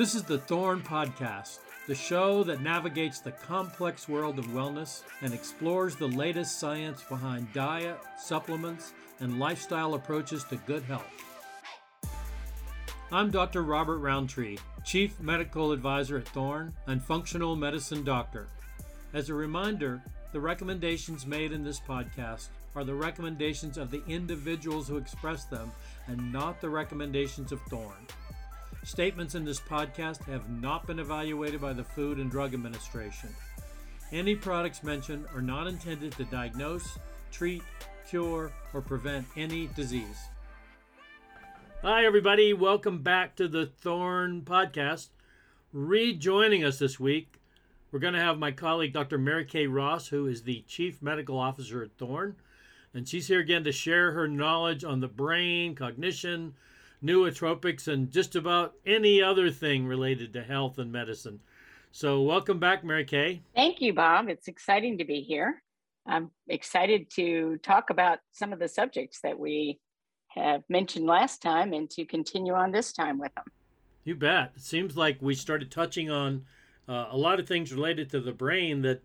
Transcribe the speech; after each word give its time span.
This 0.00 0.14
is 0.14 0.22
the 0.22 0.38
Thorne 0.38 0.80
Podcast, 0.80 1.58
the 1.86 1.94
show 1.94 2.42
that 2.44 2.62
navigates 2.62 3.20
the 3.20 3.32
complex 3.32 4.08
world 4.08 4.38
of 4.38 4.46
wellness 4.46 5.02
and 5.20 5.34
explores 5.34 5.94
the 5.94 6.08
latest 6.08 6.58
science 6.58 7.02
behind 7.02 7.52
diet, 7.52 7.98
supplements, 8.18 8.94
and 9.20 9.38
lifestyle 9.38 9.92
approaches 9.92 10.42
to 10.44 10.56
good 10.56 10.82
health. 10.84 11.04
I'm 13.12 13.30
Dr. 13.30 13.62
Robert 13.62 13.98
Rountree, 13.98 14.56
Chief 14.86 15.20
Medical 15.20 15.70
Advisor 15.70 16.16
at 16.16 16.28
Thorne 16.28 16.72
and 16.86 17.04
Functional 17.04 17.54
Medicine 17.54 18.02
Doctor. 18.02 18.48
As 19.12 19.28
a 19.28 19.34
reminder, 19.34 20.02
the 20.32 20.40
recommendations 20.40 21.26
made 21.26 21.52
in 21.52 21.62
this 21.62 21.78
podcast 21.78 22.48
are 22.74 22.84
the 22.84 22.94
recommendations 22.94 23.76
of 23.76 23.90
the 23.90 24.02
individuals 24.06 24.88
who 24.88 24.96
express 24.96 25.44
them 25.44 25.70
and 26.06 26.32
not 26.32 26.62
the 26.62 26.70
recommendations 26.70 27.52
of 27.52 27.60
Thorne. 27.68 28.06
Statements 28.82 29.34
in 29.34 29.44
this 29.44 29.60
podcast 29.60 30.24
have 30.24 30.48
not 30.48 30.86
been 30.86 30.98
evaluated 30.98 31.60
by 31.60 31.74
the 31.74 31.84
Food 31.84 32.18
and 32.18 32.30
Drug 32.30 32.54
Administration. 32.54 33.28
Any 34.10 34.34
products 34.34 34.82
mentioned 34.82 35.26
are 35.34 35.42
not 35.42 35.66
intended 35.66 36.12
to 36.12 36.24
diagnose, 36.24 36.98
treat, 37.30 37.62
cure, 38.08 38.50
or 38.72 38.80
prevent 38.80 39.26
any 39.36 39.66
disease. 39.76 40.28
Hi, 41.82 42.06
everybody. 42.06 42.54
Welcome 42.54 43.02
back 43.02 43.36
to 43.36 43.48
the 43.48 43.66
Thorne 43.66 44.42
Podcast. 44.42 45.08
Rejoining 45.74 46.64
us 46.64 46.78
this 46.78 46.98
week, 46.98 47.34
we're 47.92 48.00
going 48.00 48.14
to 48.14 48.20
have 48.20 48.38
my 48.38 48.50
colleague, 48.50 48.94
Dr. 48.94 49.18
Mary 49.18 49.44
Kay 49.44 49.66
Ross, 49.66 50.08
who 50.08 50.26
is 50.26 50.42
the 50.42 50.64
Chief 50.66 51.02
Medical 51.02 51.38
Officer 51.38 51.82
at 51.82 51.92
Thorne. 51.98 52.36
And 52.94 53.06
she's 53.06 53.28
here 53.28 53.40
again 53.40 53.62
to 53.64 53.72
share 53.72 54.12
her 54.12 54.26
knowledge 54.26 54.84
on 54.84 55.00
the 55.00 55.06
brain, 55.06 55.74
cognition, 55.74 56.54
nootropics, 57.02 57.88
and 57.88 58.10
just 58.10 58.36
about 58.36 58.74
any 58.86 59.22
other 59.22 59.50
thing 59.50 59.86
related 59.86 60.32
to 60.32 60.42
health 60.42 60.78
and 60.78 60.92
medicine. 60.92 61.40
So, 61.92 62.22
welcome 62.22 62.58
back, 62.58 62.84
Mary 62.84 63.04
Kay. 63.04 63.42
Thank 63.54 63.80
you, 63.80 63.92
Bob. 63.92 64.28
It's 64.28 64.48
exciting 64.48 64.98
to 64.98 65.04
be 65.04 65.20
here. 65.20 65.62
I'm 66.06 66.30
excited 66.48 67.10
to 67.16 67.58
talk 67.62 67.90
about 67.90 68.18
some 68.32 68.52
of 68.52 68.58
the 68.58 68.68
subjects 68.68 69.20
that 69.22 69.38
we 69.38 69.78
have 70.28 70.62
mentioned 70.68 71.06
last 71.06 71.42
time 71.42 71.72
and 71.72 71.90
to 71.90 72.04
continue 72.04 72.52
on 72.52 72.70
this 72.70 72.92
time 72.92 73.18
with 73.18 73.34
them. 73.34 73.44
You 74.04 74.14
bet. 74.14 74.52
It 74.56 74.62
seems 74.62 74.96
like 74.96 75.18
we 75.20 75.34
started 75.34 75.70
touching 75.70 76.10
on 76.10 76.44
uh, 76.88 77.06
a 77.10 77.16
lot 77.16 77.40
of 77.40 77.46
things 77.46 77.72
related 77.72 78.10
to 78.10 78.20
the 78.20 78.32
brain 78.32 78.82
that 78.82 79.02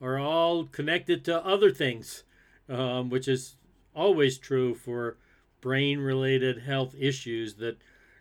are 0.00 0.18
all 0.18 0.64
connected 0.64 1.24
to 1.26 1.44
other 1.44 1.70
things, 1.70 2.24
um, 2.68 3.10
which 3.10 3.28
is 3.28 3.56
always 3.94 4.38
true 4.38 4.74
for 4.74 5.18
brain 5.60 5.98
related 6.00 6.62
health 6.62 6.94
issues 6.98 7.54
that 7.54 7.78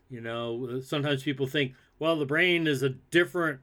you 0.09 0.21
know 0.21 0.81
sometimes 0.81 1.23
people 1.23 1.47
think 1.47 1.73
well 1.97 2.15
the 2.15 2.25
brain 2.25 2.67
is 2.67 2.83
a 2.83 2.89
different 2.89 3.59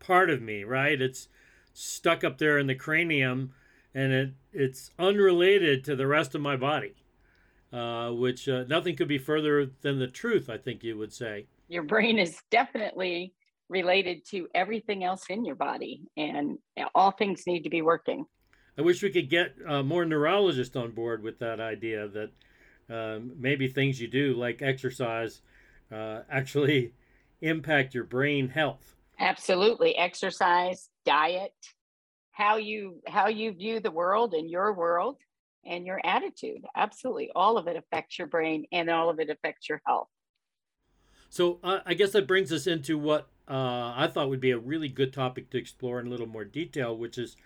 part 0.00 0.30
of 0.30 0.42
me 0.42 0.64
right? 0.64 1.00
It's 1.00 1.28
stuck 1.72 2.22
up 2.22 2.38
there 2.38 2.58
in 2.58 2.66
the 2.66 2.74
cranium 2.74 3.52
and 3.94 4.12
it 4.12 4.34
it's 4.52 4.90
unrelated 4.98 5.84
to 5.84 5.96
the 5.96 6.06
rest 6.06 6.34
of 6.34 6.40
my 6.40 6.56
body 6.56 6.94
uh, 7.72 8.10
which 8.10 8.48
uh, 8.48 8.64
nothing 8.68 8.94
could 8.94 9.08
be 9.08 9.18
further 9.18 9.66
than 9.82 9.98
the 9.98 10.06
truth 10.06 10.48
i 10.48 10.56
think 10.56 10.84
you 10.84 10.96
would 10.96 11.12
say. 11.12 11.46
Your 11.68 11.82
brain 11.82 12.18
is 12.18 12.38
definitely 12.50 13.34
related 13.68 14.24
to 14.26 14.48
everything 14.54 15.04
else 15.04 15.24
in 15.28 15.44
your 15.44 15.54
body 15.54 16.02
and 16.16 16.58
all 16.94 17.10
things 17.10 17.44
need 17.46 17.62
to 17.62 17.70
be 17.70 17.82
working. 17.82 18.24
I 18.76 18.82
wish 18.82 19.02
we 19.02 19.10
could 19.10 19.30
get 19.30 19.54
uh, 19.66 19.82
more 19.82 20.04
neurologists 20.04 20.76
on 20.76 20.90
board 20.90 21.22
with 21.22 21.38
that 21.38 21.60
idea 21.60 22.08
that 22.08 22.30
um, 22.90 23.32
maybe 23.38 23.68
things 23.68 24.00
you 24.00 24.08
do 24.08 24.34
like 24.34 24.62
exercise 24.62 25.40
uh, 25.92 26.20
actually 26.30 26.92
impact 27.40 27.94
your 27.94 28.04
brain 28.04 28.48
health. 28.48 28.94
Absolutely. 29.18 29.96
Exercise 29.96 30.88
diet 31.04 31.52
how 32.32 32.56
you 32.56 33.00
how 33.06 33.28
you 33.28 33.52
view 33.52 33.80
the 33.80 33.90
world 33.90 34.34
and 34.34 34.50
your 34.50 34.72
world 34.72 35.16
and 35.64 35.86
your 35.86 36.00
attitude. 36.04 36.64
Absolutely. 36.76 37.30
All 37.34 37.56
of 37.56 37.68
it 37.68 37.76
affects 37.76 38.18
your 38.18 38.26
brain 38.26 38.66
and 38.72 38.90
all 38.90 39.08
of 39.08 39.20
it 39.20 39.30
affects 39.30 39.68
your 39.68 39.80
health. 39.86 40.08
So 41.30 41.58
uh, 41.64 41.80
i 41.84 41.94
guess 41.94 42.12
that 42.12 42.28
brings 42.28 42.52
us 42.52 42.68
into 42.68 42.96
what 42.96 43.28
uh, 43.48 43.92
i 43.96 44.06
thought 44.06 44.28
would 44.28 44.40
be 44.40 44.52
a 44.52 44.58
really 44.58 44.88
good 44.88 45.12
topic 45.12 45.50
to 45.50 45.58
explore 45.58 45.98
in 45.98 46.06
a 46.06 46.10
little 46.10 46.28
more 46.28 46.44
detail 46.44 46.96
which 46.96 47.18
is 47.18 47.36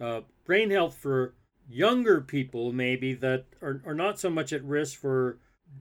uh, 0.00 0.20
brain 0.44 0.70
health 0.70 0.96
for 0.96 1.34
younger 1.68 2.20
people 2.20 2.72
maybe 2.72 3.14
that 3.14 3.46
are, 3.60 3.80
are 3.86 3.94
not 3.94 4.18
so 4.18 4.28
much 4.28 4.52
at 4.52 4.64
risk 4.64 4.98
for 4.98 5.38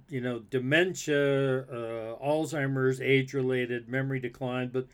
you 0.10 0.22
know 0.22 0.40
dementia 0.40 1.62
uh, 1.64 2.18
alzheimer's 2.24 3.02
age 3.02 3.34
related 3.34 3.90
memory 3.90 4.20
decline 4.20 4.70
but 4.70 4.88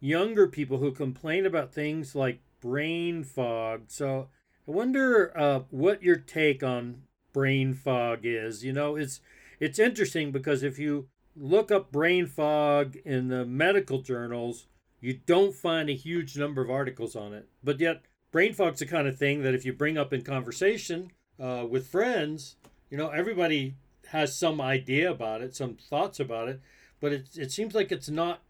younger 0.00 0.46
people 0.46 0.78
who 0.78 0.92
complain 0.92 1.46
about 1.46 1.72
things 1.72 2.14
like 2.14 2.40
brain 2.60 3.24
fog. 3.24 3.82
So 3.88 4.28
i 4.66 4.70
wonder 4.70 5.32
uh, 5.36 5.60
what 5.70 6.02
your 6.02 6.16
take 6.16 6.62
on 6.62 7.02
brain 7.32 7.74
fog 7.74 8.20
is. 8.24 8.64
You 8.64 8.72
know 8.72 8.96
it's 8.96 9.20
it's 9.60 9.78
interesting 9.78 10.30
because 10.30 10.62
if 10.62 10.78
you 10.78 11.08
look 11.36 11.70
up 11.70 11.90
brain 11.90 12.26
fog 12.26 12.96
in 13.04 13.28
the 13.28 13.44
medical 13.44 14.02
journals 14.02 14.66
you 15.00 15.20
don't 15.26 15.54
find 15.54 15.90
a 15.90 15.94
huge 15.94 16.36
number 16.38 16.62
of 16.62 16.70
articles 16.70 17.16
on 17.16 17.34
it 17.34 17.48
but 17.62 17.80
yet 17.80 18.02
brain 18.34 18.52
fog's 18.52 18.80
the 18.80 18.86
kind 18.86 19.06
of 19.06 19.16
thing 19.16 19.42
that 19.42 19.54
if 19.54 19.64
you 19.64 19.72
bring 19.72 19.96
up 19.96 20.12
in 20.12 20.20
conversation 20.20 21.08
uh, 21.38 21.64
with 21.70 21.86
friends, 21.86 22.56
you 22.90 22.98
know, 22.98 23.08
everybody 23.10 23.76
has 24.08 24.36
some 24.36 24.60
idea 24.60 25.08
about 25.08 25.40
it, 25.40 25.54
some 25.54 25.76
thoughts 25.76 26.18
about 26.18 26.48
it, 26.48 26.60
but 27.00 27.12
it, 27.12 27.28
it 27.36 27.52
seems 27.52 27.76
like 27.76 27.92
it's 27.92 28.08
not 28.08 28.40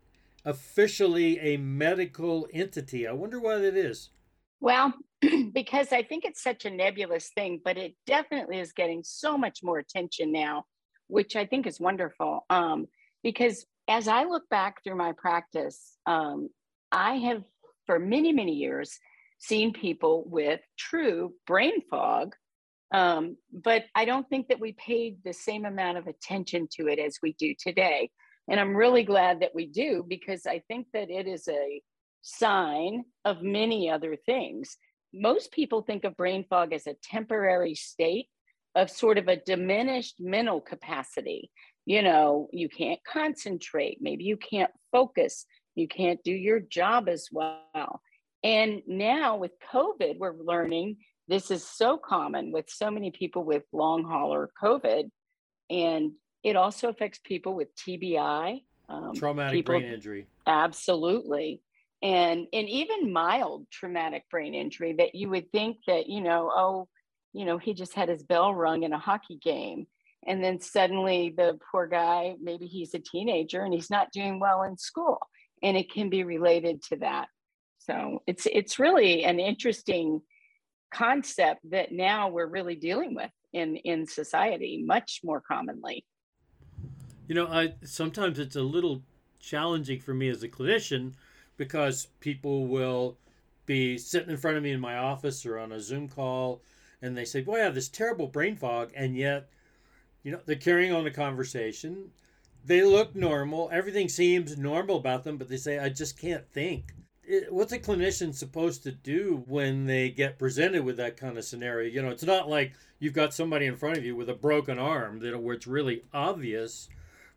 officially 0.42 1.38
a 1.38 1.58
medical 1.58 2.48
entity. 2.50 3.06
I 3.06 3.12
wonder 3.12 3.38
why 3.38 3.58
that 3.58 3.76
is. 3.76 4.08
Well, 4.58 4.94
because 5.52 5.92
I 5.92 6.02
think 6.02 6.24
it's 6.24 6.42
such 6.42 6.64
a 6.64 6.70
nebulous 6.70 7.28
thing, 7.34 7.60
but 7.62 7.76
it 7.76 7.94
definitely 8.06 8.60
is 8.60 8.72
getting 8.72 9.02
so 9.04 9.36
much 9.36 9.58
more 9.62 9.80
attention 9.80 10.32
now, 10.32 10.64
which 11.08 11.36
I 11.36 11.44
think 11.44 11.66
is 11.66 11.78
wonderful. 11.78 12.46
Um, 12.48 12.86
because 13.22 13.66
as 13.86 14.08
I 14.08 14.24
look 14.24 14.48
back 14.48 14.82
through 14.82 14.96
my 14.96 15.12
practice, 15.12 15.98
um, 16.06 16.48
I 16.90 17.16
have 17.16 17.42
for 17.84 17.98
many, 17.98 18.32
many 18.32 18.52
years 18.52 18.98
seen 19.46 19.72
people 19.72 20.24
with 20.26 20.60
true 20.78 21.32
brain 21.46 21.82
fog. 21.90 22.34
Um, 22.92 23.36
but 23.52 23.84
I 23.94 24.04
don't 24.04 24.28
think 24.28 24.48
that 24.48 24.60
we 24.60 24.72
paid 24.72 25.18
the 25.24 25.32
same 25.32 25.64
amount 25.64 25.98
of 25.98 26.06
attention 26.06 26.68
to 26.76 26.88
it 26.88 26.98
as 26.98 27.18
we 27.22 27.32
do 27.34 27.54
today. 27.58 28.10
And 28.48 28.60
I'm 28.60 28.76
really 28.76 29.02
glad 29.02 29.40
that 29.40 29.54
we 29.54 29.66
do 29.66 30.04
because 30.06 30.46
I 30.46 30.62
think 30.68 30.86
that 30.92 31.10
it 31.10 31.26
is 31.26 31.48
a 31.48 31.82
sign 32.22 33.04
of 33.24 33.42
many 33.42 33.90
other 33.90 34.16
things. 34.16 34.76
Most 35.12 35.52
people 35.52 35.82
think 35.82 36.04
of 36.04 36.16
brain 36.16 36.44
fog 36.48 36.72
as 36.72 36.86
a 36.86 36.96
temporary 37.02 37.74
state 37.74 38.28
of 38.74 38.90
sort 38.90 39.18
of 39.18 39.28
a 39.28 39.36
diminished 39.36 40.16
mental 40.18 40.60
capacity. 40.60 41.50
You 41.86 42.02
know, 42.02 42.48
you 42.52 42.68
can't 42.68 43.00
concentrate, 43.10 43.98
maybe 44.00 44.24
you 44.24 44.36
can't 44.36 44.70
focus, 44.90 45.46
you 45.74 45.86
can't 45.86 46.22
do 46.24 46.32
your 46.32 46.60
job 46.60 47.08
as 47.08 47.28
well. 47.30 48.00
And 48.44 48.82
now 48.86 49.36
with 49.36 49.52
COVID, 49.72 50.18
we're 50.18 50.36
learning 50.36 50.98
this 51.26 51.50
is 51.50 51.66
so 51.66 51.96
common 51.96 52.52
with 52.52 52.66
so 52.68 52.90
many 52.90 53.10
people 53.10 53.42
with 53.42 53.62
long 53.72 54.04
hauler 54.04 54.50
COVID. 54.62 55.10
And 55.70 56.12
it 56.42 56.54
also 56.54 56.90
affects 56.90 57.18
people 57.24 57.54
with 57.54 57.74
TBI. 57.76 58.60
Um, 58.90 59.14
traumatic 59.14 59.54
people, 59.54 59.78
brain 59.80 59.90
injury. 59.90 60.26
Absolutely. 60.46 61.62
And, 62.02 62.46
and 62.52 62.68
even 62.68 63.14
mild 63.14 63.66
traumatic 63.70 64.24
brain 64.30 64.54
injury 64.54 64.94
that 64.98 65.14
you 65.14 65.30
would 65.30 65.50
think 65.50 65.78
that, 65.86 66.06
you 66.06 66.20
know, 66.20 66.52
oh, 66.54 66.88
you 67.32 67.46
know, 67.46 67.56
he 67.56 67.72
just 67.72 67.94
had 67.94 68.10
his 68.10 68.22
bell 68.22 68.54
rung 68.54 68.82
in 68.82 68.92
a 68.92 68.98
hockey 68.98 69.38
game. 69.42 69.86
And 70.26 70.44
then 70.44 70.60
suddenly 70.60 71.32
the 71.34 71.58
poor 71.72 71.86
guy, 71.86 72.34
maybe 72.42 72.66
he's 72.66 72.92
a 72.92 72.98
teenager 72.98 73.62
and 73.62 73.72
he's 73.72 73.90
not 73.90 74.12
doing 74.12 74.38
well 74.38 74.64
in 74.64 74.76
school. 74.76 75.18
And 75.62 75.78
it 75.78 75.90
can 75.90 76.10
be 76.10 76.24
related 76.24 76.82
to 76.90 76.96
that. 76.96 77.28
So 77.86 78.22
it's 78.26 78.46
it's 78.50 78.78
really 78.78 79.24
an 79.24 79.38
interesting 79.38 80.22
concept 80.92 81.68
that 81.70 81.92
now 81.92 82.28
we're 82.28 82.46
really 82.46 82.76
dealing 82.76 83.14
with 83.14 83.30
in 83.52 83.76
in 83.76 84.06
society 84.06 84.82
much 84.86 85.20
more 85.22 85.40
commonly. 85.40 86.04
You 87.28 87.34
know, 87.34 87.46
I 87.46 87.74
sometimes 87.84 88.38
it's 88.38 88.56
a 88.56 88.62
little 88.62 89.02
challenging 89.38 90.00
for 90.00 90.14
me 90.14 90.28
as 90.28 90.42
a 90.42 90.48
clinician 90.48 91.12
because 91.56 92.08
people 92.20 92.66
will 92.66 93.16
be 93.66 93.98
sitting 93.98 94.30
in 94.30 94.36
front 94.36 94.56
of 94.56 94.62
me 94.62 94.72
in 94.72 94.80
my 94.80 94.96
office 94.96 95.44
or 95.44 95.58
on 95.58 95.72
a 95.72 95.80
Zoom 95.80 96.08
call 96.08 96.62
and 97.02 97.16
they 97.16 97.24
say, 97.24 97.42
Boy, 97.42 97.60
I 97.60 97.64
have 97.64 97.74
this 97.74 97.88
terrible 97.88 98.26
brain 98.26 98.56
fog 98.56 98.90
and 98.94 99.16
yet, 99.16 99.48
you 100.22 100.32
know, 100.32 100.40
they're 100.46 100.56
carrying 100.56 100.92
on 100.92 101.06
a 101.06 101.10
conversation. 101.10 102.10
They 102.64 102.82
look 102.82 103.14
normal. 103.14 103.68
Everything 103.72 104.08
seems 104.08 104.56
normal 104.56 104.96
about 104.96 105.24
them, 105.24 105.36
but 105.36 105.48
they 105.48 105.58
say, 105.58 105.78
I 105.78 105.90
just 105.90 106.18
can't 106.18 106.48
think 106.50 106.94
what's 107.50 107.72
a 107.72 107.78
clinician 107.78 108.34
supposed 108.34 108.82
to 108.82 108.92
do 108.92 109.42
when 109.46 109.86
they 109.86 110.10
get 110.10 110.38
presented 110.38 110.84
with 110.84 110.96
that 110.98 111.16
kind 111.16 111.38
of 111.38 111.44
scenario? 111.44 111.90
You 111.90 112.02
know, 112.02 112.10
it's 112.10 112.24
not 112.24 112.48
like 112.48 112.72
you've 112.98 113.12
got 113.12 113.34
somebody 113.34 113.66
in 113.66 113.76
front 113.76 113.98
of 113.98 114.04
you 114.04 114.16
with 114.16 114.28
a 114.28 114.34
broken 114.34 114.78
arm, 114.78 115.20
that 115.20 115.38
where 115.42 115.54
it's 115.54 115.66
really 115.66 116.04
obvious, 116.12 116.88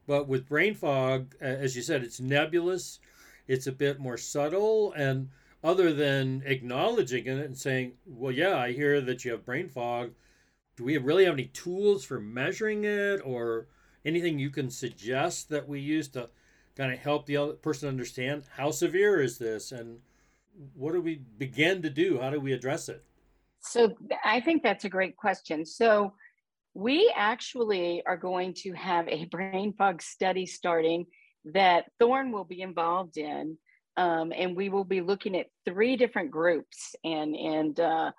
But 0.07 0.27
with 0.27 0.47
brain 0.47 0.73
fog, 0.73 1.35
as 1.41 1.75
you 1.75 1.81
said, 1.81 2.01
it's 2.01 2.21
nebulous, 2.21 2.99
it's 3.47 3.67
a 3.67 3.73
bit 3.73 3.99
more 3.99 4.17
subtle, 4.17 4.93
and 4.93 5.29
other 5.63 5.91
than 5.91 6.43
acknowledging 6.45 7.25
it 7.25 7.45
and 7.45 7.57
saying, 7.57 7.93
well, 8.05 8.31
yeah, 8.31 8.57
I 8.57 8.71
hear 8.71 9.01
that 9.01 9.25
you 9.25 9.31
have 9.31 9.45
brain 9.45 9.67
fog, 9.67 10.11
do 10.77 10.85
we 10.85 10.97
really 10.97 11.25
have 11.25 11.33
any 11.33 11.47
tools 11.47 12.05
for 12.05 12.21
measuring 12.21 12.85
it 12.85 13.19
or 13.25 13.67
anything 14.05 14.39
you 14.39 14.49
can 14.49 14.69
suggest 14.69 15.49
that 15.49 15.67
we 15.67 15.81
use 15.81 16.07
to 16.09 16.29
kind 16.77 16.93
of 16.93 16.99
help 16.99 17.25
the 17.25 17.37
other 17.37 17.53
person 17.53 17.89
understand 17.89 18.43
how 18.55 18.69
severe 18.71 19.19
is 19.19 19.37
this 19.37 19.71
and 19.71 19.99
what 20.75 20.93
do 20.93 21.01
we 21.01 21.21
begin 21.37 21.81
to 21.81 21.89
do? 21.89 22.19
How 22.19 22.29
do 22.29 22.39
we 22.39 22.53
address 22.53 22.87
it? 22.89 23.03
So 23.59 23.95
I 24.23 24.39
think 24.39 24.63
that's 24.63 24.85
a 24.85 24.89
great 24.89 25.17
question. 25.17 25.65
So 25.65 26.13
we 26.73 27.11
actually 27.15 28.03
are 28.05 28.17
going 28.17 28.53
to 28.53 28.71
have 28.73 29.07
a 29.07 29.25
brain 29.25 29.73
fog 29.77 30.01
study 30.01 30.45
starting 30.45 31.07
that 31.45 31.85
Thorne 31.99 32.31
will 32.31 32.43
be 32.43 32.61
involved 32.61 33.17
in. 33.17 33.57
Um, 33.97 34.31
and 34.31 34.55
we 34.55 34.69
will 34.69 34.83
be 34.83 35.01
looking 35.01 35.35
at 35.35 35.47
three 35.65 35.97
different 35.97 36.29
groups 36.29 36.95
and 37.03 37.35
and 37.35 37.79
uh, 37.79 38.11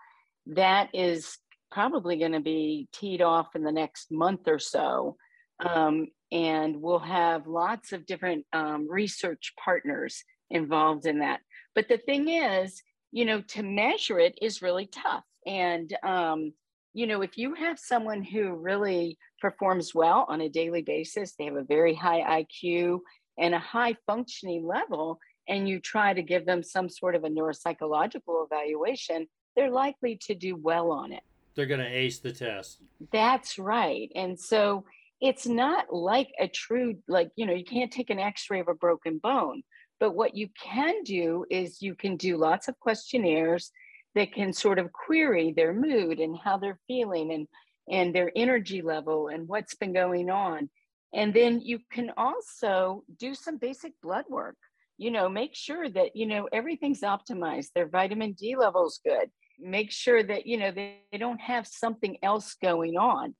that 0.46 0.88
is 0.92 1.38
probably 1.70 2.16
going 2.16 2.32
to 2.32 2.40
be 2.40 2.88
teed 2.92 3.22
off 3.22 3.54
in 3.54 3.62
the 3.62 3.70
next 3.70 4.10
month 4.10 4.48
or 4.48 4.58
so 4.58 5.16
um, 5.64 6.08
and 6.30 6.80
we'll 6.80 6.98
have 6.98 7.46
lots 7.46 7.92
of 7.92 8.06
different 8.06 8.44
um, 8.52 8.88
research 8.88 9.52
partners 9.62 10.24
involved 10.50 11.06
in 11.06 11.18
that 11.18 11.40
but 11.74 11.88
the 11.88 11.98
thing 11.98 12.28
is 12.28 12.82
you 13.12 13.24
know 13.24 13.40
to 13.42 13.62
measure 13.62 14.18
it 14.18 14.38
is 14.40 14.62
really 14.62 14.86
tough 14.86 15.24
and 15.46 15.96
um, 16.02 16.52
you 16.98 17.06
know, 17.06 17.22
if 17.22 17.38
you 17.38 17.54
have 17.54 17.78
someone 17.78 18.22
who 18.22 18.54
really 18.54 19.18
performs 19.40 19.94
well 19.94 20.26
on 20.28 20.40
a 20.40 20.48
daily 20.48 20.82
basis, 20.82 21.34
they 21.38 21.44
have 21.44 21.54
a 21.54 21.62
very 21.62 21.94
high 21.94 22.42
IQ 22.42 22.98
and 23.38 23.54
a 23.54 23.58
high 23.58 23.94
functioning 24.06 24.66
level, 24.66 25.20
and 25.48 25.68
you 25.68 25.78
try 25.78 26.12
to 26.12 26.22
give 26.22 26.44
them 26.44 26.62
some 26.62 26.88
sort 26.88 27.14
of 27.14 27.24
a 27.24 27.28
neuropsychological 27.28 28.44
evaluation, 28.44 29.28
they're 29.54 29.70
likely 29.70 30.18
to 30.22 30.34
do 30.34 30.56
well 30.56 30.90
on 30.90 31.12
it. 31.12 31.22
They're 31.54 31.66
going 31.66 31.80
to 31.80 31.86
ace 31.86 32.18
the 32.18 32.32
test. 32.32 32.82
That's 33.12 33.58
right. 33.58 34.10
And 34.16 34.38
so 34.38 34.84
it's 35.20 35.46
not 35.46 35.92
like 35.92 36.30
a 36.38 36.48
true, 36.48 36.96
like, 37.08 37.30
you 37.36 37.46
know, 37.46 37.54
you 37.54 37.64
can't 37.64 37.92
take 37.92 38.10
an 38.10 38.18
x 38.18 38.46
ray 38.50 38.60
of 38.60 38.68
a 38.68 38.74
broken 38.74 39.18
bone. 39.18 39.62
But 40.00 40.14
what 40.14 40.36
you 40.36 40.48
can 40.62 41.02
do 41.02 41.44
is 41.50 41.82
you 41.82 41.94
can 41.94 42.16
do 42.16 42.36
lots 42.36 42.68
of 42.68 42.78
questionnaires 42.78 43.72
that 44.14 44.32
can 44.32 44.52
sort 44.52 44.78
of 44.78 44.92
query 44.92 45.52
their 45.52 45.72
mood 45.72 46.20
and 46.20 46.36
how 46.36 46.58
they're 46.58 46.80
feeling 46.86 47.32
and 47.32 47.48
and 47.90 48.14
their 48.14 48.30
energy 48.36 48.82
level 48.82 49.28
and 49.28 49.48
what's 49.48 49.74
been 49.74 49.92
going 49.92 50.30
on 50.30 50.68
and 51.14 51.32
then 51.32 51.60
you 51.60 51.78
can 51.90 52.10
also 52.16 53.02
do 53.18 53.34
some 53.34 53.56
basic 53.56 53.92
blood 54.02 54.24
work 54.28 54.56
you 54.98 55.10
know 55.10 55.28
make 55.28 55.54
sure 55.54 55.88
that 55.88 56.14
you 56.14 56.26
know 56.26 56.48
everything's 56.52 57.00
optimized 57.00 57.68
their 57.74 57.88
vitamin 57.88 58.32
d 58.32 58.56
levels 58.56 59.00
good 59.04 59.30
make 59.58 59.90
sure 59.90 60.22
that 60.22 60.46
you 60.46 60.56
know 60.56 60.70
they, 60.70 60.98
they 61.10 61.18
don't 61.18 61.40
have 61.40 61.66
something 61.66 62.16
else 62.22 62.56
going 62.62 62.96
on 62.96 63.34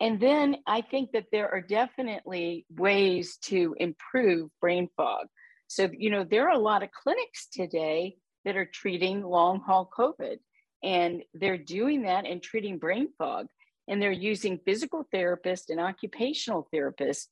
and 0.00 0.20
then 0.20 0.56
i 0.66 0.80
think 0.80 1.12
that 1.12 1.26
there 1.32 1.50
are 1.52 1.60
definitely 1.60 2.66
ways 2.70 3.36
to 3.38 3.74
improve 3.78 4.50
brain 4.60 4.88
fog 4.96 5.26
so 5.66 5.88
you 5.96 6.10
know 6.10 6.24
there 6.24 6.48
are 6.48 6.54
a 6.54 6.58
lot 6.58 6.82
of 6.82 6.90
clinics 6.90 7.46
today 7.52 8.16
that 8.44 8.56
are 8.56 8.66
treating 8.66 9.22
long 9.22 9.60
haul 9.60 9.90
COVID. 9.96 10.38
And 10.82 11.22
they're 11.32 11.58
doing 11.58 12.02
that 12.02 12.26
and 12.26 12.42
treating 12.42 12.78
brain 12.78 13.08
fog. 13.16 13.46
And 13.88 14.00
they're 14.00 14.12
using 14.12 14.60
physical 14.64 15.06
therapists 15.12 15.70
and 15.70 15.80
occupational 15.80 16.68
therapists 16.72 17.26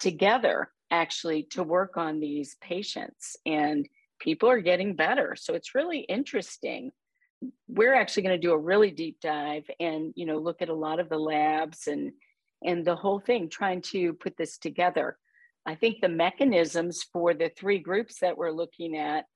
together 0.00 0.70
actually 0.90 1.44
to 1.50 1.62
work 1.62 1.96
on 1.96 2.20
these 2.20 2.56
patients. 2.60 3.36
And 3.46 3.88
people 4.20 4.48
are 4.48 4.60
getting 4.60 4.94
better. 4.94 5.36
So 5.36 5.54
it's 5.54 5.74
really 5.74 6.00
interesting. 6.00 6.92
We're 7.68 7.94
actually 7.94 8.24
going 8.24 8.40
to 8.40 8.46
do 8.46 8.52
a 8.52 8.58
really 8.58 8.90
deep 8.90 9.18
dive 9.20 9.64
and 9.80 10.12
you 10.16 10.26
know 10.26 10.38
look 10.38 10.62
at 10.62 10.68
a 10.68 10.74
lot 10.74 11.00
of 11.00 11.08
the 11.08 11.18
labs 11.18 11.86
and 11.86 12.12
and 12.64 12.84
the 12.84 12.96
whole 12.96 13.20
thing 13.20 13.48
trying 13.48 13.82
to 13.82 14.12
put 14.14 14.36
this 14.36 14.58
together. 14.58 15.18
I 15.64 15.74
think 15.74 16.00
the 16.00 16.08
mechanisms 16.08 17.04
for 17.12 17.34
the 17.34 17.50
three 17.56 17.78
groups 17.78 18.18
that 18.20 18.36
we're 18.36 18.50
looking 18.50 18.96
at 18.96 19.26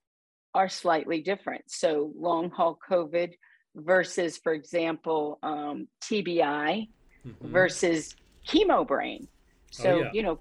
are 0.55 0.69
slightly 0.69 1.20
different. 1.20 1.64
So 1.69 2.12
long 2.17 2.50
haul 2.50 2.79
COVID 2.88 3.32
versus, 3.76 4.38
for 4.38 4.52
example, 4.52 5.38
um, 5.43 5.87
TBI 6.02 6.88
mm-hmm. 7.26 7.52
versus 7.52 8.17
chemo 8.49 8.87
brain. 8.87 9.29
Oh, 9.29 9.37
so 9.70 9.91
oh, 9.91 9.99
yeah. 9.99 10.11
you 10.12 10.23
know, 10.23 10.41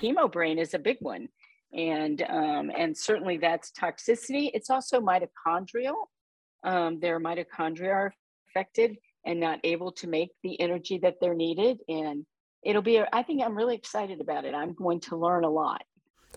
chemo 0.00 0.30
brain 0.30 0.58
is 0.58 0.74
a 0.74 0.78
big 0.78 0.98
one, 1.00 1.28
and 1.72 2.22
um, 2.28 2.70
and 2.76 2.96
certainly 2.96 3.38
that's 3.38 3.72
toxicity. 3.72 4.50
It's 4.52 4.70
also 4.70 5.00
mitochondrial. 5.00 5.94
Um, 6.64 6.98
their 6.98 7.20
mitochondria 7.20 7.92
are 7.92 8.14
affected 8.50 8.96
and 9.24 9.38
not 9.38 9.60
able 9.64 9.92
to 9.92 10.08
make 10.08 10.30
the 10.42 10.60
energy 10.60 10.98
that 10.98 11.16
they're 11.20 11.34
needed, 11.34 11.78
and 11.88 12.26
it'll 12.62 12.82
be. 12.82 13.00
I 13.12 13.22
think 13.22 13.42
I'm 13.42 13.56
really 13.56 13.76
excited 13.76 14.20
about 14.20 14.44
it. 14.44 14.54
I'm 14.54 14.74
going 14.74 15.00
to 15.00 15.16
learn 15.16 15.44
a 15.44 15.50
lot 15.50 15.82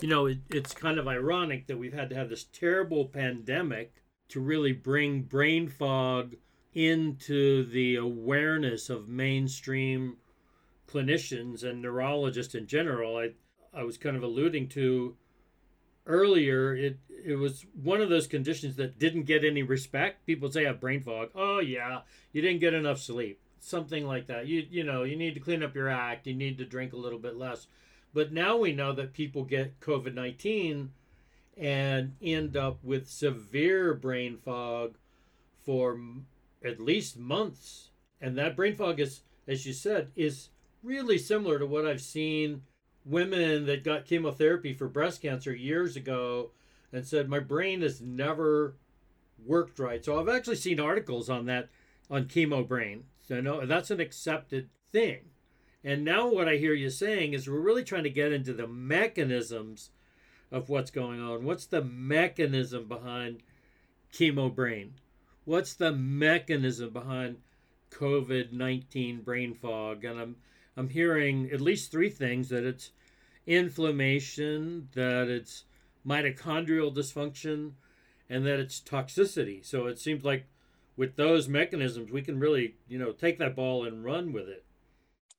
you 0.01 0.07
know, 0.07 0.27
it, 0.27 0.39
it's 0.49 0.73
kind 0.73 0.99
of 0.99 1.07
ironic 1.07 1.67
that 1.67 1.77
we've 1.77 1.93
had 1.93 2.09
to 2.09 2.15
have 2.15 2.29
this 2.29 2.43
terrible 2.45 3.05
pandemic 3.05 3.93
to 4.29 4.39
really 4.39 4.73
bring 4.73 5.23
brain 5.23 5.67
fog 5.67 6.35
into 6.73 7.65
the 7.65 7.95
awareness 7.95 8.89
of 8.89 9.07
mainstream 9.07 10.17
clinicians 10.87 11.63
and 11.63 11.81
neurologists 11.81 12.55
in 12.55 12.67
general. 12.67 13.17
I, 13.17 13.31
I 13.73 13.83
was 13.83 13.97
kind 13.97 14.15
of 14.15 14.23
alluding 14.23 14.69
to 14.69 15.15
earlier, 16.07 16.75
it, 16.75 16.97
it 17.25 17.35
was 17.35 17.65
one 17.83 18.01
of 18.01 18.09
those 18.09 18.27
conditions 18.27 18.75
that 18.77 18.97
didn't 18.97 19.23
get 19.23 19.43
any 19.43 19.61
respect. 19.61 20.25
People 20.25 20.51
say 20.51 20.65
I 20.65 20.69
have 20.69 20.79
brain 20.79 21.01
fog. 21.01 21.29
Oh, 21.35 21.59
yeah, 21.59 22.01
you 22.31 22.41
didn't 22.41 22.61
get 22.61 22.73
enough 22.73 22.99
sleep. 22.99 23.39
Something 23.59 24.07
like 24.07 24.27
that. 24.27 24.47
You, 24.47 24.65
you 24.69 24.83
know, 24.83 25.03
you 25.03 25.15
need 25.15 25.33
to 25.33 25.39
clean 25.39 25.63
up 25.63 25.75
your 25.75 25.89
act. 25.89 26.27
You 26.27 26.33
need 26.33 26.57
to 26.59 26.65
drink 26.65 26.93
a 26.93 26.97
little 26.97 27.19
bit 27.19 27.35
less 27.35 27.67
but 28.17 28.33
now 28.33 28.57
we 28.57 28.73
know 28.73 28.93
that 28.93 29.13
people 29.13 29.43
get 29.43 29.79
COVID 29.79 30.15
19 30.15 30.91
and 31.55 32.15
end 32.19 32.57
up 32.57 32.83
with 32.83 33.07
severe 33.07 33.93
brain 33.93 34.37
fog 34.37 34.95
for 35.63 35.99
at 36.65 36.79
least 36.79 37.17
months. 37.17 37.89
And 38.19 38.35
that 38.35 38.55
brain 38.55 38.75
fog 38.75 38.99
is, 38.99 39.21
as 39.47 39.67
you 39.67 39.73
said, 39.73 40.11
is 40.15 40.49
really 40.81 41.19
similar 41.19 41.59
to 41.59 41.67
what 41.67 41.85
I've 41.85 42.01
seen 42.01 42.63
women 43.07 43.65
that 43.65 43.83
got 43.83 44.05
chemotherapy 44.05 44.73
for 44.73 44.87
breast 44.87 45.21
cancer 45.21 45.53
years 45.53 45.95
ago 45.95 46.51
and 46.91 47.05
said, 47.05 47.29
My 47.29 47.39
brain 47.39 47.81
has 47.81 48.01
never 48.01 48.75
worked 49.45 49.79
right. 49.79 50.03
So 50.03 50.19
I've 50.19 50.29
actually 50.29 50.55
seen 50.55 50.79
articles 50.79 51.29
on 51.29 51.45
that 51.45 51.69
on 52.09 52.25
chemo 52.25 52.67
brain. 52.67 53.03
So 53.27 53.41
no, 53.41 53.65
that's 53.65 53.91
an 53.91 53.99
accepted 53.99 54.69
thing. 54.91 55.29
And 55.83 56.03
now 56.03 56.27
what 56.27 56.49
I 56.49 56.57
hear 56.57 56.73
you 56.73 56.89
saying 56.89 57.33
is 57.33 57.47
we're 57.47 57.59
really 57.59 57.83
trying 57.83 58.03
to 58.03 58.09
get 58.09 58.31
into 58.31 58.53
the 58.53 58.67
mechanisms 58.67 59.91
of 60.51 60.69
what's 60.69 60.91
going 60.91 61.21
on. 61.21 61.43
What's 61.43 61.65
the 61.65 61.83
mechanism 61.83 62.87
behind 62.87 63.43
chemo 64.13 64.53
brain? 64.53 64.95
What's 65.45 65.73
the 65.73 65.91
mechanism 65.91 66.91
behind 66.91 67.37
COVID 67.91 68.51
19 68.51 69.21
brain 69.21 69.53
fog? 69.53 70.03
And 70.03 70.19
I'm, 70.19 70.35
I'm 70.77 70.89
hearing 70.89 71.49
at 71.51 71.59
least 71.59 71.91
three 71.91 72.09
things 72.09 72.49
that 72.49 72.63
it's 72.63 72.91
inflammation, 73.47 74.89
that 74.93 75.27
it's 75.27 75.63
mitochondrial 76.05 76.95
dysfunction, 76.95 77.71
and 78.29 78.45
that 78.45 78.59
it's 78.59 78.79
toxicity. 78.79 79.65
So 79.65 79.87
it 79.87 79.97
seems 79.97 80.23
like 80.23 80.45
with 80.95 81.15
those 81.15 81.47
mechanisms, 81.47 82.11
we 82.11 82.21
can 82.21 82.39
really, 82.39 82.75
you 82.87 82.99
know, 82.99 83.11
take 83.11 83.39
that 83.39 83.55
ball 83.55 83.85
and 83.85 84.03
run 84.03 84.31
with 84.31 84.47
it. 84.47 84.63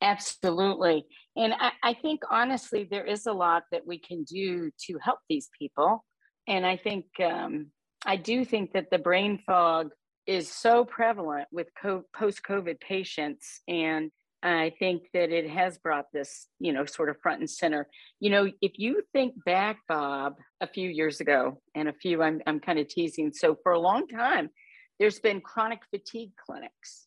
Absolutely. 0.00 1.06
And 1.36 1.54
I, 1.58 1.72
I, 1.82 1.94
think 1.94 2.22
honestly, 2.30 2.86
there 2.88 3.04
is 3.04 3.26
a 3.26 3.32
lot 3.32 3.64
that 3.72 3.86
we 3.86 3.98
can 3.98 4.24
do 4.24 4.70
to 4.86 4.98
help 5.02 5.18
these 5.28 5.50
people. 5.58 6.04
And 6.46 6.64
I 6.64 6.76
think, 6.76 7.06
um, 7.20 7.66
I 8.06 8.16
do 8.16 8.44
think 8.44 8.72
that 8.72 8.90
the 8.90 8.98
brain 8.98 9.40
fog 9.44 9.90
is 10.26 10.48
so 10.48 10.84
prevalent 10.84 11.48
with 11.50 11.68
co- 11.80 12.04
post 12.14 12.42
COVID 12.44 12.80
patients. 12.80 13.60
And 13.66 14.12
I 14.42 14.72
think 14.78 15.02
that 15.14 15.30
it 15.30 15.50
has 15.50 15.78
brought 15.78 16.06
this, 16.12 16.46
you 16.60 16.72
know, 16.72 16.84
sort 16.84 17.08
of 17.08 17.16
front 17.20 17.40
and 17.40 17.50
center. 17.50 17.88
You 18.20 18.30
know, 18.30 18.50
if 18.60 18.72
you 18.76 19.02
think 19.12 19.34
back, 19.44 19.78
Bob, 19.88 20.36
a 20.60 20.66
few 20.66 20.88
years 20.88 21.20
ago, 21.20 21.60
and 21.74 21.88
a 21.88 21.92
few 21.92 22.22
I'm, 22.22 22.40
I'm 22.46 22.60
kind 22.60 22.78
of 22.78 22.88
teasing. 22.88 23.32
So 23.32 23.56
for 23.62 23.72
a 23.72 23.80
long 23.80 24.06
time, 24.06 24.50
there's 25.00 25.18
been 25.18 25.40
chronic 25.40 25.80
fatigue 25.90 26.32
clinics. 26.46 27.06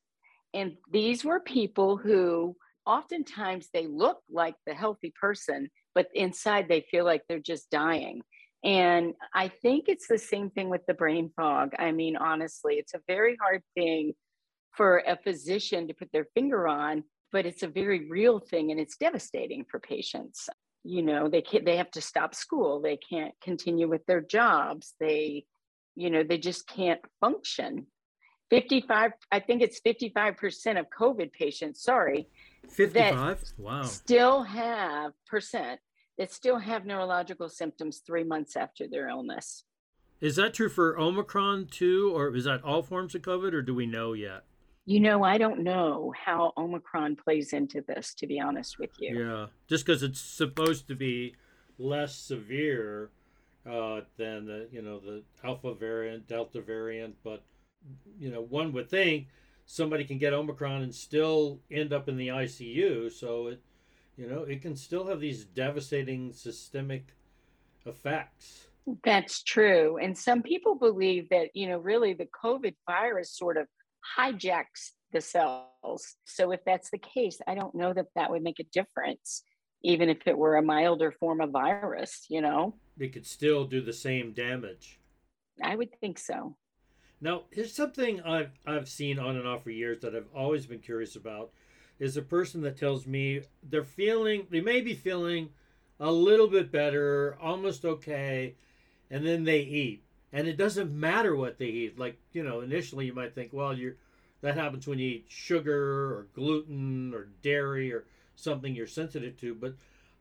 And 0.54 0.74
these 0.92 1.24
were 1.24 1.40
people 1.40 1.96
who 1.96 2.58
oftentimes 2.86 3.70
they 3.74 3.88
look 3.88 4.20
like 4.30 4.56
the 4.66 4.74
healthy 4.74 5.14
person, 5.20 5.70
but 5.96 6.08
inside 6.14 6.68
they 6.68 6.86
feel 6.92 7.06
like 7.06 7.22
they're 7.30 7.40
just 7.40 7.70
dying. 7.70 8.22
And 8.64 9.14
I 9.34 9.48
think 9.48 9.86
it's 9.88 10.08
the 10.08 10.18
same 10.18 10.50
thing 10.50 10.70
with 10.70 10.86
the 10.86 10.94
brain 10.94 11.32
fog. 11.36 11.72
I 11.80 11.92
mean, 11.92 12.16
honestly, 12.16 12.76
it's 12.76 12.94
a 12.94 13.02
very 13.08 13.38
hard 13.42 13.64
thing 13.76 14.14
for 14.76 15.02
a 15.08 15.18
physician 15.18 15.88
to 15.88 15.94
put 15.94 16.12
their 16.12 16.28
finger 16.34 16.68
on, 16.68 17.04
but 17.32 17.46
it's 17.46 17.64
a 17.64 17.68
very 17.68 18.10
real 18.10 18.40
thing 18.40 18.72
and 18.72 18.80
it's 18.80 18.98
devastating 18.98 19.66
for 19.70 19.80
patients. 19.80 20.50
you 20.84 21.04
know 21.04 21.30
they 21.30 21.42
can't 21.42 21.66
they 21.66 21.78
have 21.78 21.92
to 21.92 22.02
stop 22.02 22.34
school 22.34 22.82
they 22.82 22.98
can't 22.98 23.36
continue 23.42 23.88
with 23.88 24.04
their 24.08 24.22
jobs 24.22 24.94
they 25.00 25.46
you 25.96 26.10
know 26.10 26.24
they 26.24 26.38
just 26.38 26.68
can't 26.68 27.02
function. 27.20 27.88
55 28.50 29.12
i 29.32 29.40
think 29.40 29.62
it's 29.62 29.80
55% 29.80 30.80
of 30.80 30.86
covid 31.00 31.32
patients 31.32 31.84
sorry 31.84 32.28
55 32.70 33.44
wow. 33.58 33.84
still 33.84 34.44
have 34.44 35.14
percent 35.26 35.80
that 36.18 36.32
still 36.32 36.60
have 36.60 36.86
neurological 36.86 37.50
symptoms 37.50 38.02
three 38.06 38.24
months 38.24 38.56
after 38.56 38.88
their 38.88 39.10
illness. 39.10 39.64
Is 40.20 40.36
that 40.36 40.54
true 40.54 40.70
for 40.70 41.00
omicron 41.00 41.66
too 41.66 42.12
or 42.16 42.36
is 42.36 42.44
that 42.44 42.64
all 42.64 42.84
forms 42.84 43.16
of 43.16 43.24
covid 43.24 43.54
or 43.54 43.64
do 43.64 43.74
we 43.74 43.88
know 43.88 44.14
yet 44.14 44.44
you 44.86 45.00
know, 45.00 45.24
I 45.24 45.38
don't 45.38 45.60
know 45.60 46.14
how 46.18 46.54
Omicron 46.58 47.16
plays 47.16 47.54
into 47.54 47.82
this, 47.82 48.14
to 48.16 48.28
be 48.28 48.40
honest 48.40 48.80
with 48.80 48.90
you. 49.00 49.26
Yeah, 49.26 49.46
just 49.68 49.86
because 49.86 50.04
it's 50.04 50.20
supposed 50.20 50.88
to 50.88 50.96
be 50.96 51.36
less 51.78 52.16
severe 52.16 53.12
uh, 53.70 54.02
than 54.18 54.46
the 54.46 54.68
you 54.72 54.82
know 54.82 55.00
the 55.00 55.24
Alpha 55.44 55.74
variant, 55.74 56.28
Delta 56.28 56.62
variant, 56.62 57.16
but 57.24 57.44
you 58.20 58.32
know 58.32 58.42
one 58.42 58.74
would 58.74 58.90
think 58.90 59.28
somebody 59.66 60.04
can 60.04 60.18
get 60.18 60.34
Omicron 60.34 60.82
and 60.82 60.94
still 60.94 61.60
end 61.72 61.94
up 61.94 62.10
in 62.10 62.18
the 62.18 62.30
ICU. 62.30 63.12
So 63.12 63.48
it 63.48 63.62
you 64.18 64.28
know 64.28 64.44
it 64.44 64.62
can 64.62 64.76
still 64.76 65.06
have 65.08 65.20
these 65.20 65.46
devastating 65.46 66.34
systemic 66.34 67.10
effects. 67.86 68.68
That's 69.04 69.44
true, 69.44 69.98
and 69.98 70.18
some 70.18 70.42
people 70.42 70.74
believe 70.74 71.30
that 71.30 71.56
you 71.56 71.68
know 71.70 71.78
really 71.78 72.14
the 72.16 72.28
COVID 72.44 72.74
virus 72.88 73.30
sort 73.32 73.58
of 73.58 73.68
hijacks 74.18 74.92
the 75.12 75.22
cells. 75.22 76.16
So 76.26 76.52
if 76.52 76.64
that's 76.66 76.90
the 76.90 76.98
case, 76.98 77.40
I 77.48 77.56
don't 77.56 77.76
know 77.76 77.94
that 77.94 78.08
that 78.16 78.32
would 78.32 78.44
make 78.44 78.60
a 78.60 78.66
difference, 78.72 79.44
even 79.84 80.10
if 80.10 80.26
it 80.26 80.38
were 80.38 80.56
a 80.56 80.62
milder 80.62 81.12
form 81.12 81.42
of 81.42 81.52
virus, 81.52 82.26
you 82.30 82.42
know? 82.42 82.76
It 82.98 83.14
could 83.14 83.26
still 83.26 83.66
do 83.66 83.82
the 83.82 83.94
same 83.94 84.34
damage. 84.34 85.00
I 85.62 85.76
would 85.76 85.90
think 86.00 86.18
so. 86.18 86.56
Now, 87.20 87.44
here's 87.52 87.74
something 87.74 88.22
I've, 88.22 88.52
I've 88.66 88.90
seen 88.90 89.20
on 89.20 89.38
and 89.38 89.48
off 89.48 89.64
for 89.64 89.70
years 89.70 90.00
that 90.02 90.16
I've 90.16 90.30
always 90.36 90.66
been 90.66 90.80
curious 90.80 91.16
about 91.16 91.52
is 92.00 92.18
a 92.18 92.22
person 92.22 92.62
that 92.62 92.78
tells 92.78 93.06
me 93.06 93.42
they're 93.62 93.84
feeling, 93.84 94.48
they 94.50 94.62
may 94.62 94.82
be 94.82 94.96
feeling 94.96 95.50
a 96.00 96.12
little 96.12 96.48
bit 96.48 96.72
better, 96.72 97.38
almost 97.40 97.86
okay, 97.86 98.56
and 99.12 99.26
then 99.26 99.44
they 99.44 99.60
eat 99.60 100.04
and 100.34 100.48
it 100.48 100.58
doesn't 100.58 100.92
matter 100.92 101.36
what 101.36 101.58
they 101.58 101.66
eat. 101.66 102.00
Like 102.00 102.18
you 102.34 102.44
know, 102.44 102.62
initially 102.62 103.06
you 103.06 103.14
might 103.14 103.36
think, 103.36 103.52
well, 103.54 103.76
you're 103.76 103.96
that 104.42 104.56
happens 104.56 104.88
when 104.88 105.00
you 105.00 105.10
eat 105.10 105.26
sugar 105.28 106.16
or 106.16 106.28
gluten 106.34 107.14
or 107.14 107.28
dairy 107.42 107.94
or 107.94 108.06
something 108.36 108.76
you're 108.76 108.88
sensitive 108.88 109.40
to. 109.40 109.54
But 109.54 109.76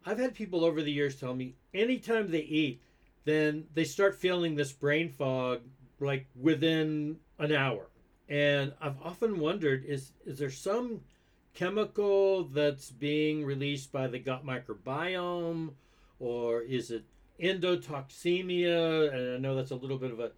I've 0.04 0.18
had 0.18 0.34
people 0.34 0.64
over 0.64 0.82
the 0.82 0.92
years 0.92 1.16
tell 1.16 1.34
me 1.34 1.54
anytime 1.72 2.30
they 2.30 2.40
eat, 2.40 2.82
then 3.24 3.66
they 3.74 3.84
start 3.84 4.14
feeling 4.14 4.54
this 4.54 4.72
brain 4.72 5.10
fog 5.10 5.60
like 6.00 6.26
within 6.40 7.18
an 7.38 7.52
hour. 7.52 7.86
And 8.28 8.72
I've 8.80 9.00
often 9.02 9.38
wondered 9.40 9.84
is 9.84 10.12
is 10.24 10.38
there 10.38 10.50
some 10.50 11.00
chemical 11.54 12.44
that's 12.44 12.90
being 12.90 13.44
released 13.44 13.90
by 13.90 14.06
the 14.06 14.18
gut 14.18 14.46
microbiome 14.46 15.70
or 16.18 16.62
is 16.62 16.90
it 16.90 17.04
endotoxemia, 17.40 19.12
and 19.12 19.34
I 19.34 19.38
know 19.38 19.54
that's 19.54 19.70
a 19.70 19.76
little 19.76 19.98
bit 19.98 20.12
of 20.12 20.20
a 20.20 20.32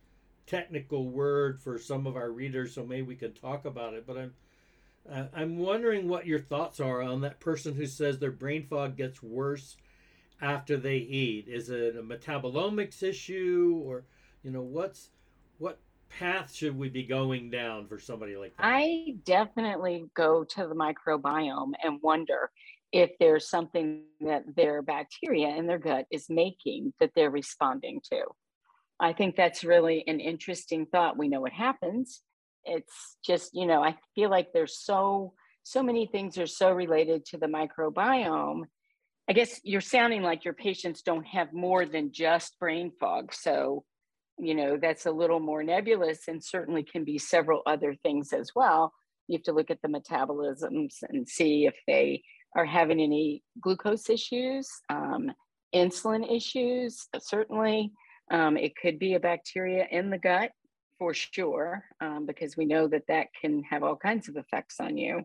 technical 0.47 1.09
word 1.09 1.61
for 1.61 1.79
some 1.79 2.07
of 2.07 2.17
our 2.17 2.31
readers, 2.31 2.75
so 2.75 2.85
maybe 2.85 3.03
we 3.03 3.17
can 3.17 3.33
talk 3.33 3.65
about 3.65 3.95
it. 3.95 4.07
But 4.07 4.19
I'm 4.19 4.35
uh, 5.11 5.25
I'm 5.35 5.59
wondering 5.59 6.09
what 6.09 6.27
your 6.27 6.39
thoughts 6.39 6.81
are 6.81 7.03
on 7.03 7.21
that 7.23 7.41
person 7.41 7.75
who 7.75 7.87
says 7.87 8.19
their 8.19 8.31
brain 8.31 8.67
fog 8.69 8.97
gets 8.97 9.23
worse 9.23 9.77
after 10.41 10.77
they 10.77 10.97
eat. 10.97 11.49
Is 11.49 11.71
it 11.71 11.97
a 11.97 12.03
metabolomics 12.03 13.03
issue, 13.03 13.83
or 13.85 14.05
you 14.43 14.51
know 14.51 14.63
what's 14.63 15.11
what 15.59 15.79
path 16.09 16.55
should 16.55 16.77
we 16.79 16.89
be 16.89 17.03
going 17.03 17.51
down 17.51 17.87
for 17.87 17.99
somebody 17.99 18.37
like 18.37 18.57
that? 18.57 18.67
I 18.67 19.17
definitely 19.25 20.07
go 20.15 20.45
to 20.45 20.67
the 20.67 20.75
microbiome 20.75 21.73
and 21.83 22.01
wonder 22.03 22.51
if 22.93 23.11
there's 23.19 23.49
something 23.49 24.05
that 24.21 24.45
their 24.55 24.83
bacteria 24.83 25.49
in 25.57 25.67
their 25.67 25.79
gut 25.79 26.07
is 26.11 26.27
making 26.29 26.93
that 27.01 27.11
they're 27.17 27.31
responding 27.31 28.01
to. 28.13 28.23
I 29.01 29.13
think 29.13 29.35
that's 29.35 29.65
really 29.65 30.05
an 30.07 30.21
interesting 30.21 30.87
thought. 30.87 31.19
We 31.19 31.29
know 31.29 31.41
what 31.41 31.53
happens. 31.53 32.21
It's 32.65 33.17
just, 33.25 33.51
you 33.55 33.67
know, 33.67 33.83
I 33.83 33.97
feel 34.15 34.31
like 34.31 34.49
there's 34.53 34.79
so 34.79 35.33
so 35.65 35.83
many 35.83 36.07
things 36.07 36.39
are 36.39 36.47
so 36.47 36.73
related 36.73 37.25
to 37.27 37.39
the 37.39 37.47
microbiome. 37.47 38.63
I 39.29 39.33
guess 39.33 39.61
you're 39.63 39.81
sounding 39.81 40.23
like 40.23 40.45
your 40.45 40.55
patients 40.55 41.03
don't 41.03 41.27
have 41.27 41.53
more 41.53 41.87
than 41.87 42.13
just 42.13 42.59
brain 42.59 42.93
fog. 42.99 43.33
So, 43.33 43.85
you 44.39 44.55
know, 44.55 44.77
that's 44.77 45.07
a 45.07 45.13
little 45.13 45.39
more 45.39 45.63
nebulous 45.63 46.27
and 46.27 46.43
certainly 46.43 46.83
can 46.83 47.05
be 47.05 47.19
several 47.19 47.63
other 47.65 47.95
things 47.95 48.33
as 48.33 48.51
well. 48.57 48.93
You 49.29 49.39
have 49.39 49.45
to 49.45 49.53
look 49.53 49.71
at 49.71 49.79
the 49.83 49.89
metabolisms 49.89 50.97
and 51.09 51.29
see 51.29 51.67
if 51.67 51.75
they 51.87 52.23
are 52.55 52.65
having 52.65 53.01
any 53.01 53.43
glucose 53.61 54.11
issues, 54.11 54.69
um, 54.89 55.33
insulin 55.75 56.31
issues, 56.31 57.09
certainly. 57.19 57.93
Um, 58.31 58.57
it 58.57 58.77
could 58.77 58.99
be 58.99 59.15
a 59.15 59.21
bacteria 59.21 59.87
in 59.91 60.11
the 60.11 60.19
gut 60.19 60.53
for 60.99 61.13
sure, 61.13 61.85
um, 62.01 62.27
because 62.27 62.57
we 62.57 62.65
know 62.65 62.87
that 62.89 63.07
that 63.09 63.29
can 63.39 63.63
have 63.65 63.83
all 63.83 63.97
kinds 63.97 64.29
of 64.29 64.37
effects 64.37 64.81
on 64.81 64.97
you. 64.97 65.25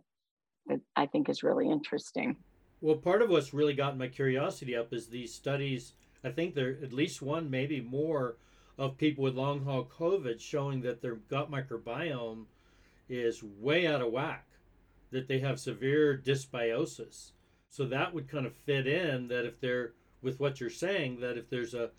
That 0.68 0.82
I 0.96 1.06
think 1.06 1.30
is 1.30 1.44
really 1.44 1.70
interesting. 1.70 2.36
Well, 2.82 2.96
part 2.96 3.22
of 3.22 3.30
what's 3.30 3.54
really 3.54 3.74
gotten 3.74 3.98
my 3.98 4.08
curiosity 4.08 4.76
up 4.76 4.94
is 4.94 5.08
these 5.08 5.34
studies. 5.34 5.94
I 6.24 6.30
think 6.30 6.56
there 6.56 6.78
at 6.84 6.94
least 6.94 7.22
one, 7.22 7.50
maybe 7.50 7.82
more, 7.82 8.38
of 8.78 8.98
people 8.98 9.24
with 9.24 9.36
long 9.36 9.64
haul 9.64 9.90
COVID 10.00 10.40
showing 10.40 10.82
that 10.82 11.02
their 11.02 11.16
gut 11.16 11.52
microbiome 11.52 12.46
is 13.10 13.44
way 13.44 13.88
out 13.88 14.02
of 14.02 14.12
whack 14.12 14.47
that 15.12 15.28
they 15.28 15.40
have 15.40 15.60
severe 15.60 16.22
dysbiosis. 16.24 17.32
So 17.70 17.86
that 17.86 18.14
would 18.14 18.30
kind 18.30 18.46
of 18.46 18.56
fit 18.56 18.88
in 18.88 19.28
that 19.28 19.46
if 19.46 19.60
they're 19.60 19.94
with 20.22 20.40
what 20.40 20.60
you're 20.60 20.70
saying 20.70 21.20
that 21.20 21.38
if 21.38 21.50
there's 21.50 21.74
a 21.74 21.92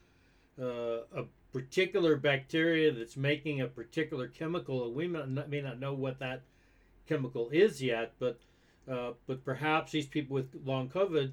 uh, 0.60 1.02
a 1.14 1.24
particular 1.52 2.16
bacteria 2.16 2.92
that's 2.92 3.16
making 3.16 3.60
a 3.60 3.66
particular 3.66 4.26
chemical, 4.26 4.84
and 4.84 4.94
we 4.94 5.06
may 5.06 5.24
not, 5.26 5.48
may 5.48 5.60
not 5.60 5.78
know 5.78 5.94
what 5.94 6.18
that 6.18 6.42
chemical 7.06 7.48
is 7.50 7.82
yet, 7.82 8.12
but 8.18 8.40
uh, 8.90 9.12
but 9.26 9.44
perhaps 9.44 9.92
these 9.92 10.06
people 10.06 10.34
with 10.34 10.54
long 10.64 10.88
COVID 10.88 11.32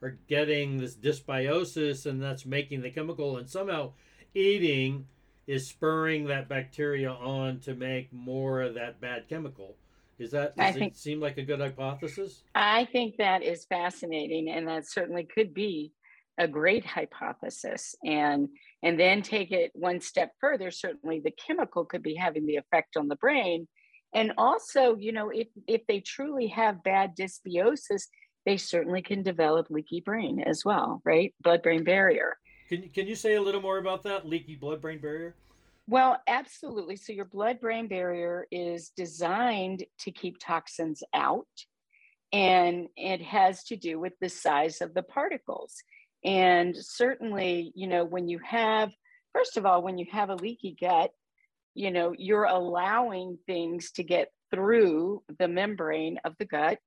are 0.00 0.18
getting 0.28 0.78
this 0.78 0.96
dysbiosis, 0.96 2.06
and 2.06 2.22
that's 2.22 2.46
making 2.46 2.82
the 2.82 2.90
chemical, 2.90 3.36
and 3.36 3.48
somehow 3.48 3.92
eating 4.34 5.06
is 5.46 5.68
spurring 5.68 6.26
that 6.26 6.48
bacteria 6.48 7.10
on 7.10 7.58
to 7.60 7.74
make 7.74 8.12
more 8.12 8.62
of 8.62 8.74
that 8.74 9.00
bad 9.00 9.28
chemical. 9.28 9.76
Is 10.18 10.30
that 10.32 10.56
does 10.56 10.66
I 10.66 10.72
think, 10.72 10.92
it 10.92 10.98
seem 10.98 11.20
like 11.20 11.38
a 11.38 11.42
good 11.42 11.60
hypothesis? 11.60 12.42
I 12.54 12.86
think 12.92 13.16
that 13.18 13.42
is 13.42 13.64
fascinating, 13.64 14.50
and 14.50 14.68
that 14.68 14.88
certainly 14.88 15.24
could 15.24 15.52
be 15.54 15.92
a 16.38 16.46
great 16.46 16.84
hypothesis. 16.84 17.94
And 18.04 18.48
and 18.82 18.98
then 18.98 19.22
take 19.22 19.52
it 19.52 19.70
one 19.74 20.00
step 20.00 20.30
further. 20.40 20.70
Certainly, 20.70 21.20
the 21.24 21.32
chemical 21.46 21.84
could 21.84 22.02
be 22.02 22.14
having 22.14 22.46
the 22.46 22.56
effect 22.56 22.96
on 22.96 23.08
the 23.08 23.16
brain, 23.16 23.66
and 24.14 24.32
also, 24.38 24.96
you 24.96 25.12
know, 25.12 25.30
if 25.30 25.48
if 25.66 25.82
they 25.86 26.00
truly 26.00 26.48
have 26.48 26.82
bad 26.82 27.16
dysbiosis, 27.16 28.04
they 28.44 28.56
certainly 28.56 29.02
can 29.02 29.22
develop 29.22 29.68
leaky 29.70 30.00
brain 30.00 30.40
as 30.40 30.64
well, 30.64 31.00
right? 31.04 31.34
Blood-brain 31.42 31.84
barrier. 31.84 32.36
Can 32.68 32.88
can 32.90 33.06
you 33.06 33.14
say 33.14 33.34
a 33.34 33.42
little 33.42 33.60
more 33.60 33.78
about 33.78 34.02
that 34.04 34.26
leaky 34.26 34.56
blood-brain 34.56 35.00
barrier? 35.00 35.36
Well, 35.88 36.20
absolutely. 36.28 36.96
So 36.96 37.12
your 37.12 37.24
blood 37.24 37.60
brain 37.60 37.88
barrier 37.88 38.46
is 38.50 38.90
designed 38.96 39.84
to 40.00 40.10
keep 40.12 40.38
toxins 40.38 41.02
out, 41.12 41.48
and 42.32 42.88
it 42.96 43.20
has 43.22 43.64
to 43.64 43.76
do 43.76 43.98
with 43.98 44.12
the 44.20 44.28
size 44.28 44.80
of 44.80 44.94
the 44.94 45.02
particles. 45.02 45.74
And 46.24 46.76
certainly, 46.76 47.72
you 47.74 47.88
know, 47.88 48.04
when 48.04 48.28
you 48.28 48.38
have, 48.44 48.92
first 49.34 49.56
of 49.56 49.66
all, 49.66 49.82
when 49.82 49.98
you 49.98 50.06
have 50.12 50.30
a 50.30 50.36
leaky 50.36 50.76
gut, 50.80 51.10
you 51.74 51.90
know, 51.90 52.14
you're 52.16 52.44
allowing 52.44 53.38
things 53.46 53.90
to 53.92 54.04
get 54.04 54.28
through 54.52 55.22
the 55.38 55.48
membrane 55.48 56.18
of 56.24 56.34
the 56.38 56.44
gut 56.44 56.78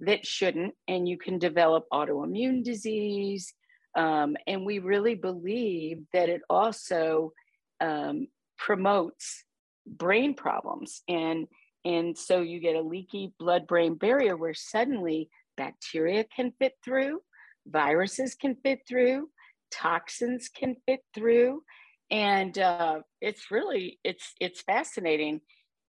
that 0.00 0.26
shouldn't, 0.26 0.74
and 0.88 1.08
you 1.08 1.16
can 1.16 1.38
develop 1.38 1.86
autoimmune 1.92 2.62
disease. 2.62 3.54
Um, 3.96 4.36
and 4.46 4.66
we 4.66 4.78
really 4.78 5.14
believe 5.14 6.02
that 6.12 6.28
it 6.28 6.42
also 6.50 7.32
um, 7.80 8.26
promotes 8.64 9.44
brain 9.86 10.34
problems. 10.34 11.02
And 11.08 11.46
and 11.84 12.16
so 12.16 12.40
you 12.42 12.60
get 12.60 12.76
a 12.76 12.80
leaky 12.80 13.32
blood 13.38 13.66
brain 13.66 13.96
barrier 13.96 14.36
where 14.36 14.54
suddenly 14.54 15.28
bacteria 15.56 16.24
can 16.24 16.52
fit 16.58 16.74
through 16.84 17.20
viruses 17.66 18.34
can 18.34 18.56
fit 18.62 18.80
through 18.88 19.28
toxins 19.72 20.48
can 20.48 20.76
fit 20.86 21.00
through. 21.14 21.62
And 22.10 22.56
uh, 22.58 23.00
it's 23.20 23.50
really 23.50 23.98
it's 24.04 24.34
it's 24.40 24.60
fascinating. 24.60 25.40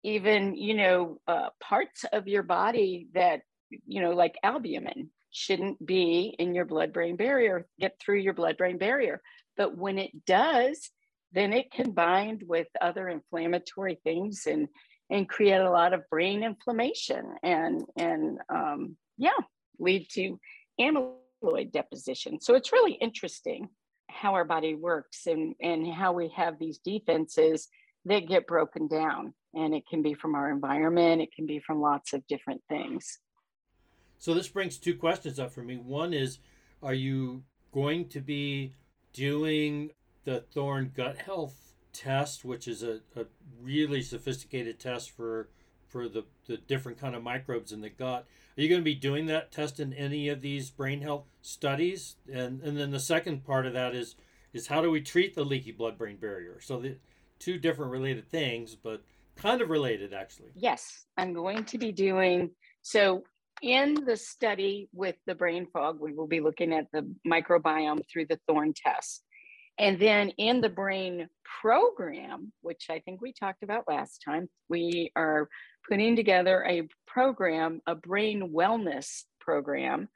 Even 0.03 0.55
you 0.55 0.75
know 0.75 1.19
uh, 1.27 1.49
parts 1.61 2.05
of 2.11 2.27
your 2.27 2.43
body 2.43 3.07
that 3.13 3.41
you 3.88 4.01
know 4.01 4.11
like 4.11 4.38
albumin 4.43 5.09
shouldn't 5.31 5.83
be 5.85 6.35
in 6.38 6.53
your 6.53 6.65
blood 6.65 6.91
brain 6.91 7.15
barrier, 7.15 7.67
get 7.79 7.99
through 7.99 8.19
your 8.19 8.33
blood 8.33 8.57
brain 8.57 8.77
barrier. 8.77 9.21
But 9.55 9.77
when 9.77 9.97
it 9.97 10.25
does, 10.25 10.89
then 11.31 11.53
it 11.53 11.71
can 11.71 11.91
bind 11.91 12.43
with 12.48 12.67
other 12.81 13.07
inflammatory 13.07 14.00
things 14.03 14.43
and 14.48 14.67
and 15.12 15.27
create 15.27 15.62
a 15.62 15.71
lot 15.71 15.93
of 15.93 16.07
brain 16.09 16.43
inflammation 16.43 17.36
and 17.43 17.83
and 17.98 18.39
um, 18.50 18.95
yeah 19.17 19.31
lead 19.79 20.07
to 20.12 20.39
amyloid 20.79 21.71
deposition. 21.71 22.39
So 22.39 22.55
it's 22.55 22.71
really 22.71 22.93
interesting 22.93 23.69
how 24.09 24.33
our 24.33 24.45
body 24.45 24.75
works 24.75 25.27
and 25.27 25.55
and 25.62 25.88
how 25.88 26.13
we 26.13 26.29
have 26.36 26.59
these 26.59 26.79
defenses 26.79 27.67
that 28.05 28.27
get 28.27 28.48
broken 28.48 28.88
down. 28.88 29.33
And 29.53 29.74
it 29.74 29.83
can 29.89 30.01
be 30.01 30.13
from 30.13 30.36
our 30.36 30.50
environment 30.51 31.21
it 31.21 31.33
can 31.33 31.45
be 31.45 31.59
from 31.59 31.81
lots 31.81 32.13
of 32.13 32.25
different 32.27 32.62
things. 32.69 33.19
So 34.19 34.33
this 34.33 34.50
brings 34.50 34.77
two 34.77 34.95
questions 34.95 35.39
up 35.39 35.51
for 35.51 35.62
me. 35.62 35.77
One 35.77 36.13
is 36.13 36.39
are 36.83 36.93
you 36.93 37.43
going 37.71 38.07
to 38.09 38.21
be 38.21 38.74
doing 39.13 39.91
the 40.29 40.41
thorne 40.41 40.91
gut 40.95 41.17
health 41.17 41.74
test 41.91 42.45
which 42.45 42.67
is 42.67 42.83
a, 42.83 43.00
a 43.15 43.25
really 43.59 44.01
sophisticated 44.01 44.79
test 44.79 45.09
for 45.09 45.50
for 45.88 46.07
the, 46.07 46.24
the 46.45 46.55
different 46.55 47.00
kind 47.00 47.15
of 47.15 47.24
microbes 47.24 47.71
in 47.71 47.81
the 47.81 47.89
gut. 47.89 48.27
Are 48.55 48.62
you 48.62 48.69
going 48.69 48.81
to 48.81 48.86
be 48.86 48.93
doing 48.93 49.25
that 49.25 49.51
test 49.51 49.79
in 49.79 49.91
any 49.91 50.29
of 50.29 50.41
these 50.41 50.69
brain 50.69 51.01
health 51.01 51.25
studies? 51.41 52.17
And 52.31 52.62
and 52.62 52.77
then 52.77 52.91
the 52.91 53.00
second 53.00 53.43
part 53.43 53.65
of 53.65 53.74
that 53.74 53.95
is 53.95 54.15
is 54.53 54.67
how 54.67 54.81
do 54.81 54.91
we 54.91 55.01
treat 55.01 55.33
the 55.33 55.43
leaky 55.43 55.71
blood 55.71 55.98
brain 55.98 56.17
barrier? 56.17 56.59
So 56.62 56.79
the 56.79 56.98
two 57.39 57.57
different 57.57 57.91
related 57.91 58.29
things 58.29 58.75
but 58.75 59.01
kind 59.36 59.62
of 59.62 59.69
related 59.69 60.13
actually. 60.13 60.51
Yes 60.55 61.05
i'm 61.17 61.33
going 61.33 61.63
to 61.65 61.77
be 61.79 61.91
doing 61.91 62.51
so 62.83 63.24
in 63.62 64.05
the 64.05 64.15
study 64.15 64.89
with 64.93 65.15
the 65.25 65.33
brain 65.33 65.65
fog 65.74 66.00
we 66.00 66.13
will 66.13 66.27
be 66.27 66.39
looking 66.39 66.71
at 66.74 66.86
the 66.93 67.09
microbiome 67.27 68.01
through 68.12 68.25
the 68.27 68.39
thorne 68.48 68.74
test 68.75 69.24
and 69.79 69.98
then 69.98 70.29
in 70.31 70.59
the 70.59 70.69
brain 70.69 71.29
program, 71.62 72.51
which 72.62 72.88
I 72.89 73.00
think 73.00 73.21
we 73.21 73.31
talked 73.31 73.63
about 73.63 73.88
last 73.88 74.21
time, 74.24 74.50
we 74.67 75.12
are 75.15 75.48
putting 75.89 76.17
together 76.17 76.65
a 76.65 76.88
program, 77.07 77.79
a 77.88 77.95
brain 77.95 78.51
wellness 78.53 79.24
program 79.39 80.09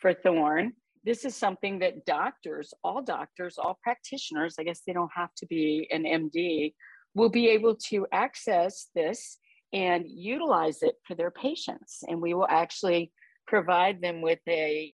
for 0.00 0.14
Thorne. 0.14 0.72
This 1.04 1.24
is 1.24 1.36
something 1.36 1.78
that 1.78 2.04
doctors, 2.04 2.74
all 2.82 3.02
doctors, 3.02 3.56
all 3.56 3.78
practitioners, 3.84 4.56
I 4.58 4.64
guess 4.64 4.82
they 4.84 4.92
don't 4.92 5.12
have 5.14 5.32
to 5.36 5.46
be 5.46 5.86
an 5.92 6.02
MD, 6.02 6.74
will 7.14 7.30
be 7.30 7.48
able 7.50 7.76
to 7.90 8.08
access 8.10 8.88
this 8.96 9.38
and 9.72 10.06
utilize 10.08 10.82
it 10.82 10.96
for 11.06 11.14
their 11.14 11.30
patients. 11.30 12.02
And 12.08 12.20
we 12.20 12.34
will 12.34 12.48
actually 12.48 13.12
provide 13.46 14.00
them 14.00 14.22
with 14.22 14.40
a 14.48 14.92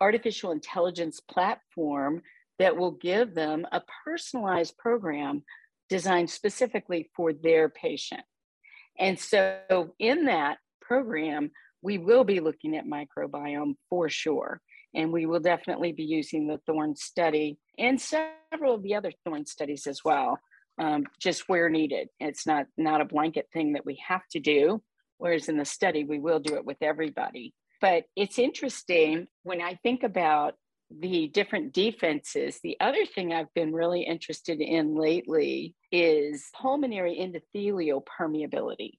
artificial 0.00 0.52
intelligence 0.52 1.20
platform 1.20 2.22
that 2.58 2.76
will 2.76 2.92
give 2.92 3.34
them 3.34 3.66
a 3.72 3.82
personalized 4.04 4.76
program 4.78 5.44
designed 5.88 6.30
specifically 6.30 7.10
for 7.14 7.32
their 7.32 7.68
patient. 7.68 8.22
And 8.98 9.18
so, 9.18 9.94
in 9.98 10.24
that 10.26 10.58
program, 10.80 11.50
we 11.82 11.98
will 11.98 12.24
be 12.24 12.40
looking 12.40 12.76
at 12.76 12.84
microbiome 12.86 13.74
for 13.88 14.08
sure. 14.08 14.60
And 14.94 15.12
we 15.12 15.26
will 15.26 15.40
definitely 15.40 15.92
be 15.92 16.04
using 16.04 16.46
the 16.46 16.58
Thorne 16.66 16.96
study 16.96 17.58
and 17.78 18.00
several 18.00 18.74
of 18.74 18.82
the 18.82 18.94
other 18.94 19.12
Thorne 19.24 19.46
studies 19.46 19.86
as 19.86 20.02
well, 20.04 20.40
um, 20.80 21.04
just 21.20 21.48
where 21.48 21.68
needed. 21.68 22.08
It's 22.18 22.46
not, 22.46 22.66
not 22.76 23.00
a 23.00 23.04
blanket 23.04 23.48
thing 23.52 23.74
that 23.74 23.86
we 23.86 24.02
have 24.06 24.26
to 24.32 24.40
do, 24.40 24.82
whereas 25.18 25.48
in 25.48 25.58
the 25.58 25.64
study, 25.64 26.04
we 26.04 26.18
will 26.18 26.40
do 26.40 26.56
it 26.56 26.64
with 26.64 26.78
everybody. 26.80 27.54
But 27.80 28.04
it's 28.16 28.38
interesting 28.38 29.28
when 29.42 29.60
I 29.60 29.74
think 29.82 30.02
about 30.02 30.54
the 30.90 31.28
different 31.28 31.72
defenses. 31.72 32.60
The 32.62 32.76
other 32.80 33.04
thing 33.04 33.32
I've 33.32 33.52
been 33.54 33.72
really 33.72 34.02
interested 34.02 34.60
in 34.60 34.94
lately 34.96 35.74
is 35.92 36.50
pulmonary 36.54 37.18
endothelial 37.20 38.02
permeability. 38.04 38.92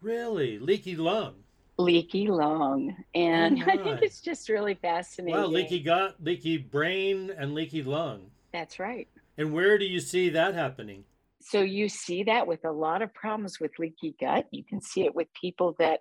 Really? 0.00 0.58
Leaky 0.58 0.96
lung? 0.96 1.34
Leaky 1.78 2.28
lung. 2.28 2.96
And 3.14 3.62
oh 3.62 3.66
I 3.70 3.76
think 3.76 4.02
it's 4.02 4.20
just 4.20 4.48
really 4.48 4.74
fascinating. 4.74 5.38
Wow, 5.38 5.46
leaky 5.46 5.80
gut, 5.80 6.16
leaky 6.20 6.56
brain, 6.56 7.30
and 7.36 7.54
leaky 7.54 7.82
lung. 7.82 8.30
That's 8.52 8.78
right. 8.78 9.08
And 9.36 9.52
where 9.52 9.76
do 9.76 9.84
you 9.84 10.00
see 10.00 10.30
that 10.30 10.54
happening? 10.54 11.04
So 11.42 11.60
you 11.60 11.88
see 11.88 12.24
that 12.24 12.46
with 12.46 12.64
a 12.64 12.72
lot 12.72 13.02
of 13.02 13.12
problems 13.12 13.60
with 13.60 13.78
leaky 13.78 14.16
gut. 14.18 14.46
You 14.50 14.64
can 14.64 14.80
see 14.80 15.04
it 15.04 15.14
with 15.14 15.28
people 15.38 15.76
that 15.78 16.00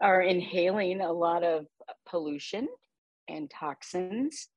are 0.00 0.22
inhaling 0.22 1.00
a 1.00 1.12
lot 1.12 1.42
of 1.42 1.66
pollution 2.06 2.68
and 3.32 3.50
toxins. 3.50 4.48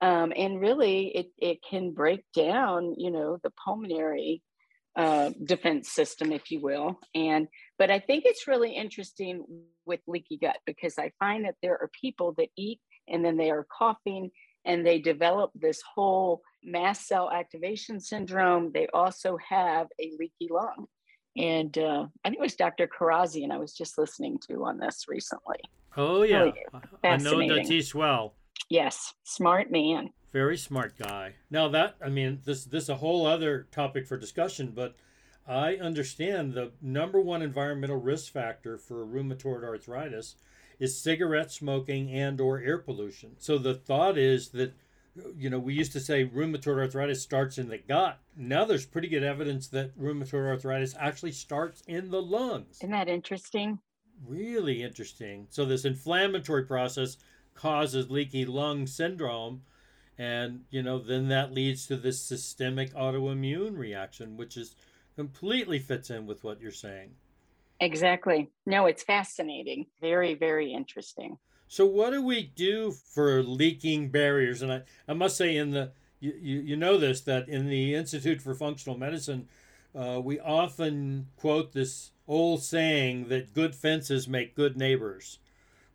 Um, 0.00 0.32
and 0.36 0.60
really, 0.60 1.08
it, 1.08 1.26
it 1.38 1.58
can 1.68 1.92
break 1.92 2.24
down, 2.34 2.94
you 2.96 3.10
know, 3.10 3.38
the 3.42 3.50
pulmonary 3.64 4.42
uh, 4.96 5.30
defense 5.44 5.90
system, 5.90 6.32
if 6.32 6.50
you 6.50 6.60
will. 6.60 6.98
And 7.14 7.48
but 7.78 7.90
I 7.90 8.00
think 8.00 8.24
it's 8.26 8.48
really 8.48 8.74
interesting 8.74 9.44
with 9.86 10.00
leaky 10.06 10.38
gut 10.38 10.58
because 10.66 10.98
I 10.98 11.12
find 11.18 11.44
that 11.44 11.56
there 11.62 11.74
are 11.80 11.90
people 12.00 12.34
that 12.38 12.48
eat 12.56 12.80
and 13.08 13.24
then 13.24 13.36
they 13.36 13.50
are 13.50 13.66
coughing 13.76 14.30
and 14.64 14.84
they 14.84 14.98
develop 14.98 15.50
this 15.54 15.80
whole 15.94 16.42
mast 16.62 17.06
cell 17.06 17.30
activation 17.30 18.00
syndrome. 18.00 18.72
They 18.72 18.88
also 18.92 19.38
have 19.48 19.86
a 20.00 20.12
leaky 20.18 20.48
lung. 20.50 20.86
And 21.38 21.78
uh, 21.78 22.06
I 22.24 22.28
think 22.28 22.40
it 22.40 22.42
was 22.42 22.56
Dr. 22.56 22.88
Kharrazian 22.88 23.52
I 23.52 23.58
was 23.58 23.72
just 23.72 23.96
listening 23.96 24.38
to 24.48 24.64
on 24.64 24.78
this 24.78 25.06
recently. 25.08 25.58
Oh 25.96 26.22
yeah, 26.22 26.40
really 26.40 26.64
I 27.04 27.16
know 27.16 27.36
Datis 27.36 27.94
well. 27.94 28.34
Yes, 28.68 29.14
smart 29.24 29.70
man. 29.70 30.10
Very 30.32 30.58
smart 30.58 30.98
guy. 30.98 31.34
Now 31.50 31.68
that 31.68 31.96
I 32.04 32.08
mean, 32.08 32.40
this 32.44 32.64
this 32.64 32.88
a 32.88 32.96
whole 32.96 33.24
other 33.24 33.68
topic 33.70 34.06
for 34.06 34.16
discussion, 34.16 34.72
but 34.74 34.96
I 35.46 35.76
understand 35.76 36.52
the 36.52 36.72
number 36.82 37.20
one 37.20 37.40
environmental 37.40 37.96
risk 37.96 38.32
factor 38.32 38.76
for 38.76 39.06
rheumatoid 39.06 39.64
arthritis 39.64 40.34
is 40.78 41.00
cigarette 41.00 41.50
smoking 41.50 42.12
and 42.12 42.40
or 42.40 42.60
air 42.60 42.78
pollution. 42.78 43.36
So 43.38 43.58
the 43.58 43.74
thought 43.74 44.18
is 44.18 44.50
that 44.50 44.74
you 45.36 45.50
know, 45.50 45.58
we 45.58 45.74
used 45.74 45.92
to 45.92 46.00
say 46.00 46.26
rheumatoid 46.26 46.78
arthritis 46.78 47.22
starts 47.22 47.58
in 47.58 47.68
the 47.68 47.78
gut. 47.78 48.18
Now 48.36 48.64
there's 48.64 48.86
pretty 48.86 49.08
good 49.08 49.22
evidence 49.22 49.68
that 49.68 49.98
rheumatoid 49.98 50.46
arthritis 50.46 50.94
actually 50.98 51.32
starts 51.32 51.82
in 51.86 52.10
the 52.10 52.22
lungs. 52.22 52.78
Isn't 52.78 52.90
that 52.90 53.08
interesting? 53.08 53.78
Really 54.26 54.82
interesting. 54.82 55.46
So 55.50 55.64
this 55.64 55.84
inflammatory 55.84 56.64
process 56.64 57.16
causes 57.54 58.10
leaky 58.10 58.44
lung 58.44 58.86
syndrome 58.86 59.62
and 60.16 60.64
you 60.70 60.82
know 60.82 60.98
then 60.98 61.28
that 61.28 61.52
leads 61.52 61.86
to 61.86 61.96
this 61.96 62.20
systemic 62.20 62.92
autoimmune 62.94 63.76
reaction 63.76 64.36
which 64.36 64.56
is 64.56 64.76
completely 65.16 65.78
fits 65.78 66.10
in 66.10 66.26
with 66.26 66.44
what 66.44 66.60
you're 66.60 66.70
saying. 66.70 67.10
Exactly. 67.80 68.48
No, 68.66 68.86
it's 68.86 69.02
fascinating. 69.02 69.86
Very 70.00 70.34
very 70.34 70.72
interesting. 70.72 71.36
So 71.68 71.86
what 71.86 72.10
do 72.10 72.22
we 72.22 72.42
do 72.42 72.90
for 72.90 73.42
leaking 73.42 74.08
barriers 74.08 74.62
and 74.62 74.72
I 74.72 74.82
I 75.06 75.12
must 75.12 75.36
say 75.36 75.56
in 75.56 75.70
the 75.70 75.92
you, 76.20 76.34
you, 76.40 76.60
you 76.60 76.76
know 76.76 76.98
this 76.98 77.20
that 77.22 77.48
in 77.48 77.68
the 77.68 77.94
Institute 77.94 78.42
for 78.42 78.54
Functional 78.54 78.98
Medicine 78.98 79.48
uh, 79.94 80.20
we 80.22 80.38
often 80.40 81.28
quote 81.36 81.72
this 81.72 82.12
old 82.26 82.62
saying 82.62 83.28
that 83.28 83.54
good 83.54 83.74
fences 83.74 84.28
make 84.28 84.54
good 84.54 84.76
neighbors, 84.76 85.38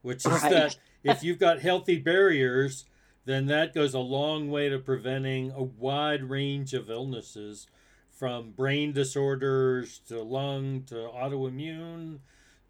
which 0.02 0.26
is 0.26 0.32
right. 0.44 0.52
that 0.52 0.78
if 1.04 1.24
you've 1.24 1.40
got 1.40 1.60
healthy 1.60 1.98
barriers, 1.98 2.86
then 3.26 3.46
that 3.46 3.74
goes 3.74 3.94
a 3.94 4.00
long 4.00 4.50
way 4.50 4.68
to 4.70 4.80
preventing 4.80 5.52
a 5.52 5.64
wide 5.64 6.24
range 6.24 6.74
of 6.74 6.90
illnesses 6.90 7.68
from 8.12 8.52
brain 8.52 8.92
disorders 8.92 10.00
to 10.08 10.22
lung 10.22 10.84
to 10.84 10.96
autoimmune 10.96 12.20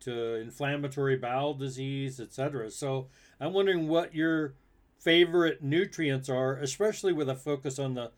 to 0.05 0.35
inflammatory 0.35 1.15
bowel 1.15 1.53
disease, 1.53 2.19
etc. 2.19 2.71
So 2.71 3.07
I'm 3.39 3.53
wondering 3.53 3.87
what 3.87 4.13
your 4.15 4.55
favorite 4.99 5.61
nutrients 5.61 6.29
are, 6.29 6.57
especially 6.57 7.13
with 7.13 7.29
a 7.29 7.35
focus 7.35 7.79
on 7.79 7.95
the 7.95 8.11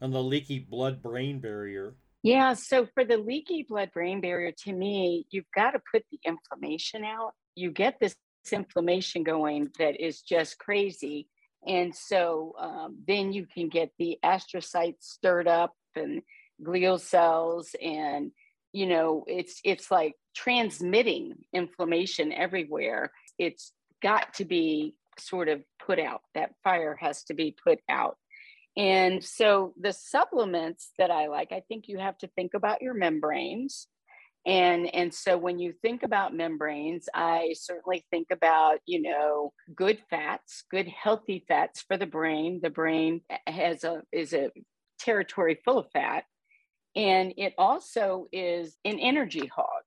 on 0.00 0.10
the 0.10 0.22
leaky 0.22 0.58
blood 0.58 1.00
brain 1.00 1.38
barrier. 1.38 1.94
Yeah, 2.24 2.54
so 2.54 2.86
for 2.94 3.04
the 3.04 3.16
leaky 3.16 3.64
blood 3.68 3.90
brain 3.92 4.20
barrier, 4.20 4.52
to 4.64 4.72
me, 4.72 5.26
you've 5.30 5.50
got 5.54 5.72
to 5.72 5.80
put 5.92 6.04
the 6.10 6.18
inflammation 6.24 7.04
out. 7.04 7.32
You 7.54 7.70
get 7.70 7.98
this 8.00 8.16
inflammation 8.50 9.22
going 9.22 9.70
that 9.78 10.00
is 10.00 10.22
just 10.22 10.58
crazy. 10.58 11.28
And 11.66 11.94
so 11.94 12.54
um, 12.58 12.98
then 13.06 13.32
you 13.32 13.46
can 13.46 13.68
get 13.68 13.90
the 13.98 14.18
astrocytes 14.24 15.02
stirred 15.02 15.46
up 15.46 15.72
and 15.94 16.22
glial 16.62 17.00
cells 17.00 17.74
and 17.82 18.30
you 18.72 18.86
know 18.86 19.24
it's 19.26 19.60
it's 19.64 19.90
like 19.90 20.14
transmitting 20.34 21.34
inflammation 21.52 22.32
everywhere 22.32 23.10
it's 23.38 23.72
got 24.02 24.34
to 24.34 24.44
be 24.44 24.94
sort 25.18 25.48
of 25.48 25.62
put 25.84 25.98
out. 25.98 26.22
That 26.34 26.54
fire 26.64 26.96
has 27.00 27.24
to 27.24 27.34
be 27.34 27.56
put 27.64 27.78
out. 27.88 28.16
And 28.76 29.22
so 29.22 29.74
the 29.78 29.92
supplements 29.92 30.90
that 30.98 31.10
I 31.10 31.28
like, 31.28 31.52
I 31.52 31.62
think 31.68 31.88
you 31.88 31.98
have 31.98 32.16
to 32.18 32.28
think 32.28 32.54
about 32.54 32.82
your 32.82 32.94
membranes. 32.94 33.86
And 34.44 34.92
and 34.92 35.14
so 35.14 35.38
when 35.38 35.60
you 35.60 35.72
think 35.82 36.02
about 36.02 36.34
membranes 36.34 37.08
i 37.14 37.54
certainly 37.54 38.04
think 38.10 38.32
about 38.32 38.80
you 38.86 39.00
know 39.00 39.52
good 39.72 40.00
fats 40.10 40.64
good 40.68 40.88
healthy 40.88 41.44
fats 41.46 41.82
for 41.82 41.96
the 41.96 42.06
brain. 42.06 42.58
The 42.60 42.70
brain 42.70 43.20
has 43.46 43.84
a 43.84 44.02
is 44.10 44.32
a 44.32 44.50
territory 44.98 45.60
full 45.64 45.78
of 45.78 45.86
fat. 45.92 46.24
And 46.96 47.34
it 47.36 47.54
also 47.56 48.26
is 48.32 48.76
an 48.84 48.98
energy 48.98 49.46
hog 49.46 49.81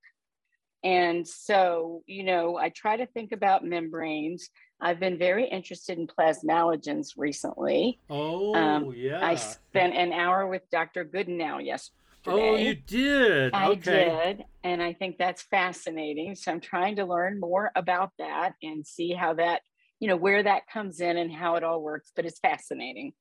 and 0.86 1.26
so 1.26 2.02
you 2.06 2.22
know 2.22 2.56
i 2.56 2.68
try 2.68 2.96
to 2.96 3.06
think 3.06 3.32
about 3.32 3.64
membranes 3.64 4.50
i've 4.80 5.00
been 5.00 5.18
very 5.18 5.46
interested 5.48 5.98
in 5.98 6.06
plasmalogens 6.06 7.14
recently 7.16 7.98
oh 8.08 8.54
um, 8.54 8.92
yeah 8.96 9.24
i 9.26 9.34
spent 9.34 9.94
an 9.94 10.12
hour 10.12 10.46
with 10.46 10.62
dr 10.70 11.04
goodenowe 11.06 11.64
yesterday 11.64 11.92
Oh, 12.28 12.56
you 12.56 12.74
did? 12.74 13.54
I 13.54 13.68
okay. 13.68 14.32
did. 14.34 14.44
And 14.64 14.82
I 14.82 14.92
think 14.92 15.16
that's 15.16 15.42
fascinating. 15.42 16.34
So 16.34 16.50
I'm 16.50 16.60
trying 16.60 16.96
to 16.96 17.04
learn 17.04 17.38
more 17.38 17.70
about 17.76 18.10
that 18.18 18.54
and 18.64 18.84
see 18.84 19.12
how 19.12 19.34
that, 19.34 19.60
you 20.00 20.08
know, 20.08 20.16
where 20.16 20.42
that 20.42 20.66
comes 20.66 21.00
in 21.00 21.16
and 21.18 21.32
how 21.32 21.54
it 21.54 21.62
all 21.62 21.80
works. 21.80 22.10
But 22.16 22.26
it's 22.26 22.40
fascinating. 22.40 23.12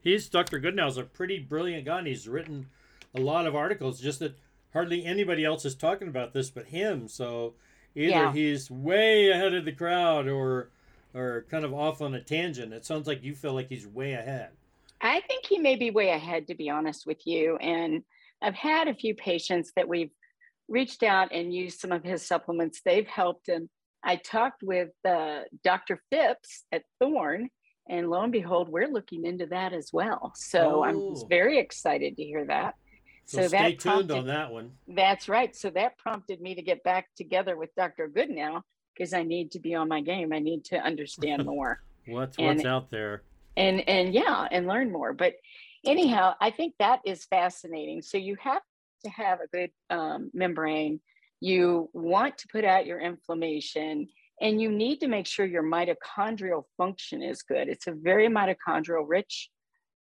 He's 0.00 0.28
Dr. 0.28 0.60
Goodenowe's 0.60 0.96
a 0.96 1.02
pretty 1.02 1.40
brilliant 1.40 1.86
guy. 1.86 1.98
And 1.98 2.06
he's 2.06 2.28
written 2.28 2.66
a 3.16 3.20
lot 3.20 3.46
of 3.46 3.56
articles, 3.56 4.00
just 4.00 4.20
that 4.20 4.38
hardly 4.72 5.04
anybody 5.04 5.44
else 5.44 5.64
is 5.64 5.74
talking 5.74 6.08
about 6.08 6.32
this 6.32 6.50
but 6.50 6.66
him. 6.66 7.08
So 7.08 7.54
either 7.94 8.10
yeah. 8.10 8.32
he's 8.32 8.70
way 8.70 9.30
ahead 9.30 9.54
of 9.54 9.64
the 9.64 9.72
crowd 9.72 10.28
or 10.28 10.70
or 11.14 11.44
kind 11.50 11.64
of 11.64 11.74
off 11.74 12.00
on 12.00 12.14
a 12.14 12.20
tangent. 12.20 12.72
It 12.72 12.86
sounds 12.86 13.06
like 13.06 13.22
you 13.22 13.34
feel 13.34 13.52
like 13.52 13.68
he's 13.68 13.86
way 13.86 14.14
ahead. 14.14 14.50
I 15.00 15.20
think 15.20 15.46
he 15.46 15.58
may 15.58 15.76
be 15.76 15.90
way 15.90 16.10
ahead, 16.10 16.46
to 16.46 16.54
be 16.54 16.70
honest 16.70 17.06
with 17.06 17.26
you. 17.26 17.56
And 17.56 18.02
I've 18.40 18.54
had 18.54 18.88
a 18.88 18.94
few 18.94 19.14
patients 19.14 19.72
that 19.76 19.88
we've 19.88 20.10
reached 20.68 21.02
out 21.02 21.32
and 21.32 21.52
used 21.52 21.80
some 21.80 21.92
of 21.92 22.02
his 22.02 22.26
supplements. 22.26 22.80
They've 22.84 23.06
helped 23.06 23.48
him. 23.48 23.68
I 24.02 24.16
talked 24.16 24.62
with 24.62 24.90
uh, 25.06 25.40
Dr. 25.62 26.00
Phipps 26.10 26.64
at 26.72 26.82
Thorne, 26.98 27.50
and 27.88 28.08
lo 28.08 28.22
and 28.22 28.32
behold, 28.32 28.68
we're 28.68 28.88
looking 28.88 29.26
into 29.26 29.46
that 29.46 29.72
as 29.72 29.90
well. 29.92 30.32
So 30.36 30.82
oh. 30.82 30.84
I'm 30.84 31.28
very 31.28 31.58
excited 31.58 32.16
to 32.16 32.22
hear 32.22 32.46
that. 32.46 32.74
So, 33.24 33.42
so 33.42 33.48
stay 33.48 33.58
that 33.58 33.78
prompted, 33.78 34.08
tuned 34.08 34.18
on 34.20 34.26
that 34.26 34.52
one. 34.52 34.72
That's 34.88 35.28
right. 35.28 35.54
So 35.54 35.70
that 35.70 35.96
prompted 35.98 36.40
me 36.40 36.54
to 36.54 36.62
get 36.62 36.82
back 36.82 37.08
together 37.16 37.56
with 37.56 37.74
Dr. 37.76 38.08
Goodenowe 38.08 38.62
because 38.94 39.12
I 39.12 39.22
need 39.22 39.52
to 39.52 39.60
be 39.60 39.74
on 39.74 39.88
my 39.88 40.00
game. 40.00 40.32
I 40.32 40.38
need 40.38 40.64
to 40.66 40.76
understand 40.76 41.44
more. 41.46 41.80
what's 42.06 42.36
and, 42.38 42.46
what's 42.48 42.64
out 42.64 42.90
there? 42.90 43.22
And 43.56 43.86
and 43.88 44.14
yeah, 44.14 44.48
and 44.50 44.66
learn 44.66 44.90
more. 44.90 45.12
But 45.12 45.34
anyhow, 45.86 46.34
I 46.40 46.50
think 46.50 46.74
that 46.78 47.00
is 47.04 47.24
fascinating. 47.26 48.02
So 48.02 48.18
you 48.18 48.36
have 48.40 48.62
to 49.04 49.10
have 49.10 49.40
a 49.40 49.48
good 49.48 49.70
um, 49.90 50.30
membrane. 50.32 51.00
You 51.40 51.90
want 51.92 52.38
to 52.38 52.48
put 52.48 52.64
out 52.64 52.86
your 52.86 53.00
inflammation, 53.00 54.08
and 54.40 54.60
you 54.60 54.70
need 54.70 55.00
to 55.00 55.08
make 55.08 55.26
sure 55.26 55.44
your 55.44 55.64
mitochondrial 55.64 56.64
function 56.76 57.22
is 57.22 57.42
good. 57.42 57.68
It's 57.68 57.86
a 57.86 57.92
very 57.92 58.28
mitochondrial 58.28 59.04
rich 59.06 59.50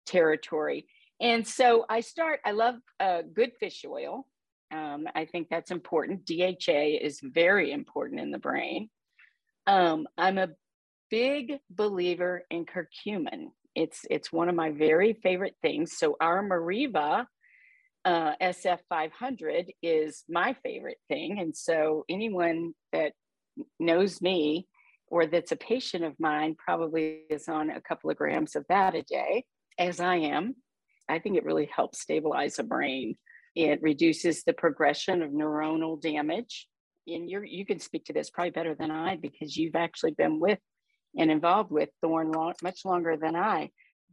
territory. 0.07 0.87
And 1.21 1.47
so 1.47 1.85
I 1.89 2.01
start, 2.01 2.41
I 2.45 2.53
love 2.53 2.77
uh, 2.99 3.23
good 3.33 3.53
fish 3.61 3.85
oil. 3.87 4.27
Um, 4.73 5.07
I 5.15 5.27
think 5.27 5.49
that's 5.51 5.71
important. 5.71 6.25
DHA 6.25 6.99
is 7.03 7.21
very 7.23 7.73
important 7.73 8.21
in 8.21 8.31
the 8.31 8.39
brain. 8.39 8.89
Um, 9.67 10.07
I'm 10.17 10.39
a 10.39 10.49
big 11.11 11.59
believer 11.71 12.45
in 12.51 12.65
curcumin. 12.65 13.49
It's 13.75 14.01
it's 14.11 14.33
one 14.33 14.49
of 14.49 14.55
my 14.55 14.71
very 14.71 15.13
favorite 15.23 15.57
things. 15.63 15.97
So 15.97 16.17
our 16.21 16.43
Meriva 16.43 17.27
uh, 18.05 18.33
SF500 18.41 19.71
is 19.83 20.25
my 20.29 20.57
favorite 20.63 20.99
thing, 21.09 21.39
and 21.39 21.57
so 21.57 22.05
anyone 22.09 22.73
that 22.93 23.13
knows 23.79 24.23
me 24.23 24.67
or 25.09 25.27
that's 25.27 25.53
a 25.53 25.57
patient 25.57 26.05
of 26.05 26.15
mine 26.19 26.57
probably 26.57 27.23
is 27.29 27.49
on 27.49 27.71
a 27.71 27.81
couple 27.81 28.11
of 28.11 28.17
grams 28.17 28.55
of 28.55 28.65
that 28.69 28.95
a 28.95 29.03
day, 29.03 29.45
as 29.79 30.01
I 30.01 30.17
am. 30.17 30.55
I 31.11 31.19
think 31.19 31.37
it 31.37 31.45
really 31.45 31.69
helps 31.75 32.01
stabilize 32.01 32.59
a 32.59 32.63
brain. 32.63 33.17
It 33.55 33.83
reduces 33.83 34.45
the 34.45 34.53
progression 34.53 35.23
of 35.23 35.31
neuronal 35.31 36.01
damage. 36.01 36.69
And 37.07 37.29
you 37.29 37.43
you 37.43 37.67
can 37.67 37.81
speak 37.81 38.05
to 38.07 38.13
this 38.13 38.31
probably 38.31 38.51
better 38.51 38.75
than 38.75 38.91
I 38.91 39.17
because 39.17 39.57
you've 39.57 39.75
actually 39.75 40.13
been 40.13 40.39
with 40.39 40.59
and 41.19 41.31
involved 41.31 41.71
with 41.71 41.89
Thorne 42.01 42.31
long, 42.31 42.55
much 42.63 42.85
longer 42.85 43.17
than 43.17 43.35
I. 43.35 43.71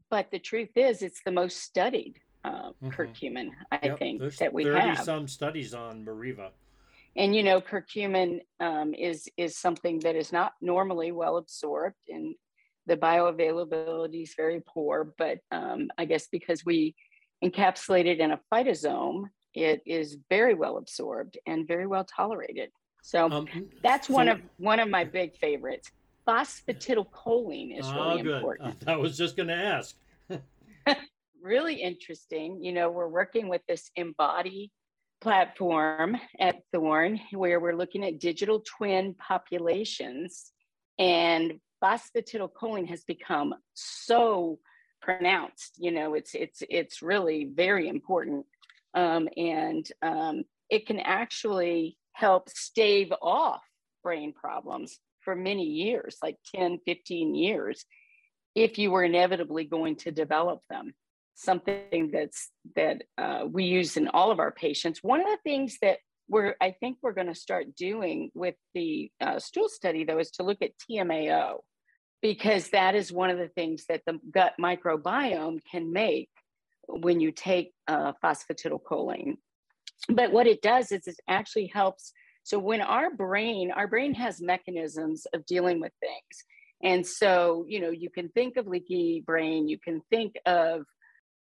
But 0.09 0.31
the 0.31 0.39
truth 0.39 0.69
is, 0.75 1.01
it's 1.01 1.21
the 1.23 1.31
most 1.31 1.57
studied 1.57 2.19
uh, 2.43 2.69
mm-hmm. 2.69 2.89
curcumin, 2.89 3.49
I 3.71 3.79
yep, 3.83 3.99
think, 3.99 4.37
that 4.37 4.53
we 4.53 4.63
30 4.63 4.79
have. 4.79 4.99
some 5.03 5.27
studies 5.27 5.73
on 5.73 6.05
Meriva. 6.05 6.51
And 7.15 7.35
you 7.35 7.43
know, 7.43 7.59
curcumin 7.59 8.41
um, 8.59 8.93
is 8.93 9.27
is 9.37 9.57
something 9.57 9.99
that 9.99 10.15
is 10.15 10.31
not 10.31 10.53
normally 10.61 11.11
well 11.11 11.37
absorbed, 11.37 11.95
and 12.09 12.35
the 12.87 12.97
bioavailability 12.97 14.23
is 14.23 14.33
very 14.35 14.63
poor. 14.67 15.13
But 15.17 15.39
um, 15.51 15.89
I 15.97 16.05
guess 16.05 16.27
because 16.31 16.65
we 16.65 16.95
encapsulate 17.43 18.05
it 18.05 18.19
in 18.19 18.31
a 18.31 18.39
phytosome, 18.51 19.25
it 19.53 19.81
is 19.85 20.17
very 20.29 20.53
well 20.53 20.77
absorbed 20.77 21.37
and 21.45 21.67
very 21.67 21.87
well 21.87 22.05
tolerated. 22.05 22.69
So 23.03 23.29
um, 23.29 23.47
that's 23.83 24.07
so, 24.07 24.13
one 24.13 24.27
of 24.27 24.41
one 24.57 24.79
of 24.79 24.89
my 24.89 25.03
big 25.03 25.37
favorites 25.37 25.91
phosphatidylcholine 26.27 27.79
is 27.79 27.89
really 27.91 28.19
oh, 28.19 28.23
good. 28.23 28.35
important. 28.35 28.83
I 28.87 28.97
was 28.97 29.17
just 29.17 29.37
going 29.37 29.47
to 29.47 29.55
ask. 29.55 29.95
really 31.41 31.75
interesting. 31.75 32.61
You 32.61 32.73
know, 32.73 32.91
we're 32.91 33.07
working 33.07 33.47
with 33.47 33.61
this 33.67 33.89
Embody 33.95 34.71
platform 35.21 36.17
at 36.39 36.57
Thorne 36.71 37.19
where 37.31 37.59
we're 37.59 37.75
looking 37.75 38.03
at 38.03 38.19
digital 38.19 38.61
twin 38.77 39.15
populations 39.15 40.51
and 40.99 41.59
phosphatidylcholine 41.83 42.87
has 42.87 43.03
become 43.03 43.53
so 43.73 44.59
pronounced 45.01 45.75
you 45.77 45.91
know 45.91 46.15
it's 46.15 46.33
it's 46.33 46.63
it's 46.69 47.01
really 47.01 47.49
very 47.53 47.87
important 47.87 48.45
um, 48.93 49.29
and 49.37 49.87
um, 50.01 50.43
it 50.69 50.87
can 50.87 50.99
actually 50.99 51.97
help 52.13 52.49
stave 52.49 53.13
off 53.21 53.61
brain 54.03 54.33
problems 54.33 54.99
for 55.21 55.35
many 55.35 55.65
years, 55.65 56.17
like 56.23 56.37
10, 56.55 56.79
15 56.85 57.35
years, 57.35 57.85
if 58.55 58.77
you 58.77 58.91
were 58.91 59.03
inevitably 59.03 59.65
going 59.65 59.97
to 59.97 60.11
develop 60.11 60.61
them. 60.69 60.93
Something 61.35 62.09
that's 62.11 62.49
that 62.75 63.03
uh, 63.17 63.43
we 63.47 63.65
use 63.65 63.97
in 63.97 64.07
all 64.07 64.31
of 64.31 64.39
our 64.39 64.51
patients. 64.51 65.03
One 65.03 65.19
of 65.19 65.27
the 65.27 65.37
things 65.43 65.77
that 65.83 65.99
we're, 66.27 66.55
I 66.61 66.71
think 66.71 66.97
we're 67.01 67.13
going 67.13 67.27
to 67.27 67.35
start 67.35 67.75
doing 67.75 68.31
with 68.33 68.55
the 68.73 69.11
uh, 69.21 69.39
stool 69.39 69.69
study, 69.69 70.03
though, 70.03 70.19
is 70.19 70.31
to 70.31 70.43
look 70.43 70.61
at 70.61 70.71
TMAO, 70.89 71.59
because 72.21 72.69
that 72.69 72.95
is 72.95 73.11
one 73.11 73.29
of 73.29 73.37
the 73.37 73.49
things 73.49 73.85
that 73.89 74.01
the 74.05 74.19
gut 74.31 74.53
microbiome 74.59 75.59
can 75.69 75.93
make 75.93 76.29
when 76.87 77.19
you 77.19 77.31
take 77.31 77.73
uh, 77.87 78.13
phosphatidylcholine. 78.23 79.37
But 80.09 80.31
what 80.31 80.47
it 80.47 80.61
does 80.61 80.91
is 80.91 81.07
it 81.07 81.15
actually 81.27 81.67
helps 81.67 82.13
so 82.47 82.57
when 82.57 82.79
our 82.79 83.13
brain, 83.13 83.71
our 83.71 83.87
brain 83.87 84.13
has 84.13 84.39
mechanisms 84.39 85.27
of 85.33 85.45
dealing 85.45 85.81
with 85.81 85.91
things. 85.99 86.45
And 86.81 87.05
so, 87.05 87.65
you 87.67 87.81
know, 87.81 87.89
you 87.89 88.09
can 88.09 88.29
think 88.29 88.55
of 88.55 88.67
leaky 88.67 89.21
brain, 89.25 89.67
you 89.67 89.77
can 89.77 90.01
think 90.09 90.35
of 90.45 90.85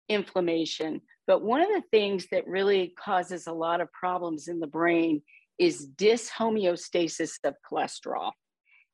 inflammation, 0.09 1.01
but 1.26 1.42
one 1.42 1.60
of 1.60 1.68
the 1.68 1.82
things 1.90 2.26
that 2.30 2.46
really 2.46 2.94
causes 2.98 3.46
a 3.46 3.52
lot 3.52 3.80
of 3.80 3.92
problems 3.92 4.48
in 4.48 4.60
the 4.60 4.66
brain 4.66 5.22
is 5.58 5.88
dyshomeostasis 5.96 7.38
of 7.44 7.54
cholesterol. 7.70 8.32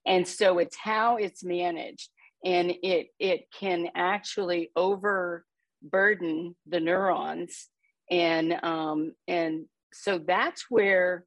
And 0.06 0.26
so 0.26 0.58
it's 0.58 0.76
how 0.76 1.16
it's 1.16 1.44
managed 1.44 2.10
and 2.44 2.72
it 2.82 3.08
it 3.18 3.44
can 3.56 3.88
actually 3.94 4.70
overburden 4.74 6.56
the 6.66 6.80
neurons 6.80 7.68
and 8.10 8.52
um 8.64 9.12
and 9.28 9.66
so 9.92 10.18
that's 10.18 10.66
where 10.68 11.24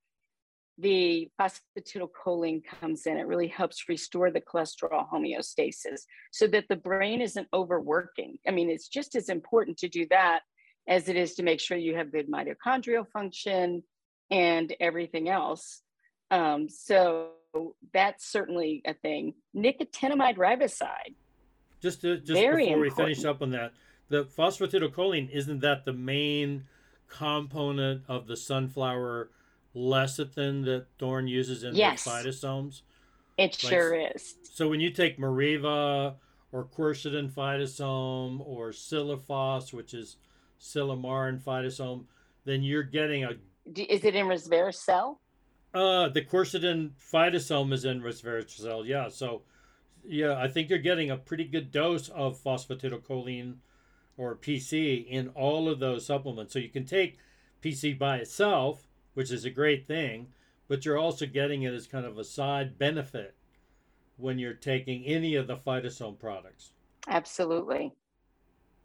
the 0.78 1.30
phosphatidylcholine 1.40 2.62
comes 2.66 3.06
in. 3.06 3.16
It 3.16 3.28
really 3.28 3.48
helps 3.48 3.88
restore 3.88 4.30
the 4.30 4.42
cholesterol 4.42 5.10
homeostasis 5.10 6.02
so 6.34 6.48
that 6.48 6.66
the 6.68 6.76
brain 6.76 7.22
isn't 7.22 7.48
overworking. 7.54 8.40
I 8.46 8.52
mean, 8.52 8.70
it's 8.70 8.90
just 8.90 9.16
as 9.16 9.30
important 9.30 9.78
to 9.78 9.88
do 9.88 10.06
that 10.10 10.42
as 10.88 11.10
it 11.10 11.16
is 11.16 11.36
to 11.36 11.44
make 11.44 11.60
sure 11.60 11.78
you 11.78 11.96
have 11.96 12.12
good 12.12 12.30
mitochondrial 12.30 13.08
function 13.08 13.84
and 14.32 14.76
everything 14.80 15.30
else. 15.30 15.82
Um, 16.32 16.70
so 16.70 17.30
that's 17.94 18.26
certainly 18.26 18.82
a 18.86 18.94
thing. 18.94 19.34
Nicotinamide 19.56 20.38
riboside. 20.38 21.16
Just 21.82 22.02
to, 22.02 22.18
just 22.18 22.34
Very 22.34 22.66
before 22.66 22.86
important. 22.86 23.08
we 23.08 23.14
finish 23.14 23.26
up 23.26 23.42
on 23.42 23.52
that, 23.52 23.74
the 24.10 24.26
phosphatidylcholine 24.26 25.30
isn't 25.32 25.60
that 25.62 25.86
the 25.86 25.94
main 25.94 26.66
component 27.08 28.04
of 28.08 28.28
the 28.28 28.38
sunflower 28.38 29.30
lecithin 29.76 30.66
that 30.66 30.88
Thorne 30.98 31.28
uses 31.28 31.64
in 31.64 31.76
yes. 31.76 32.04
the 32.04 32.10
phytosomes? 32.10 32.82
It 33.38 33.58
like, 33.64 33.72
sure 33.72 33.96
is. 33.96 34.36
So 34.44 34.70
when 34.70 34.80
you 34.80 34.90
take 34.92 35.20
Meriva 35.20 36.16
or 36.52 36.66
quercetin 36.66 37.32
phytosome 37.32 38.40
or 38.46 38.70
Siliphos, 38.70 39.74
which 39.74 39.94
is 39.94 40.18
silymarin 40.60 41.42
phytosome, 41.42 42.06
then 42.46 42.64
you're 42.64 42.84
getting 42.84 43.24
a 43.24 43.32
is 43.76 44.04
it 44.04 44.16
in 44.16 44.28
ResveraCel? 44.28 45.18
Uh, 45.74 46.08
the 46.10 46.22
quercetin 46.22 46.92
phytosome 47.12 47.74
is 47.74 47.84
in 47.84 48.02
ResveraCel. 48.02 48.86
Yeah, 48.86 49.10
so 49.10 49.42
yeah, 50.08 50.38
I 50.38 50.48
think 50.48 50.70
you're 50.70 50.80
getting 50.80 51.10
a 51.12 51.18
pretty 51.18 51.46
good 51.46 51.72
dose 51.72 52.10
of 52.10 52.42
phosphatidylcholine 52.42 53.56
or 54.18 54.36
PC 54.36 55.06
in 55.08 55.30
all 55.30 55.68
of 55.68 55.80
those 55.80 56.06
supplements. 56.06 56.54
So 56.54 56.60
you 56.60 56.70
can 56.70 56.86
take 56.86 57.18
PC 57.62 57.98
by 57.98 58.18
itself, 58.18 58.88
which 59.16 59.32
is 59.32 59.46
a 59.46 59.50
great 59.50 59.86
thing, 59.86 60.28
but 60.68 60.86
you're 60.86 60.98
also 60.98 61.26
getting 61.26 61.64
it 61.64 61.74
as 61.74 61.88
kind 61.88 62.06
of 62.06 62.18
a 62.18 62.24
side 62.24 62.78
benefit 62.78 63.36
when 64.18 64.40
you're 64.40 64.54
taking 64.54 65.04
any 65.06 65.36
of 65.36 65.48
the 65.48 65.58
phytosome 65.58 66.18
products. 66.18 66.72
Absolutely. 67.08 67.94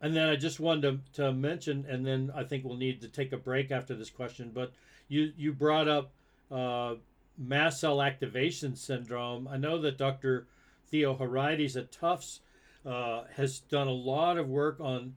And 0.00 0.16
then 0.16 0.28
I 0.28 0.36
just 0.36 0.60
wanted 0.60 1.04
to, 1.14 1.22
to 1.22 1.32
mention, 1.32 1.84
and 1.88 2.06
then 2.06 2.32
I 2.34 2.44
think 2.44 2.64
we'll 2.64 2.76
need 2.76 3.02
to 3.02 3.08
take 3.08 3.32
a 3.32 3.36
break 3.36 3.70
after 3.70 3.94
this 3.94 4.10
question, 4.10 4.50
but 4.54 4.72
you, 5.08 5.32
you 5.36 5.52
brought 5.52 5.88
up 5.88 6.12
uh, 6.50 6.94
mast 7.36 7.80
cell 7.80 8.00
activation 8.00 8.76
syndrome. 8.76 9.46
I 9.46 9.56
know 9.56 9.78
that 9.82 9.98
Dr. 9.98 10.46
Theoharides 10.90 11.76
at 11.76 11.92
Tufts 11.92 12.40
uh, 12.86 13.24
has 13.36 13.60
done 13.60 13.88
a 13.88 13.92
lot 13.92 14.38
of 14.38 14.48
work 14.48 14.80
on 14.80 15.16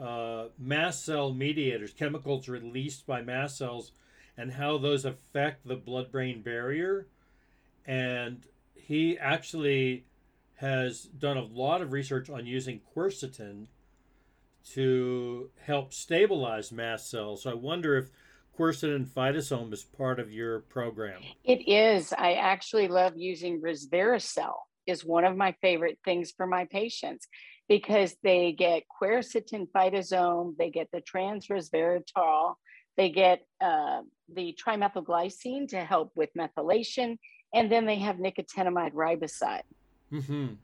uh, 0.00 0.46
mast 0.58 1.04
cell 1.04 1.32
mediators, 1.32 1.92
chemicals 1.92 2.48
released 2.48 3.06
by 3.06 3.22
mast 3.22 3.58
cells, 3.58 3.92
and 4.36 4.52
how 4.52 4.78
those 4.78 5.04
affect 5.04 5.66
the 5.66 5.76
blood 5.76 6.12
brain 6.12 6.40
barrier. 6.40 7.06
And 7.84 8.46
he 8.74 9.18
actually 9.18 10.04
has 10.56 11.02
done 11.02 11.36
a 11.36 11.42
lot 11.42 11.82
of 11.82 11.92
research 11.92 12.30
on 12.30 12.46
using 12.46 12.80
quercetin 12.94 13.66
to 14.74 15.50
help 15.64 15.92
stabilize 15.92 16.72
mast 16.72 17.10
cells. 17.10 17.42
So 17.42 17.50
I 17.50 17.54
wonder 17.54 17.96
if 17.96 18.10
quercetin 18.58 19.06
phytosome 19.06 19.72
is 19.72 19.84
part 19.84 20.20
of 20.20 20.32
your 20.32 20.60
program. 20.60 21.20
It 21.44 21.66
is. 21.68 22.12
I 22.12 22.34
actually 22.34 22.88
love 22.88 23.14
using 23.16 23.60
ResveraCel 23.60 24.54
is 24.86 25.04
one 25.04 25.24
of 25.24 25.36
my 25.36 25.54
favorite 25.62 25.98
things 26.04 26.32
for 26.36 26.46
my 26.46 26.66
patients 26.66 27.28
because 27.68 28.16
they 28.22 28.52
get 28.52 28.82
quercetin 29.00 29.68
phytosome, 29.74 30.56
they 30.58 30.70
get 30.70 30.88
the 30.92 31.00
transresveratrol, 31.00 32.54
they 32.96 33.10
get 33.10 33.42
uh, 33.60 34.02
the 34.34 34.56
trimethylglycine 34.62 35.68
to 35.68 35.80
help 35.84 36.10
with 36.14 36.30
methylation, 36.36 37.16
and 37.54 37.70
then 37.70 37.86
they 37.86 37.96
have 37.96 38.16
nicotinamide 38.16 38.92
riboside. 38.92 39.62
Mm-hmm. 40.12 40.54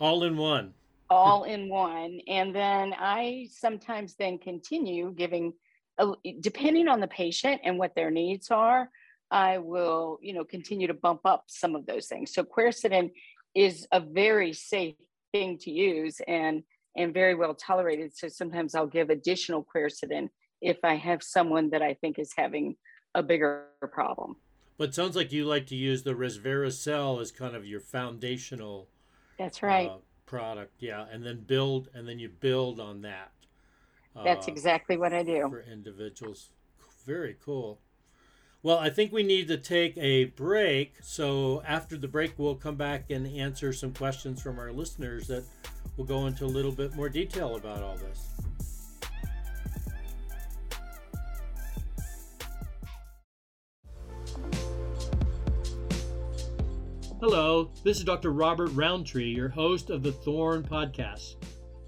All 0.00 0.24
in 0.24 0.36
one. 0.36 0.74
All 1.12 1.44
in 1.54 1.68
one. 1.68 2.20
And 2.26 2.54
then 2.54 2.94
I 2.98 3.48
sometimes 3.50 4.14
then 4.16 4.38
continue 4.38 5.12
giving, 5.12 5.52
depending 6.40 6.88
on 6.88 7.00
the 7.00 7.08
patient 7.08 7.60
and 7.64 7.78
what 7.78 7.94
their 7.94 8.10
needs 8.10 8.50
are, 8.50 8.90
I 9.30 9.58
will, 9.58 10.18
you 10.20 10.34
know, 10.34 10.44
continue 10.44 10.86
to 10.88 10.94
bump 10.94 11.20
up 11.24 11.44
some 11.46 11.74
of 11.74 11.86
those 11.86 12.06
things. 12.06 12.34
So 12.34 12.44
quercetin 12.44 13.12
is 13.54 13.86
a 13.92 14.00
very 14.00 14.52
safe 14.52 14.94
thing 15.32 15.58
to 15.58 15.70
use 15.70 16.20
and 16.28 16.62
and 16.94 17.14
very 17.14 17.34
well 17.34 17.54
tolerated. 17.54 18.14
So 18.14 18.28
sometimes 18.28 18.74
I'll 18.74 18.86
give 18.86 19.08
additional 19.08 19.66
quercetin 19.74 20.28
if 20.60 20.78
I 20.84 20.94
have 20.96 21.22
someone 21.22 21.70
that 21.70 21.80
I 21.80 21.94
think 21.94 22.18
is 22.18 22.32
having 22.36 22.76
a 23.14 23.22
bigger 23.22 23.64
problem. 23.92 24.36
But 24.76 24.94
sounds 24.94 25.16
like 25.16 25.32
you 25.32 25.44
like 25.44 25.66
to 25.68 25.76
use 25.76 26.02
the 26.02 26.14
ResveraCel 26.14 27.20
as 27.20 27.30
kind 27.30 27.54
of 27.54 27.66
your 27.66 27.80
foundational. 27.80 28.88
That's 29.38 29.62
right. 29.62 29.88
Uh, 29.88 29.98
product, 30.32 30.72
yeah, 30.78 31.04
and 31.12 31.26
then 31.26 31.44
build, 31.46 31.90
and 31.92 32.08
then 32.08 32.18
you 32.18 32.26
build 32.26 32.80
on 32.80 33.02
that. 33.02 33.32
That's 34.24 34.48
uh, 34.48 34.52
exactly 34.52 34.96
what 34.96 35.12
I 35.12 35.22
do 35.22 35.46
for 35.50 35.60
individuals. 35.60 36.48
Very 37.04 37.36
cool. 37.44 37.80
Well, 38.62 38.78
I 38.78 38.88
think 38.88 39.12
we 39.12 39.24
need 39.24 39.46
to 39.48 39.58
take 39.58 39.94
a 39.98 40.24
break. 40.24 40.94
So 41.02 41.62
after 41.66 41.98
the 41.98 42.08
break, 42.08 42.32
we'll 42.38 42.54
come 42.54 42.76
back 42.76 43.10
and 43.10 43.26
answer 43.26 43.74
some 43.74 43.92
questions 43.92 44.40
from 44.40 44.58
our 44.58 44.72
listeners 44.72 45.26
that 45.26 45.44
will 45.98 46.06
go 46.06 46.26
into 46.26 46.46
a 46.46 46.46
little 46.46 46.72
bit 46.72 46.96
more 46.96 47.10
detail 47.10 47.56
about 47.56 47.82
all 47.82 47.96
this. 47.96 48.31
Hello, 57.22 57.70
this 57.84 57.98
is 57.98 58.04
Dr. 58.04 58.32
Robert 58.32 58.70
Rountree, 58.74 59.32
your 59.32 59.48
host 59.48 59.90
of 59.90 60.02
the 60.02 60.10
Thorne 60.10 60.64
Podcast. 60.64 61.36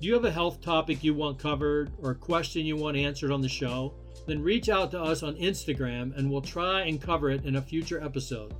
Do 0.00 0.06
you 0.06 0.14
have 0.14 0.24
a 0.24 0.30
health 0.30 0.60
topic 0.60 1.02
you 1.02 1.12
want 1.12 1.40
covered 1.40 1.90
or 2.00 2.12
a 2.12 2.14
question 2.14 2.64
you 2.64 2.76
want 2.76 2.96
answered 2.96 3.32
on 3.32 3.40
the 3.40 3.48
show? 3.48 3.94
then 4.28 4.40
reach 4.40 4.68
out 4.68 4.92
to 4.92 5.02
us 5.02 5.24
on 5.24 5.34
Instagram 5.34 6.16
and 6.16 6.30
we'll 6.30 6.40
try 6.40 6.82
and 6.82 7.02
cover 7.02 7.30
it 7.30 7.44
in 7.44 7.56
a 7.56 7.60
future 7.60 8.00
episode. 8.00 8.54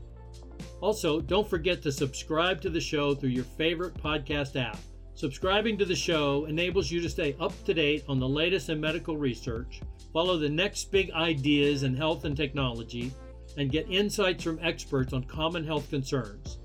Also, 0.80 1.20
don't 1.20 1.48
forget 1.48 1.80
to 1.80 1.92
subscribe 1.92 2.60
to 2.60 2.70
the 2.70 2.80
show 2.80 3.14
through 3.14 3.28
your 3.28 3.44
favorite 3.44 3.94
podcast 3.94 4.60
app. 4.60 4.76
Subscribing 5.14 5.78
to 5.78 5.84
the 5.84 5.94
show 5.94 6.46
enables 6.46 6.90
you 6.90 7.00
to 7.00 7.08
stay 7.08 7.36
up 7.38 7.52
to 7.66 7.72
date 7.72 8.02
on 8.08 8.18
the 8.18 8.28
latest 8.28 8.68
in 8.68 8.80
medical 8.80 9.16
research, 9.16 9.80
follow 10.12 10.38
the 10.38 10.48
next 10.48 10.90
big 10.90 11.12
ideas 11.12 11.84
in 11.84 11.94
health 11.94 12.24
and 12.24 12.36
technology, 12.36 13.12
and 13.56 13.70
get 13.70 13.88
insights 13.88 14.42
from 14.42 14.58
experts 14.60 15.12
on 15.12 15.22
common 15.22 15.64
health 15.64 15.88
concerns. 15.88 16.58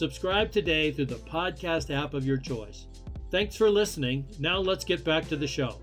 Subscribe 0.00 0.50
today 0.50 0.90
through 0.90 1.04
the 1.04 1.16
podcast 1.16 1.94
app 1.94 2.14
of 2.14 2.24
your 2.24 2.38
choice. 2.38 2.86
Thanks 3.30 3.54
for 3.54 3.68
listening. 3.68 4.24
Now 4.38 4.58
let's 4.58 4.82
get 4.82 5.04
back 5.04 5.28
to 5.28 5.36
the 5.36 5.46
show. 5.46 5.76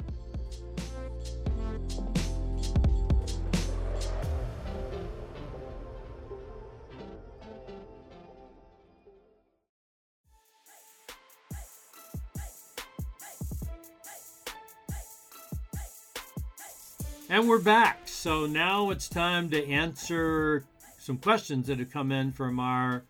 And 17.30 17.48
we're 17.48 17.60
back. 17.60 18.08
So 18.08 18.48
now 18.48 18.90
it's 18.90 19.08
time 19.08 19.52
to 19.52 19.64
answer 19.68 20.66
some 20.98 21.20
questions 21.20 21.68
that 21.68 21.78
have 21.78 21.92
come 21.92 22.12
in 22.12 22.32
from 22.32 22.60
our 22.60 23.04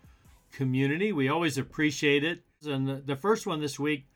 community. 0.58 1.12
We 1.12 1.28
always 1.28 1.56
appreciate 1.56 2.24
it. 2.24 2.42
And 2.66 3.06
the 3.06 3.16
first 3.16 3.46
one 3.46 3.60
this 3.60 3.78
week 3.78 4.08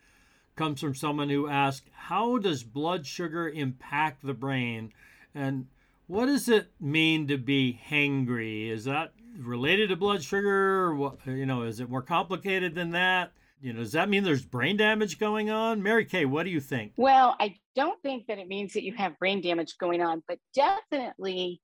comes 0.56 0.80
from 0.80 0.96
someone 0.96 1.30
who 1.30 1.48
asked, 1.48 1.88
How 1.92 2.36
does 2.36 2.64
blood 2.64 3.06
sugar 3.06 3.48
impact 3.48 4.26
the 4.26 4.34
brain? 4.34 4.92
And 5.36 5.68
what 6.08 6.26
does 6.26 6.48
it 6.48 6.72
mean 6.80 7.28
to 7.28 7.38
be 7.38 7.80
hangry? 7.88 8.68
Is 8.68 8.84
that 8.84 9.12
related 9.38 9.90
to 9.90 9.96
blood 9.96 10.24
sugar? 10.24 10.92
You 11.24 11.46
know, 11.46 11.62
is 11.62 11.78
it 11.78 11.88
more 11.88 12.02
complicated 12.02 12.74
than 12.74 12.90
that? 12.90 13.32
you 13.62 13.72
know, 13.72 13.78
does 13.78 13.92
that 13.92 14.08
mean 14.08 14.24
there's 14.24 14.44
brain 14.44 14.76
damage 14.76 15.20
going 15.20 15.48
on? 15.48 15.84
Mary 15.84 16.04
Kay, 16.04 16.24
what 16.24 16.42
do 16.42 16.50
you 16.50 16.58
think? 16.58 16.92
Well, 16.96 17.36
I 17.38 17.54
don't 17.76 18.02
think 18.02 18.26
that 18.26 18.38
it 18.38 18.48
means 18.48 18.72
that 18.72 18.82
you 18.82 18.92
have 18.94 19.16
brain 19.20 19.40
damage 19.40 19.78
going 19.78 20.02
on, 20.02 20.24
but 20.26 20.38
definitely 20.52 21.60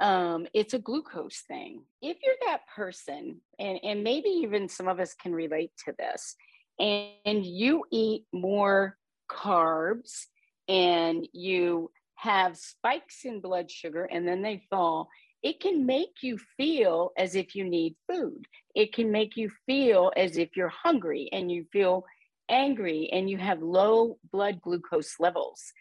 um, 0.00 0.46
it's 0.52 0.74
a 0.74 0.78
glucose 0.78 1.42
thing. 1.46 1.82
If 2.02 2.18
you're 2.22 2.34
that 2.48 2.62
person, 2.74 3.40
and, 3.58 3.78
and 3.82 4.04
maybe 4.04 4.28
even 4.28 4.68
some 4.68 4.88
of 4.88 5.00
us 5.00 5.14
can 5.14 5.32
relate 5.32 5.70
to 5.84 5.94
this, 5.98 6.36
and, 6.78 7.10
and 7.24 7.46
you 7.46 7.84
eat 7.90 8.24
more 8.32 8.96
carbs 9.30 10.26
and 10.68 11.26
you 11.32 11.90
have 12.16 12.56
spikes 12.56 13.24
in 13.24 13.40
blood 13.40 13.70
sugar 13.70 14.04
and 14.04 14.26
then 14.26 14.42
they 14.42 14.62
fall, 14.70 15.08
it 15.42 15.60
can 15.60 15.84
make 15.84 16.22
you 16.22 16.38
feel 16.56 17.12
as 17.18 17.34
if 17.34 17.54
you 17.54 17.64
need 17.64 17.96
food. 18.10 18.46
It 18.74 18.94
can 18.94 19.12
make 19.12 19.36
you 19.36 19.50
feel 19.66 20.10
as 20.16 20.38
if 20.38 20.56
you're 20.56 20.68
hungry 20.68 21.28
and 21.32 21.52
you 21.52 21.66
feel 21.70 22.04
angry 22.48 23.10
and 23.12 23.28
you 23.28 23.36
have 23.38 23.62
low 23.62 24.18
blood 24.32 24.60
glucose 24.62 25.16
levels. 25.20 25.72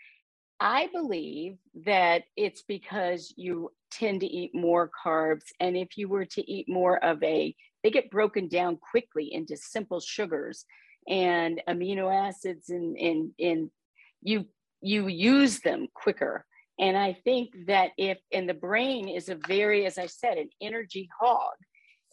I 0.59 0.87
believe 0.93 1.57
that 1.85 2.23
it's 2.37 2.63
because 2.67 3.33
you 3.35 3.71
tend 3.91 4.21
to 4.21 4.27
eat 4.27 4.51
more 4.53 4.89
carbs. 5.05 5.45
And 5.59 5.75
if 5.75 5.97
you 5.97 6.07
were 6.07 6.25
to 6.25 6.51
eat 6.51 6.67
more 6.69 7.03
of 7.03 7.21
a, 7.23 7.55
they 7.83 7.91
get 7.91 8.11
broken 8.11 8.47
down 8.47 8.77
quickly 8.91 9.33
into 9.33 9.57
simple 9.57 9.99
sugars 9.99 10.65
and 11.07 11.61
amino 11.67 12.13
acids 12.13 12.69
and, 12.69 12.97
and, 12.97 13.31
and 13.39 13.69
you 14.21 14.45
you 14.85 15.07
use 15.07 15.59
them 15.59 15.87
quicker 15.93 16.45
and 16.79 16.97
I 16.97 17.13
think 17.23 17.51
that 17.67 17.91
if, 17.97 18.17
and 18.31 18.49
the 18.49 18.53
brain 18.53 19.07
is 19.07 19.29
a 19.29 19.37
very, 19.47 19.85
as 19.85 19.97
I 19.97 20.07
said, 20.07 20.37
an 20.37 20.49
energy 20.61 21.07
hog. 21.19 21.53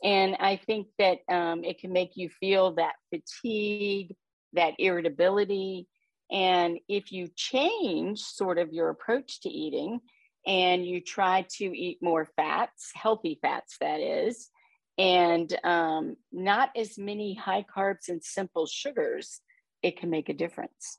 And 0.02 0.36
I 0.38 0.56
think 0.56 0.88
that 0.98 1.18
um, 1.30 1.64
it 1.64 1.78
can 1.78 1.92
make 1.92 2.12
you 2.14 2.28
feel 2.28 2.74
that 2.74 2.94
fatigue, 3.10 4.14
that 4.52 4.74
irritability. 4.78 5.86
And 6.30 6.78
if 6.88 7.10
you 7.10 7.28
change 7.34 8.20
sort 8.20 8.58
of 8.58 8.72
your 8.72 8.90
approach 8.90 9.40
to 9.42 9.48
eating 9.48 10.00
and 10.46 10.86
you 10.86 11.00
try 11.00 11.46
to 11.56 11.64
eat 11.64 11.98
more 12.00 12.28
fats, 12.36 12.90
healthy 12.94 13.38
fats, 13.42 13.76
that 13.80 14.00
is, 14.00 14.50
and 14.96 15.58
um, 15.64 16.16
not 16.32 16.70
as 16.76 16.98
many 16.98 17.34
high 17.34 17.64
carbs 17.74 18.08
and 18.08 18.22
simple 18.22 18.66
sugars, 18.66 19.40
it 19.82 19.98
can 19.98 20.10
make 20.10 20.28
a 20.28 20.34
difference. 20.34 20.98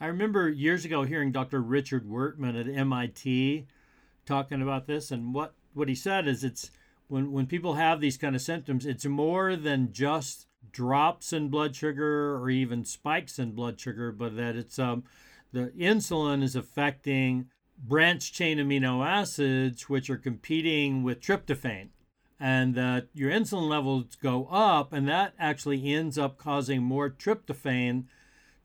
I 0.00 0.06
remember 0.06 0.48
years 0.48 0.84
ago 0.84 1.02
hearing 1.02 1.32
Dr. 1.32 1.60
Richard 1.60 2.06
Wurtman 2.06 2.60
at 2.60 2.72
MIT 2.72 3.66
talking 4.26 4.62
about 4.62 4.86
this, 4.86 5.10
and 5.10 5.34
what 5.34 5.54
what 5.74 5.88
he 5.88 5.94
said 5.94 6.28
is 6.28 6.44
it's 6.44 6.70
when 7.08 7.32
when 7.32 7.46
people 7.46 7.74
have 7.74 8.00
these 8.00 8.16
kind 8.16 8.36
of 8.36 8.42
symptoms, 8.42 8.86
it's 8.86 9.06
more 9.06 9.56
than 9.56 9.92
just 9.92 10.46
drops 10.72 11.32
in 11.32 11.48
blood 11.48 11.74
sugar 11.74 12.36
or 12.36 12.50
even 12.50 12.84
spikes 12.84 13.38
in 13.38 13.52
blood 13.52 13.80
sugar, 13.80 14.12
but 14.12 14.36
that 14.36 14.56
it's 14.56 14.78
um 14.78 15.04
the 15.52 15.72
insulin 15.78 16.42
is 16.42 16.56
affecting 16.56 17.48
branch 17.78 18.32
chain 18.32 18.58
amino 18.58 19.06
acids 19.06 19.88
which 19.88 20.10
are 20.10 20.16
competing 20.16 21.02
with 21.02 21.20
tryptophan 21.20 21.88
and 22.40 22.74
that 22.74 23.08
your 23.14 23.30
insulin 23.30 23.68
levels 23.68 24.16
go 24.16 24.46
up 24.50 24.92
and 24.92 25.08
that 25.08 25.34
actually 25.38 25.92
ends 25.92 26.18
up 26.18 26.38
causing 26.38 26.82
more 26.82 27.10
tryptophan 27.10 28.04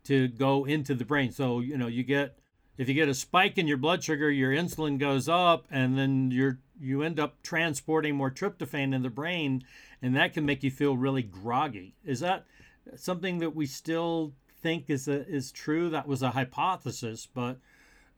to 0.03 0.27
go 0.27 0.65
into 0.65 0.93
the 0.93 1.05
brain. 1.05 1.31
So 1.31 1.59
you 1.59 1.77
know 1.77 1.87
you 1.87 2.03
get 2.03 2.37
if 2.77 2.87
you 2.87 2.93
get 2.95 3.09
a 3.09 3.13
spike 3.13 3.57
in 3.57 3.67
your 3.67 3.77
blood 3.77 4.03
sugar 4.03 4.29
your 4.29 4.51
insulin 4.51 4.97
goes 4.97 5.29
up 5.29 5.65
and 5.71 5.97
then 5.97 6.31
you're 6.31 6.59
you 6.79 7.01
end 7.03 7.19
up 7.19 7.41
transporting 7.43 8.15
more 8.15 8.31
tryptophan 8.31 8.93
in 8.93 9.03
the 9.03 9.09
brain 9.09 9.63
and 10.03 10.15
that 10.15 10.33
can 10.33 10.45
make 10.45 10.61
you 10.63 10.69
feel 10.69 10.95
really 10.95 11.23
groggy 11.23 11.95
is 12.05 12.19
that 12.19 12.45
something 12.95 13.39
that 13.39 13.55
we 13.55 13.65
still 13.65 14.33
think 14.61 14.89
is 14.89 15.07
a, 15.07 15.27
is 15.27 15.51
true 15.51 15.89
that 15.89 16.07
was 16.07 16.21
a 16.21 16.29
hypothesis 16.29 17.27
but 17.33 17.57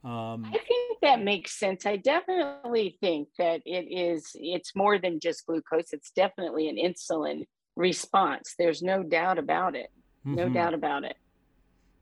um, 0.04 0.44
I 0.44 0.58
think 0.68 1.00
that 1.02 1.22
makes 1.22 1.58
sense. 1.58 1.84
I 1.84 1.96
definitely 1.96 2.96
think 3.00 3.28
that 3.38 3.60
it 3.64 3.86
is, 3.90 4.30
it's 4.34 4.76
more 4.76 4.98
than 4.98 5.18
just 5.18 5.46
glucose. 5.46 5.92
It's 5.92 6.12
definitely 6.12 6.68
an 6.68 6.76
insulin 6.76 7.44
response. 7.74 8.54
There's 8.56 8.82
no 8.82 9.02
doubt 9.02 9.38
about 9.38 9.74
it. 9.74 9.90
No 10.24 10.44
mm-hmm. 10.44 10.54
doubt 10.54 10.74
about 10.74 11.04
it. 11.04 11.16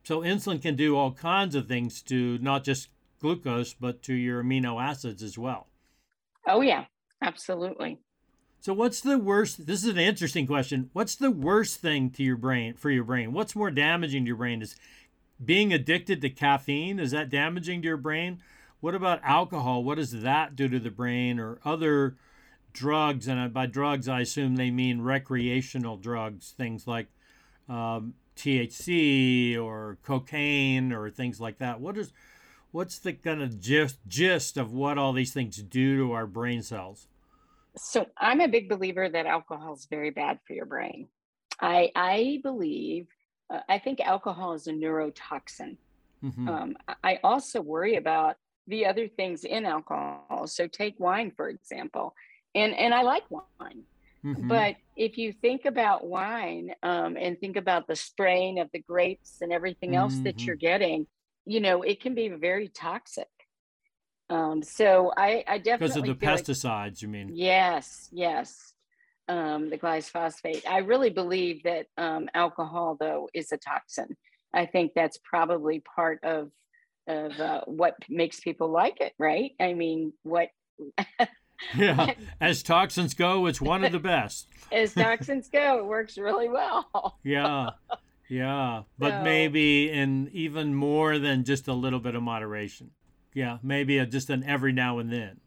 So 0.03 0.21
insulin 0.21 0.61
can 0.61 0.77
do 0.77 0.97
all 0.97 1.13
kinds 1.13 1.55
of 1.55 1.67
things 1.67 2.03
to 2.03 2.39
not 2.39 2.65
just 2.65 2.89
glucose, 3.21 3.73
but 3.73 4.03
to 4.03 4.15
your 4.15 4.43
amino 4.43 4.83
acids 4.83 5.23
as 5.23 5.39
well. 5.39 5.69
Oh, 6.47 6.61
yeah, 6.61 6.85
absolutely. 7.23 8.01
So 8.65 8.73
what's 8.73 9.03
the 9.03 9.19
worst? 9.19 9.67
This 9.67 9.85
is 9.85 9.91
an 9.91 9.99
interesting 9.99 10.47
question. 10.47 10.89
What's 10.95 11.17
the 11.17 11.31
worst 11.31 11.83
thing 11.83 12.09
to 12.13 12.23
your 12.23 12.39
brain 12.39 12.73
for 12.73 12.91
your 12.91 13.05
brain? 13.05 13.35
What's 13.35 13.55
more 13.55 13.71
damaging 13.71 14.25
to 14.25 14.29
your 14.29 14.39
brain? 14.39 14.63
Is 14.63 14.75
being 15.45 15.71
addicted 15.71 16.23
to 16.23 16.31
caffeine 16.31 16.99
is 16.99 17.11
that 17.11 17.29
damaging 17.29 17.83
to 17.83 17.89
your 17.89 17.99
brain 17.99 18.41
what 18.81 18.95
about 18.95 19.21
alcohol 19.23 19.85
what 19.85 19.97
does 19.97 20.23
that 20.23 20.57
do 20.57 20.67
to 20.69 20.79
the 20.79 20.91
brain 20.91 21.39
or 21.41 21.59
other 21.65 22.17
drugs 22.73 23.27
and 23.27 23.53
by 23.53 23.67
drugs 23.67 24.09
i 24.09 24.21
assume 24.21 24.55
they 24.55 24.71
mean 24.71 25.01
recreational 25.01 25.97
drugs 25.97 26.55
things 26.57 26.87
like 26.87 27.09
um, 27.69 28.15
thc 28.37 29.59
or 29.59 29.99
cocaine 30.05 30.93
or 30.93 31.11
things 31.11 31.41
like 31.41 31.59
that 31.59 31.81
what 31.81 31.99
is 31.99 32.13
what's 32.71 32.99
the 33.01 33.13
kind 33.13 33.43
of 33.43 33.61
gist, 33.61 33.99
gist 34.07 34.57
of 34.57 34.73
what 34.73 34.97
all 34.97 35.13
these 35.13 35.35
things 35.35 35.57
do 35.57 35.97
to 35.97 36.13
our 36.13 36.29
brain 36.29 36.63
cells 36.63 37.09
so 37.77 38.07
i'm 38.19 38.41
a 38.41 38.49
big 38.49 38.69
believer 38.69 39.09
that 39.09 39.27
alcohol 39.27 39.75
is 39.75 39.87
very 39.91 40.11
bad 40.11 40.39
for 40.47 40.55
your 40.55 40.67
brain 40.67 41.09
i 41.61 41.91
i 41.95 42.41
believe 42.43 43.07
uh, 43.53 43.61
I 43.69 43.79
think 43.79 44.01
alcohol 44.01 44.55
is 44.55 44.67
a 44.67 44.73
neurotoxin. 44.73 45.77
Mm-hmm. 46.25 46.49
Um, 46.49 46.77
I 47.03 47.19
also 47.23 47.61
worry 47.61 47.97
about 47.97 48.37
the 48.67 48.87
other 48.87 49.09
things 49.09 49.45
in 49.45 49.67
alcohol. 49.67 50.47
So 50.47 50.67
take 50.67 50.99
wine, 50.99 51.33
for 51.37 51.49
example, 51.49 52.15
and 52.55 52.75
and 52.75 52.95
I 52.95 53.03
like 53.03 53.25
wine. 53.31 53.85
Mm-hmm. 54.25 54.49
But 54.49 54.77
if 54.97 55.19
you 55.19 55.33
think 55.33 55.67
about 55.67 56.07
wine 56.07 56.71
um, 56.83 57.19
and 57.19 57.39
think 57.39 57.57
about 57.57 57.87
the 57.87 57.97
spraying 57.97 58.59
of 58.59 58.71
the 58.73 58.79
grapes 58.79 59.43
and 59.43 59.53
everything 59.53 59.97
else 59.97 60.15
mm-hmm. 60.15 60.25
that 60.25 60.47
you're 60.47 60.57
getting, 60.57 61.07
you 61.45 61.61
know, 61.61 61.83
it 61.83 62.01
can 62.01 62.15
be 62.15 62.29
very 62.29 62.69
toxic. 62.69 63.29
Um, 64.35 64.63
so 64.63 65.13
I, 65.17 65.45
I 65.47 65.59
definitely 65.59 65.79
because 65.79 65.97
of 65.97 66.45
the 66.45 66.53
pesticides, 66.55 66.65
like, 66.65 67.03
you 67.03 67.09
mean? 67.09 67.31
Yes, 67.35 68.09
yes 68.13 68.75
um, 69.29 69.71
the 69.71 69.79
glyphosate. 69.79 70.67
I 70.69 70.79
really 70.79 71.11
believe 71.11 71.63
that 71.65 71.87
um, 71.97 72.29
alcohol, 72.35 72.97
though, 72.99 73.29
is 73.33 73.53
a 73.53 73.57
toxin. 73.57 74.17
I 74.53 74.67
think 74.67 74.93
that's 74.95 75.19
probably 75.19 75.83
part 75.95 76.23
of 76.25 76.51
of 77.07 77.39
uh, 77.39 77.61
what 77.67 77.97
makes 78.09 78.41
people 78.41 78.71
like 78.71 79.01
it, 79.01 79.13
right? 79.19 79.53
I 79.61 79.75
mean, 79.75 80.15
what? 80.23 80.49
yeah, 81.77 82.15
as 82.41 82.63
toxins 82.63 83.15
go, 83.15 83.47
it's 83.47 83.61
one 83.61 83.85
of 83.85 83.93
the 83.93 83.99
best. 84.01 84.49
as 84.73 84.95
toxins 84.95 85.49
go, 85.49 85.79
it 85.79 85.87
works 85.87 86.17
really 86.17 86.49
well. 86.49 87.19
yeah, 87.23 87.71
yeah, 88.29 88.83
but 88.99 89.11
so, 89.11 89.23
maybe 89.23 89.91
in 89.91 90.31
even 90.33 90.75
more 90.75 91.19
than 91.19 91.45
just 91.45 91.69
a 91.69 91.75
little 91.75 92.01
bit 92.01 92.15
of 92.15 92.23
moderation. 92.23 92.91
Yeah, 93.35 93.59
maybe 93.63 93.99
a, 93.99 94.07
just 94.07 94.31
an 94.31 94.45
every 94.45 94.73
now 94.73 94.99
and 94.99 95.13
then. 95.13 95.41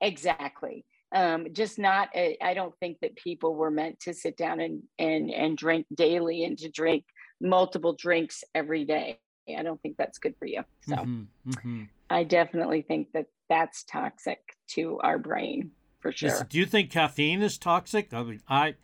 Exactly. 0.00 0.84
Um, 1.14 1.46
just 1.52 1.78
not 1.78 2.08
I 2.14 2.36
I 2.42 2.54
don't 2.54 2.74
think 2.80 2.98
that 3.00 3.14
people 3.16 3.54
were 3.54 3.70
meant 3.70 4.00
to 4.00 4.12
sit 4.12 4.36
down 4.36 4.60
and 4.60 4.82
and 4.98 5.30
and 5.30 5.56
drink 5.56 5.86
daily 5.94 6.44
and 6.44 6.58
to 6.58 6.68
drink 6.68 7.04
multiple 7.40 7.94
drinks 7.94 8.42
every 8.54 8.84
day. 8.84 9.18
I 9.56 9.62
don't 9.62 9.80
think 9.82 9.96
that's 9.96 10.18
good 10.18 10.34
for 10.38 10.46
you 10.46 10.62
so. 10.82 10.96
Mm-hmm, 10.96 11.50
mm-hmm. 11.50 11.82
i 12.08 12.24
definitely 12.24 12.82
think 12.82 13.08
that 13.12 13.26
that's 13.48 13.84
toxic 13.84 14.38
to 14.68 14.98
our 15.00 15.18
brain 15.18 15.70
for 16.00 16.12
sure. 16.12 16.46
do 16.48 16.58
you 16.58 16.66
think 16.66 16.90
caffeine 16.90 17.42
is 17.42 17.58
toxic? 17.58 18.12
I 18.14 18.22
mean 18.22 18.40
i 18.48 18.74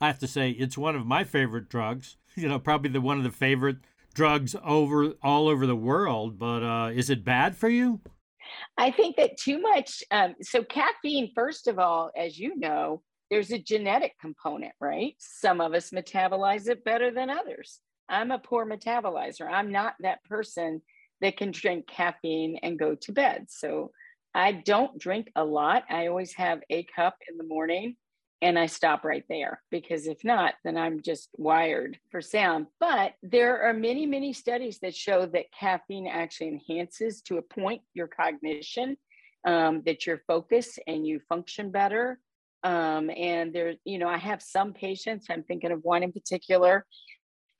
i 0.00 0.06
have 0.06 0.18
to 0.18 0.26
say 0.26 0.50
it's 0.50 0.76
one 0.76 0.94
of 0.94 1.06
my 1.06 1.24
favorite 1.24 1.68
drugs 1.68 2.16
you 2.34 2.48
know 2.48 2.58
probably 2.58 2.90
the 2.90 3.00
one 3.00 3.18
of 3.18 3.24
the 3.24 3.30
favorite 3.30 3.78
drugs 4.14 4.56
over 4.64 5.14
all 5.22 5.48
over 5.48 5.66
the 5.66 5.76
world 5.76 6.38
but 6.38 6.62
uh, 6.62 6.90
is 6.92 7.10
it 7.10 7.24
bad 7.24 7.56
for 7.56 7.68
you 7.68 8.00
I 8.76 8.90
think 8.90 9.16
that 9.16 9.38
too 9.38 9.60
much. 9.60 10.02
Um, 10.10 10.34
so, 10.42 10.62
caffeine, 10.62 11.32
first 11.34 11.68
of 11.68 11.78
all, 11.78 12.10
as 12.16 12.38
you 12.38 12.56
know, 12.56 13.02
there's 13.30 13.52
a 13.52 13.58
genetic 13.58 14.12
component, 14.20 14.72
right? 14.80 15.14
Some 15.18 15.60
of 15.60 15.74
us 15.74 15.90
metabolize 15.90 16.68
it 16.68 16.84
better 16.84 17.10
than 17.10 17.30
others. 17.30 17.80
I'm 18.08 18.30
a 18.30 18.38
poor 18.38 18.66
metabolizer. 18.66 19.48
I'm 19.48 19.70
not 19.70 19.94
that 20.00 20.24
person 20.24 20.82
that 21.20 21.36
can 21.36 21.52
drink 21.52 21.86
caffeine 21.86 22.58
and 22.62 22.78
go 22.78 22.94
to 22.96 23.12
bed. 23.12 23.46
So, 23.48 23.92
I 24.34 24.52
don't 24.52 24.98
drink 24.98 25.30
a 25.34 25.44
lot. 25.44 25.84
I 25.90 26.06
always 26.06 26.34
have 26.34 26.60
a 26.70 26.86
cup 26.96 27.16
in 27.28 27.36
the 27.36 27.44
morning 27.44 27.96
and 28.42 28.58
I 28.58 28.66
stop 28.66 29.04
right 29.04 29.24
there 29.28 29.62
because 29.70 30.06
if 30.06 30.24
not, 30.24 30.54
then 30.64 30.76
I'm 30.76 31.02
just 31.02 31.28
wired 31.36 31.98
for 32.10 32.22
sound. 32.22 32.66
But 32.78 33.12
there 33.22 33.62
are 33.62 33.74
many, 33.74 34.06
many 34.06 34.32
studies 34.32 34.78
that 34.80 34.94
show 34.94 35.26
that 35.26 35.52
caffeine 35.58 36.06
actually 36.06 36.48
enhances 36.48 37.20
to 37.22 37.38
a 37.38 37.42
point 37.42 37.82
your 37.92 38.08
cognition, 38.08 38.96
um, 39.46 39.82
that 39.84 40.06
your 40.06 40.22
focus 40.26 40.78
and 40.86 41.06
you 41.06 41.20
function 41.28 41.70
better. 41.70 42.18
Um, 42.62 43.10
and 43.10 43.54
there, 43.54 43.74
you 43.84 43.98
know, 43.98 44.08
I 44.08 44.18
have 44.18 44.42
some 44.42 44.72
patients, 44.72 45.26
I'm 45.30 45.42
thinking 45.42 45.72
of 45.72 45.80
one 45.82 46.02
in 46.02 46.12
particular, 46.12 46.86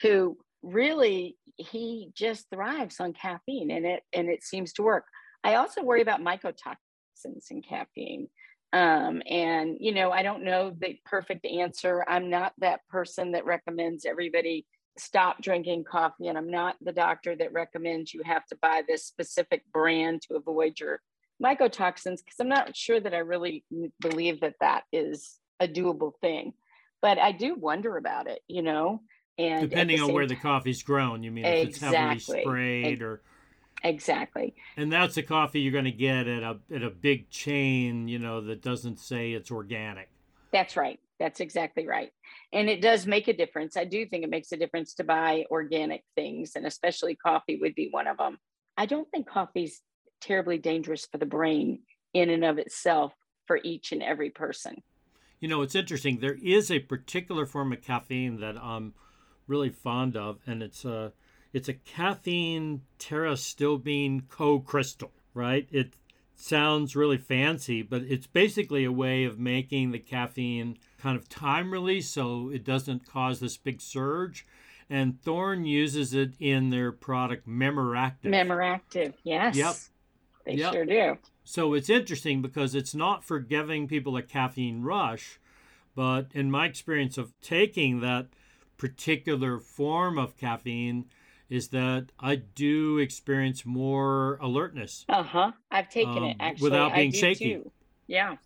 who 0.02 0.38
really 0.62 1.36
he 1.56 2.10
just 2.14 2.46
thrives 2.50 3.00
on 3.00 3.12
caffeine 3.12 3.70
and 3.70 3.86
it 3.86 4.02
and 4.12 4.28
it 4.28 4.42
seems 4.42 4.72
to 4.74 4.82
work. 4.82 5.04
I 5.44 5.54
also 5.54 5.82
worry 5.82 6.02
about 6.02 6.20
mycotoxins 6.20 7.50
in 7.50 7.62
caffeine. 7.62 8.28
Um, 8.72 9.22
and, 9.28 9.76
you 9.80 9.92
know, 9.92 10.10
I 10.12 10.22
don't 10.22 10.44
know 10.44 10.70
the 10.78 10.98
perfect 11.04 11.44
answer. 11.44 12.04
I'm 12.06 12.30
not 12.30 12.52
that 12.58 12.86
person 12.88 13.32
that 13.32 13.44
recommends 13.44 14.04
everybody 14.04 14.66
stop 14.98 15.40
drinking 15.40 15.84
coffee, 15.84 16.28
and 16.28 16.36
I'm 16.36 16.50
not 16.50 16.76
the 16.80 16.92
doctor 16.92 17.34
that 17.36 17.52
recommends 17.52 18.12
you 18.12 18.22
have 18.24 18.44
to 18.46 18.56
buy 18.60 18.82
this 18.86 19.04
specific 19.04 19.64
brand 19.72 20.22
to 20.22 20.36
avoid 20.36 20.78
your 20.78 21.00
mycotoxins, 21.42 22.18
because 22.18 22.38
I'm 22.38 22.48
not 22.48 22.76
sure 22.76 23.00
that 23.00 23.14
I 23.14 23.18
really 23.18 23.64
believe 24.00 24.40
that 24.40 24.56
that 24.60 24.82
is 24.92 25.38
a 25.58 25.66
doable 25.66 26.12
thing. 26.20 26.52
But 27.00 27.18
I 27.18 27.32
do 27.32 27.54
wonder 27.54 27.96
about 27.96 28.26
it, 28.26 28.40
you 28.46 28.62
know. 28.62 29.00
And 29.38 29.70
depending 29.70 30.00
on 30.02 30.12
where 30.12 30.26
the 30.26 30.36
coffee's 30.36 30.82
grown, 30.82 31.22
you 31.22 31.30
mean 31.30 31.46
if 31.46 31.68
exactly. 31.68 32.16
it's 32.16 32.26
heavily 32.26 32.42
sprayed 32.42 33.02
or 33.02 33.22
Exactly. 33.82 34.54
And 34.76 34.92
that's 34.92 35.14
the 35.14 35.22
coffee 35.22 35.60
you're 35.60 35.72
going 35.72 35.84
to 35.84 35.92
get 35.92 36.26
at 36.26 36.42
a 36.42 36.58
at 36.74 36.82
a 36.82 36.90
big 36.90 37.30
chain, 37.30 38.08
you 38.08 38.18
know, 38.18 38.40
that 38.42 38.62
doesn't 38.62 38.98
say 38.98 39.32
it's 39.32 39.50
organic. 39.50 40.10
That's 40.52 40.76
right. 40.76 41.00
That's 41.18 41.40
exactly 41.40 41.86
right. 41.86 42.10
And 42.52 42.68
it 42.68 42.80
does 42.80 43.06
make 43.06 43.28
a 43.28 43.32
difference. 43.32 43.76
I 43.76 43.84
do 43.84 44.06
think 44.06 44.24
it 44.24 44.30
makes 44.30 44.52
a 44.52 44.56
difference 44.56 44.94
to 44.94 45.04
buy 45.04 45.44
organic 45.50 46.02
things, 46.14 46.52
and 46.56 46.66
especially 46.66 47.14
coffee 47.14 47.58
would 47.60 47.74
be 47.74 47.88
one 47.90 48.06
of 48.06 48.16
them. 48.16 48.38
I 48.76 48.86
don't 48.86 49.08
think 49.10 49.28
coffee's 49.28 49.82
terribly 50.20 50.58
dangerous 50.58 51.06
for 51.06 51.18
the 51.18 51.26
brain 51.26 51.80
in 52.14 52.30
and 52.30 52.44
of 52.44 52.58
itself 52.58 53.12
for 53.46 53.60
each 53.62 53.92
and 53.92 54.02
every 54.02 54.30
person. 54.30 54.82
You 55.40 55.48
know, 55.48 55.62
it's 55.62 55.74
interesting. 55.74 56.18
There 56.18 56.38
is 56.42 56.70
a 56.70 56.80
particular 56.80 57.46
form 57.46 57.72
of 57.72 57.82
caffeine 57.82 58.40
that 58.40 58.56
I'm 58.56 58.94
really 59.46 59.70
fond 59.70 60.16
of, 60.16 60.38
and 60.46 60.62
it's 60.62 60.84
a 60.84 60.94
uh, 60.94 61.10
it's 61.52 61.68
a 61.68 61.74
caffeine 61.74 62.82
pterostilbene 62.98 64.28
co-crystal, 64.28 65.12
right? 65.34 65.68
It 65.70 65.94
sounds 66.36 66.96
really 66.96 67.18
fancy, 67.18 67.82
but 67.82 68.02
it's 68.02 68.26
basically 68.26 68.84
a 68.84 68.92
way 68.92 69.24
of 69.24 69.38
making 69.38 69.90
the 69.90 69.98
caffeine 69.98 70.78
kind 70.98 71.16
of 71.16 71.28
time 71.28 71.72
release 71.72 72.08
so 72.08 72.50
it 72.50 72.64
doesn't 72.64 73.06
cause 73.06 73.40
this 73.40 73.56
big 73.56 73.80
surge. 73.80 74.46
And 74.88 75.20
Thorne 75.22 75.64
uses 75.64 76.14
it 76.14 76.32
in 76.40 76.70
their 76.70 76.90
product 76.90 77.46
Memoractive. 77.46 78.30
Memoractive, 78.30 79.14
yes. 79.22 79.54
Yep. 79.54 79.74
They 80.46 80.54
yep. 80.54 80.72
sure 80.72 80.84
do. 80.84 81.18
So 81.44 81.74
it's 81.74 81.90
interesting 81.90 82.42
because 82.42 82.74
it's 82.74 82.94
not 82.94 83.24
for 83.24 83.38
giving 83.38 83.86
people 83.86 84.16
a 84.16 84.22
caffeine 84.22 84.82
rush, 84.82 85.38
but 85.94 86.28
in 86.32 86.50
my 86.50 86.66
experience 86.66 87.18
of 87.18 87.32
taking 87.40 88.00
that 88.00 88.28
particular 88.78 89.58
form 89.58 90.18
of 90.18 90.36
caffeine, 90.36 91.04
is 91.50 91.68
that 91.68 92.06
I 92.18 92.36
do 92.36 92.98
experience 92.98 93.66
more 93.66 94.38
alertness. 94.40 95.04
Uh 95.08 95.24
huh. 95.24 95.52
I've 95.70 95.90
taken 95.90 96.18
um, 96.18 96.24
it 96.24 96.36
actually 96.40 96.70
without 96.70 96.94
being 96.94 97.12
shaky. 97.12 97.54
Too. 97.54 97.72
Yeah. 98.06 98.36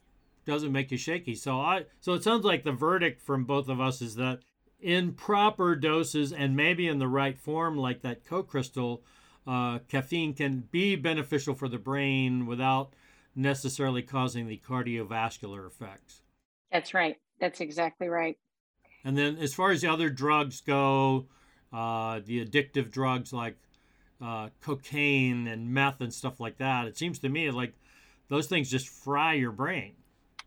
Doesn't 0.46 0.72
make 0.72 0.90
you 0.90 0.98
shaky. 0.98 1.34
So 1.34 1.60
I 1.60 1.84
so 2.00 2.14
it 2.14 2.24
sounds 2.24 2.44
like 2.44 2.64
the 2.64 2.72
verdict 2.72 3.20
from 3.20 3.44
both 3.44 3.68
of 3.68 3.80
us 3.80 4.00
is 4.00 4.16
that 4.16 4.40
in 4.80 5.12
proper 5.12 5.76
doses 5.76 6.32
and 6.32 6.56
maybe 6.56 6.88
in 6.88 6.98
the 6.98 7.08
right 7.08 7.38
form, 7.38 7.76
like 7.76 8.02
that 8.02 8.24
CoCrystal, 8.24 9.00
uh, 9.46 9.78
caffeine 9.88 10.34
can 10.34 10.64
be 10.70 10.96
beneficial 10.96 11.54
for 11.54 11.68
the 11.68 11.78
brain 11.78 12.46
without 12.46 12.94
necessarily 13.34 14.02
causing 14.02 14.46
the 14.46 14.60
cardiovascular 14.66 15.66
effects. 15.66 16.22
That's 16.72 16.94
right. 16.94 17.16
That's 17.40 17.60
exactly 17.60 18.08
right. 18.08 18.38
And 19.04 19.18
then, 19.18 19.36
as 19.36 19.52
far 19.52 19.70
as 19.70 19.82
the 19.82 19.88
other 19.88 20.08
drugs 20.08 20.62
go, 20.62 21.26
uh, 21.74 22.20
the 22.24 22.44
addictive 22.44 22.90
drugs 22.90 23.32
like 23.32 23.56
uh, 24.22 24.48
cocaine 24.60 25.48
and 25.48 25.74
meth 25.74 26.00
and 26.00 26.14
stuff 26.14 26.38
like 26.38 26.58
that, 26.58 26.86
it 26.86 26.96
seems 26.96 27.18
to 27.18 27.28
me 27.28 27.50
like 27.50 27.74
those 28.28 28.46
things 28.46 28.70
just 28.70 28.88
fry 28.88 29.34
your 29.34 29.52
brain. 29.52 29.92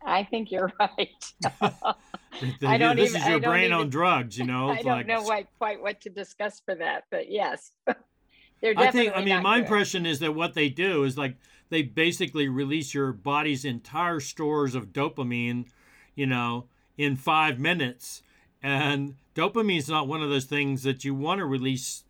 I 0.05 0.23
think 0.23 0.51
you're 0.51 0.71
right. 0.80 1.34
I 1.61 2.78
don't 2.78 2.95
this 2.95 3.09
even, 3.09 3.21
is 3.21 3.28
your 3.28 3.39
brain 3.39 3.65
even, 3.65 3.73
on 3.73 3.89
drugs, 3.89 4.38
you 4.38 4.45
know. 4.45 4.69
I 4.71 4.78
don't 4.78 4.86
like, 4.86 5.07
know 5.07 5.21
quite, 5.23 5.47
quite 5.57 5.82
what 5.82 6.01
to 6.01 6.09
discuss 6.09 6.61
for 6.61 6.75
that, 6.75 7.05
but 7.09 7.30
yes. 7.30 7.71
I 8.63 8.91
think. 8.91 9.13
I 9.15 9.23
mean, 9.23 9.43
my 9.43 9.57
good. 9.57 9.65
impression 9.65 10.05
is 10.05 10.19
that 10.19 10.34
what 10.34 10.53
they 10.53 10.69
do 10.69 11.03
is 11.03 11.17
like 11.17 11.36
they 11.69 11.82
basically 11.82 12.47
release 12.47 12.93
your 12.93 13.11
body's 13.11 13.65
entire 13.65 14.19
stores 14.19 14.75
of 14.75 14.93
dopamine, 14.93 15.65
you 16.15 16.25
know, 16.25 16.65
in 16.97 17.15
five 17.15 17.59
minutes, 17.59 18.23
and 18.61 19.15
dopamine 19.35 19.77
is 19.77 19.89
not 19.89 20.07
one 20.07 20.21
of 20.21 20.29
those 20.29 20.45
things 20.45 20.83
that 20.83 21.05
you 21.05 21.13
want 21.13 21.39
to 21.39 21.45
release 21.45 22.03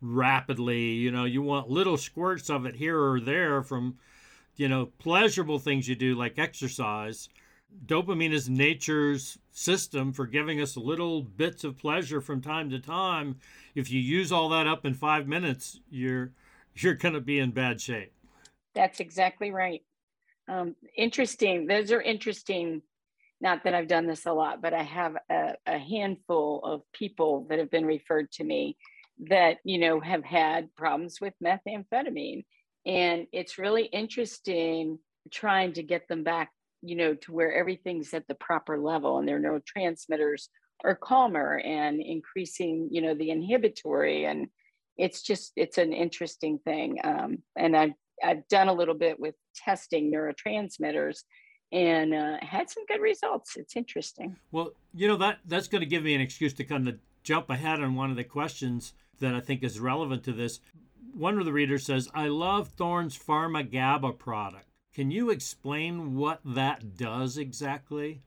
rapidly. 0.00 0.92
You 0.92 1.10
know, 1.10 1.24
you 1.24 1.42
want 1.42 1.70
little 1.70 1.96
squirts 1.96 2.50
of 2.50 2.66
it 2.66 2.76
here 2.76 3.00
or 3.00 3.20
there 3.20 3.62
from, 3.62 3.98
you 4.56 4.68
know, 4.68 4.86
pleasurable 4.98 5.58
things 5.58 5.88
you 5.88 5.94
do 5.94 6.14
like 6.14 6.38
exercise 6.38 7.28
dopamine 7.86 8.32
is 8.32 8.48
nature's 8.48 9.38
system 9.52 10.12
for 10.12 10.26
giving 10.26 10.60
us 10.60 10.76
little 10.76 11.22
bits 11.22 11.64
of 11.64 11.78
pleasure 11.78 12.20
from 12.20 12.40
time 12.40 12.70
to 12.70 12.78
time. 12.78 13.36
If 13.74 13.90
you 13.90 14.00
use 14.00 14.32
all 14.32 14.48
that 14.50 14.66
up 14.66 14.84
in 14.84 14.94
five 14.94 15.26
minutes, 15.26 15.80
you're 15.90 16.32
you're 16.76 16.94
going 16.94 17.14
to 17.14 17.20
be 17.20 17.38
in 17.38 17.52
bad 17.52 17.80
shape. 17.80 18.12
That's 18.74 19.00
exactly 19.00 19.52
right. 19.52 19.82
Um, 20.48 20.74
interesting. 20.96 21.66
Those 21.66 21.92
are 21.92 22.02
interesting. 22.02 22.82
Not 23.44 23.62
that 23.62 23.74
I've 23.74 23.86
done 23.86 24.06
this 24.06 24.26
a 24.26 24.32
lot, 24.32 24.60
but 24.60 24.74
I 24.74 24.82
have 24.82 25.16
a, 25.30 25.52
a 25.66 25.78
handful 25.78 26.60
of 26.64 26.82
people 26.92 27.46
that 27.48 27.60
have 27.60 27.70
been 27.70 27.86
referred 27.86 28.32
to 28.32 28.44
me 28.44 28.76
that 29.28 29.58
you 29.62 29.78
know 29.78 30.00
have 30.00 30.24
had 30.24 30.74
problems 30.74 31.20
with 31.20 31.34
methamphetamine, 31.44 32.44
and 32.84 33.26
it's 33.32 33.58
really 33.58 33.84
interesting 33.84 34.98
trying 35.30 35.74
to 35.74 35.82
get 35.82 36.08
them 36.08 36.24
back 36.24 36.50
you 36.84 36.96
know, 36.96 37.14
to 37.14 37.32
where 37.32 37.54
everything's 37.54 38.12
at 38.12 38.28
the 38.28 38.34
proper 38.34 38.78
level 38.78 39.18
and 39.18 39.26
their 39.26 39.40
neurotransmitters 39.40 40.48
are 40.84 40.94
calmer 40.94 41.58
and 41.64 42.00
increasing, 42.00 42.88
you 42.92 43.00
know, 43.00 43.14
the 43.14 43.30
inhibitory. 43.30 44.26
And 44.26 44.48
it's 44.98 45.22
just, 45.22 45.52
it's 45.56 45.78
an 45.78 45.94
interesting 45.94 46.58
thing. 46.58 46.98
Um, 47.02 47.38
and 47.56 47.74
I've, 47.74 47.92
I've 48.22 48.46
done 48.48 48.68
a 48.68 48.74
little 48.74 48.94
bit 48.94 49.18
with 49.18 49.34
testing 49.56 50.12
neurotransmitters 50.12 51.20
and 51.74 52.14
uh, 52.14 52.36
had 52.40 52.70
some 52.70 52.86
good 52.86 53.00
results. 53.00 53.56
It's 53.56 53.76
interesting. 53.76 54.36
Well, 54.52 54.70
you 54.94 55.08
know, 55.08 55.16
that 55.16 55.40
that's 55.44 55.66
going 55.66 55.80
to 55.80 55.86
give 55.86 56.04
me 56.04 56.14
an 56.14 56.20
excuse 56.20 56.54
to 56.54 56.64
kind 56.64 56.88
of 56.88 56.98
jump 57.24 57.50
ahead 57.50 57.82
on 57.82 57.96
one 57.96 58.10
of 58.10 58.16
the 58.16 58.24
questions 58.24 58.94
that 59.18 59.34
I 59.34 59.40
think 59.40 59.64
is 59.64 59.80
relevant 59.80 60.22
to 60.24 60.32
this. 60.32 60.60
One 61.12 61.38
of 61.38 61.44
the 61.44 61.52
readers 61.52 61.84
says, 61.84 62.08
I 62.14 62.28
love 62.28 62.68
Thorne's 62.68 63.18
Pharma 63.18 63.68
GABA 63.70 64.12
product. 64.12 64.68
Can 64.94 65.10
you 65.10 65.30
explain 65.30 66.14
what 66.14 66.40
that 66.44 66.96
does 66.96 67.36
exactly? 67.36 68.22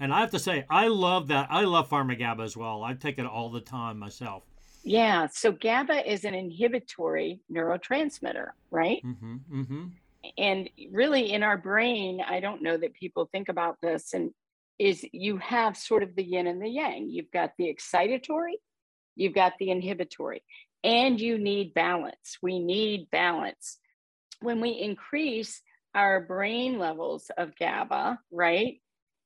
And 0.00 0.12
I 0.12 0.20
have 0.20 0.32
to 0.32 0.40
say, 0.40 0.64
I 0.68 0.88
love 0.88 1.28
that. 1.28 1.46
I 1.50 1.62
love 1.62 1.88
Pharma 1.88 2.18
GABA 2.18 2.42
as 2.42 2.56
well. 2.56 2.82
I 2.82 2.94
take 2.94 3.20
it 3.20 3.26
all 3.26 3.50
the 3.50 3.60
time 3.60 4.00
myself. 4.00 4.42
Yeah. 4.82 5.28
So 5.28 5.52
GABA 5.52 6.10
is 6.10 6.24
an 6.24 6.34
inhibitory 6.34 7.38
neurotransmitter, 7.52 8.48
right? 8.72 9.00
Mm-hmm, 9.04 9.60
mm-hmm. 9.60 9.84
And 10.38 10.68
really, 10.92 11.32
in 11.32 11.42
our 11.42 11.58
brain, 11.58 12.20
I 12.26 12.40
don't 12.40 12.62
know 12.62 12.76
that 12.76 12.94
people 12.94 13.28
think 13.30 13.48
about 13.48 13.76
this, 13.82 14.14
and 14.14 14.30
is 14.78 15.06
you 15.12 15.38
have 15.38 15.76
sort 15.76 16.02
of 16.02 16.16
the 16.16 16.24
yin 16.24 16.46
and 16.46 16.60
the 16.60 16.68
yang. 16.68 17.08
You've 17.08 17.30
got 17.30 17.52
the 17.58 17.72
excitatory, 17.72 18.54
you've 19.14 19.34
got 19.34 19.54
the 19.58 19.70
inhibitory, 19.70 20.42
and 20.82 21.20
you 21.20 21.38
need 21.38 21.74
balance. 21.74 22.38
We 22.42 22.58
need 22.58 23.10
balance. 23.10 23.78
When 24.40 24.60
we 24.60 24.70
increase 24.70 25.62
our 25.94 26.20
brain 26.20 26.78
levels 26.78 27.30
of 27.38 27.56
GABA, 27.56 28.18
right, 28.32 28.80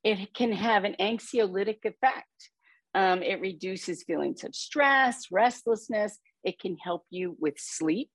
it 0.04 0.34
can 0.34 0.52
have 0.52 0.84
an 0.84 0.96
anxiolytic 1.00 1.84
effect. 1.84 2.50
Um, 2.94 3.22
it 3.22 3.40
reduces 3.40 4.04
feelings 4.04 4.44
of 4.44 4.54
stress, 4.54 5.26
restlessness. 5.30 6.18
It 6.44 6.58
can 6.58 6.76
help 6.76 7.04
you 7.10 7.36
with 7.40 7.54
sleep. 7.58 8.10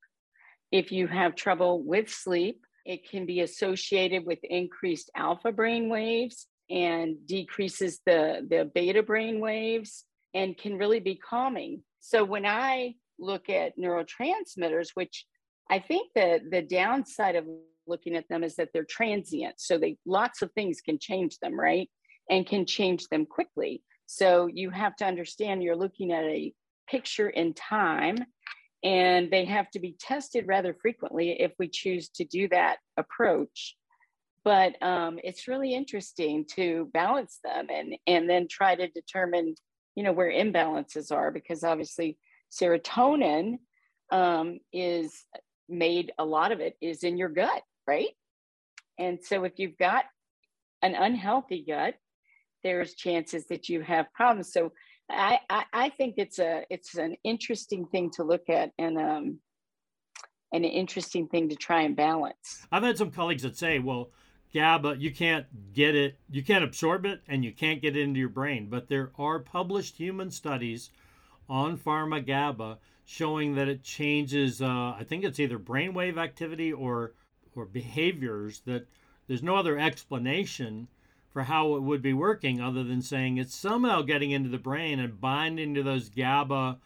If 0.71 0.91
you 0.91 1.07
have 1.07 1.35
trouble 1.35 1.83
with 1.83 2.09
sleep, 2.09 2.65
it 2.85 3.09
can 3.09 3.25
be 3.25 3.41
associated 3.41 4.25
with 4.25 4.39
increased 4.43 5.09
alpha 5.15 5.51
brain 5.51 5.89
waves 5.89 6.47
and 6.69 7.15
decreases 7.25 7.99
the, 8.05 8.45
the 8.49 8.69
beta 8.73 9.03
brain 9.03 9.39
waves 9.39 10.05
and 10.33 10.57
can 10.57 10.77
really 10.77 10.99
be 10.99 11.15
calming. 11.15 11.83
So 11.99 12.23
when 12.23 12.45
I 12.45 12.95
look 13.19 13.49
at 13.49 13.77
neurotransmitters, 13.77 14.89
which 14.93 15.25
I 15.69 15.79
think 15.79 16.09
that 16.15 16.41
the 16.49 16.61
downside 16.61 17.35
of 17.35 17.45
looking 17.87 18.15
at 18.15 18.27
them 18.29 18.43
is 18.43 18.55
that 18.55 18.69
they're 18.73 18.85
transient. 18.85 19.55
So 19.57 19.77
they 19.77 19.97
lots 20.05 20.41
of 20.41 20.51
things 20.51 20.81
can 20.81 20.97
change 20.99 21.37
them, 21.39 21.59
right? 21.59 21.89
And 22.29 22.47
can 22.47 22.65
change 22.65 23.07
them 23.07 23.25
quickly. 23.25 23.81
So 24.05 24.47
you 24.47 24.69
have 24.69 24.95
to 24.97 25.05
understand 25.05 25.63
you're 25.63 25.75
looking 25.75 26.11
at 26.11 26.23
a 26.23 26.53
picture 26.87 27.29
in 27.29 27.53
time 27.53 28.17
and 28.83 29.31
they 29.31 29.45
have 29.45 29.69
to 29.71 29.79
be 29.79 29.95
tested 29.99 30.45
rather 30.47 30.75
frequently 30.81 31.41
if 31.41 31.51
we 31.57 31.67
choose 31.67 32.09
to 32.09 32.25
do 32.25 32.47
that 32.49 32.77
approach 32.97 33.75
but 34.45 34.75
um, 34.81 35.19
it's 35.23 35.47
really 35.47 35.73
interesting 35.73 36.45
to 36.45 36.89
balance 36.93 37.39
them 37.43 37.67
and 37.69 37.95
and 38.07 38.29
then 38.29 38.47
try 38.49 38.75
to 38.75 38.87
determine 38.89 39.55
you 39.95 40.03
know 40.03 40.11
where 40.11 40.31
imbalances 40.31 41.11
are 41.11 41.31
because 41.31 41.63
obviously 41.63 42.17
serotonin 42.51 43.57
um, 44.11 44.59
is 44.71 45.25
made 45.69 46.11
a 46.19 46.25
lot 46.25 46.51
of 46.51 46.59
it 46.59 46.75
is 46.81 47.03
in 47.03 47.17
your 47.17 47.29
gut 47.29 47.63
right? 47.87 48.09
And 48.99 49.19
so 49.23 49.43
if 49.43 49.53
you've 49.57 49.77
got 49.77 50.05
an 50.81 50.95
unhealthy 50.95 51.63
gut, 51.67 51.95
there's 52.63 52.93
chances 52.93 53.45
that 53.47 53.69
you 53.69 53.81
have 53.81 54.13
problems. 54.13 54.53
So 54.53 54.71
I, 55.09 55.39
I, 55.49 55.63
I 55.73 55.89
think 55.89 56.15
it's 56.17 56.39
a 56.39 56.63
it's 56.69 56.95
an 56.97 57.15
interesting 57.23 57.85
thing 57.85 58.11
to 58.11 58.23
look 58.23 58.49
at 58.49 58.71
and 58.77 58.97
um 58.97 59.39
an 60.53 60.63
interesting 60.63 61.27
thing 61.27 61.49
to 61.49 61.55
try 61.55 61.81
and 61.81 61.95
balance. 61.95 62.65
I've 62.71 62.83
had 62.83 62.97
some 62.97 63.09
colleagues 63.09 63.41
that 63.41 63.57
say, 63.57 63.79
well, 63.79 64.11
GABA, 64.53 64.97
you 64.99 65.11
can't 65.11 65.73
get 65.73 65.95
it, 65.95 66.19
you 66.29 66.43
can't 66.43 66.63
absorb 66.63 67.07
it, 67.07 67.21
and 67.27 67.43
you 67.43 67.51
can't 67.51 67.81
get 67.81 67.97
it 67.97 68.01
into 68.01 68.19
your 68.19 68.29
brain. 68.29 68.67
But 68.69 68.87
there 68.87 69.11
are 69.17 69.39
published 69.39 69.97
human 69.97 70.29
studies 70.29 70.91
on 71.49 71.77
pharma 71.77 72.23
GABA 72.25 72.77
showing 73.03 73.55
that 73.55 73.67
it 73.67 73.83
changes, 73.83 74.61
uh, 74.61 74.95
I 74.97 75.03
think 75.05 75.23
it's 75.23 75.39
either 75.39 75.59
brainwave 75.59 76.17
activity 76.17 76.71
or 76.71 77.13
or 77.55 77.65
behaviors 77.65 78.61
that 78.61 78.87
there's 79.27 79.43
no 79.43 79.55
other 79.55 79.77
explanation 79.77 80.87
for 81.33 81.43
how 81.43 81.75
it 81.75 81.81
would 81.81 82.01
be 82.01 82.13
working 82.13 82.61
other 82.61 82.83
than 82.83 83.01
saying 83.01 83.37
it's 83.37 83.55
somehow 83.55 84.03
getting 84.03 84.31
into 84.31 84.49
the 84.49 84.59
brain 84.59 84.99
and 84.99 85.19
binding 85.19 85.73
to 85.73 85.81
those 85.81 86.09
GABA 86.09 86.77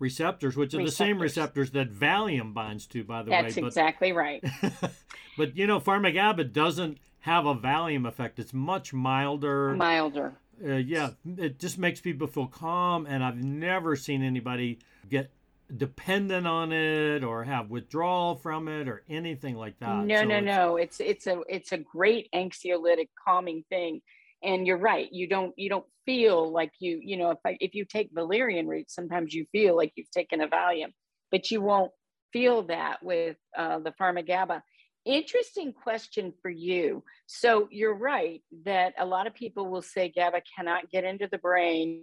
receptors, 0.00 0.56
which 0.56 0.74
are 0.74 0.78
receptors. 0.78 0.90
the 0.90 0.96
same 0.96 1.22
receptors 1.22 1.70
that 1.70 1.94
Valium 1.94 2.52
binds 2.52 2.86
to, 2.88 3.04
by 3.04 3.22
the 3.22 3.30
That's 3.30 3.56
way. 3.56 3.62
That's 3.62 3.76
exactly 3.76 4.12
right. 4.12 4.44
but 5.38 5.56
you 5.56 5.68
know, 5.68 5.78
PharmaGABA 5.78 6.52
doesn't 6.52 6.98
have 7.20 7.46
a 7.46 7.54
Valium 7.54 8.06
effect. 8.06 8.40
It's 8.40 8.52
much 8.52 8.92
milder. 8.92 9.74
Milder. 9.74 10.34
Uh, 10.62 10.74
yeah, 10.74 11.10
it 11.38 11.58
just 11.58 11.78
makes 11.78 12.00
people 12.00 12.26
feel 12.26 12.46
calm, 12.46 13.06
and 13.06 13.24
I've 13.24 13.42
never 13.42 13.96
seen 13.96 14.22
anybody 14.22 14.80
get 15.08 15.30
dependent 15.76 16.46
on 16.46 16.72
it 16.72 17.24
or 17.24 17.44
have 17.44 17.70
withdrawal 17.70 18.36
from 18.36 18.68
it 18.68 18.88
or 18.88 19.02
anything 19.08 19.56
like 19.56 19.78
that. 19.80 20.04
No, 20.04 20.20
so 20.20 20.24
no, 20.24 20.36
it's, 20.36 20.46
no. 20.46 20.76
It's 20.76 21.00
it's 21.00 21.26
a 21.26 21.40
it's 21.48 21.72
a 21.72 21.78
great 21.78 22.28
anxiolytic 22.34 23.08
calming 23.26 23.64
thing. 23.68 24.00
And 24.42 24.66
you're 24.66 24.78
right. 24.78 25.10
You 25.10 25.26
don't 25.26 25.54
you 25.56 25.68
don't 25.68 25.86
feel 26.04 26.52
like 26.52 26.72
you 26.78 27.00
you 27.02 27.16
know 27.16 27.30
if 27.30 27.38
I, 27.44 27.56
if 27.60 27.74
you 27.74 27.84
take 27.84 28.10
valerian 28.12 28.66
root, 28.66 28.90
sometimes 28.90 29.32
you 29.32 29.46
feel 29.52 29.76
like 29.76 29.92
you've 29.96 30.10
taken 30.10 30.40
a 30.40 30.48
Valium, 30.48 30.92
but 31.30 31.50
you 31.50 31.60
won't 31.60 31.92
feel 32.32 32.64
that 32.64 33.02
with 33.02 33.36
uh, 33.56 33.78
the 33.78 33.92
PharmaGABA. 33.92 34.60
Interesting 35.06 35.72
question 35.72 36.32
for 36.42 36.50
you. 36.50 37.04
So 37.26 37.68
you're 37.70 37.94
right 37.94 38.42
that 38.64 38.94
a 38.98 39.04
lot 39.04 39.26
of 39.26 39.34
people 39.34 39.68
will 39.68 39.82
say 39.82 40.08
GABA 40.08 40.42
cannot 40.56 40.90
get 40.90 41.04
into 41.04 41.28
the 41.30 41.38
brain. 41.38 42.02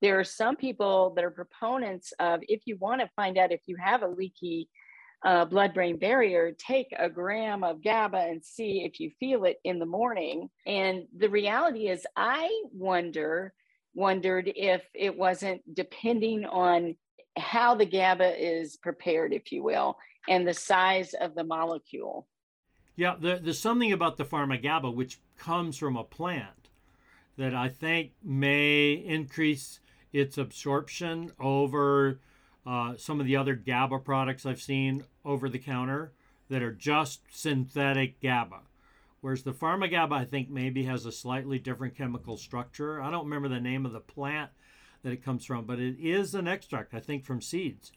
There 0.00 0.18
are 0.18 0.24
some 0.24 0.56
people 0.56 1.12
that 1.16 1.24
are 1.24 1.30
proponents 1.30 2.12
of 2.18 2.40
if 2.48 2.62
you 2.66 2.76
want 2.76 3.00
to 3.00 3.10
find 3.16 3.36
out 3.38 3.52
if 3.52 3.60
you 3.66 3.76
have 3.76 4.02
a 4.02 4.08
leaky 4.08 4.68
uh, 5.24 5.44
blood 5.44 5.74
brain 5.74 5.98
barrier, 5.98 6.52
take 6.52 6.94
a 6.96 7.08
gram 7.08 7.64
of 7.64 7.82
GABA 7.82 8.18
and 8.18 8.44
see 8.44 8.84
if 8.84 9.00
you 9.00 9.10
feel 9.18 9.44
it 9.44 9.58
in 9.64 9.78
the 9.78 9.86
morning. 9.86 10.48
And 10.66 11.06
the 11.16 11.28
reality 11.28 11.88
is, 11.88 12.06
I 12.16 12.48
wonder 12.72 13.52
wondered 13.94 14.52
if 14.54 14.82
it 14.94 15.16
wasn't 15.16 15.60
depending 15.74 16.44
on 16.44 16.94
how 17.36 17.74
the 17.74 17.86
GABA 17.86 18.36
is 18.38 18.76
prepared, 18.76 19.32
if 19.32 19.50
you 19.50 19.62
will, 19.62 19.98
and 20.28 20.46
the 20.46 20.54
size 20.54 21.14
of 21.14 21.34
the 21.34 21.42
molecule. 21.42 22.28
Yeah, 22.94 23.16
there, 23.18 23.38
there's 23.38 23.58
something 23.58 23.92
about 23.92 24.16
the 24.16 24.24
pharma 24.24 24.62
GABA 24.62 24.90
which 24.90 25.18
comes 25.36 25.76
from 25.76 25.96
a 25.96 26.04
plant 26.04 26.70
that 27.36 27.54
I 27.54 27.68
think 27.68 28.12
may 28.22 28.92
increase 28.92 29.80
its 30.12 30.38
absorption 30.38 31.32
over 31.38 32.20
uh, 32.66 32.94
some 32.96 33.20
of 33.20 33.26
the 33.26 33.36
other 33.36 33.54
GABA 33.54 34.00
products 34.00 34.44
I've 34.44 34.60
seen 34.60 35.04
over 35.24 35.48
the 35.48 35.58
counter 35.58 36.12
that 36.48 36.62
are 36.62 36.72
just 36.72 37.22
synthetic 37.30 38.20
GABA. 38.20 38.60
Whereas 39.20 39.42
the 39.42 39.52
pharma 39.52 39.90
GABA, 39.90 40.14
I 40.14 40.24
think, 40.24 40.48
maybe 40.48 40.84
has 40.84 41.04
a 41.04 41.12
slightly 41.12 41.58
different 41.58 41.96
chemical 41.96 42.36
structure. 42.36 43.02
I 43.02 43.10
don't 43.10 43.24
remember 43.24 43.48
the 43.48 43.60
name 43.60 43.84
of 43.84 43.92
the 43.92 44.00
plant 44.00 44.50
that 45.02 45.12
it 45.12 45.24
comes 45.24 45.44
from, 45.44 45.64
but 45.64 45.78
it 45.78 45.96
is 45.98 46.34
an 46.34 46.48
extract, 46.48 46.94
I 46.94 47.00
think, 47.00 47.24
from 47.24 47.40
seeds. 47.40 47.92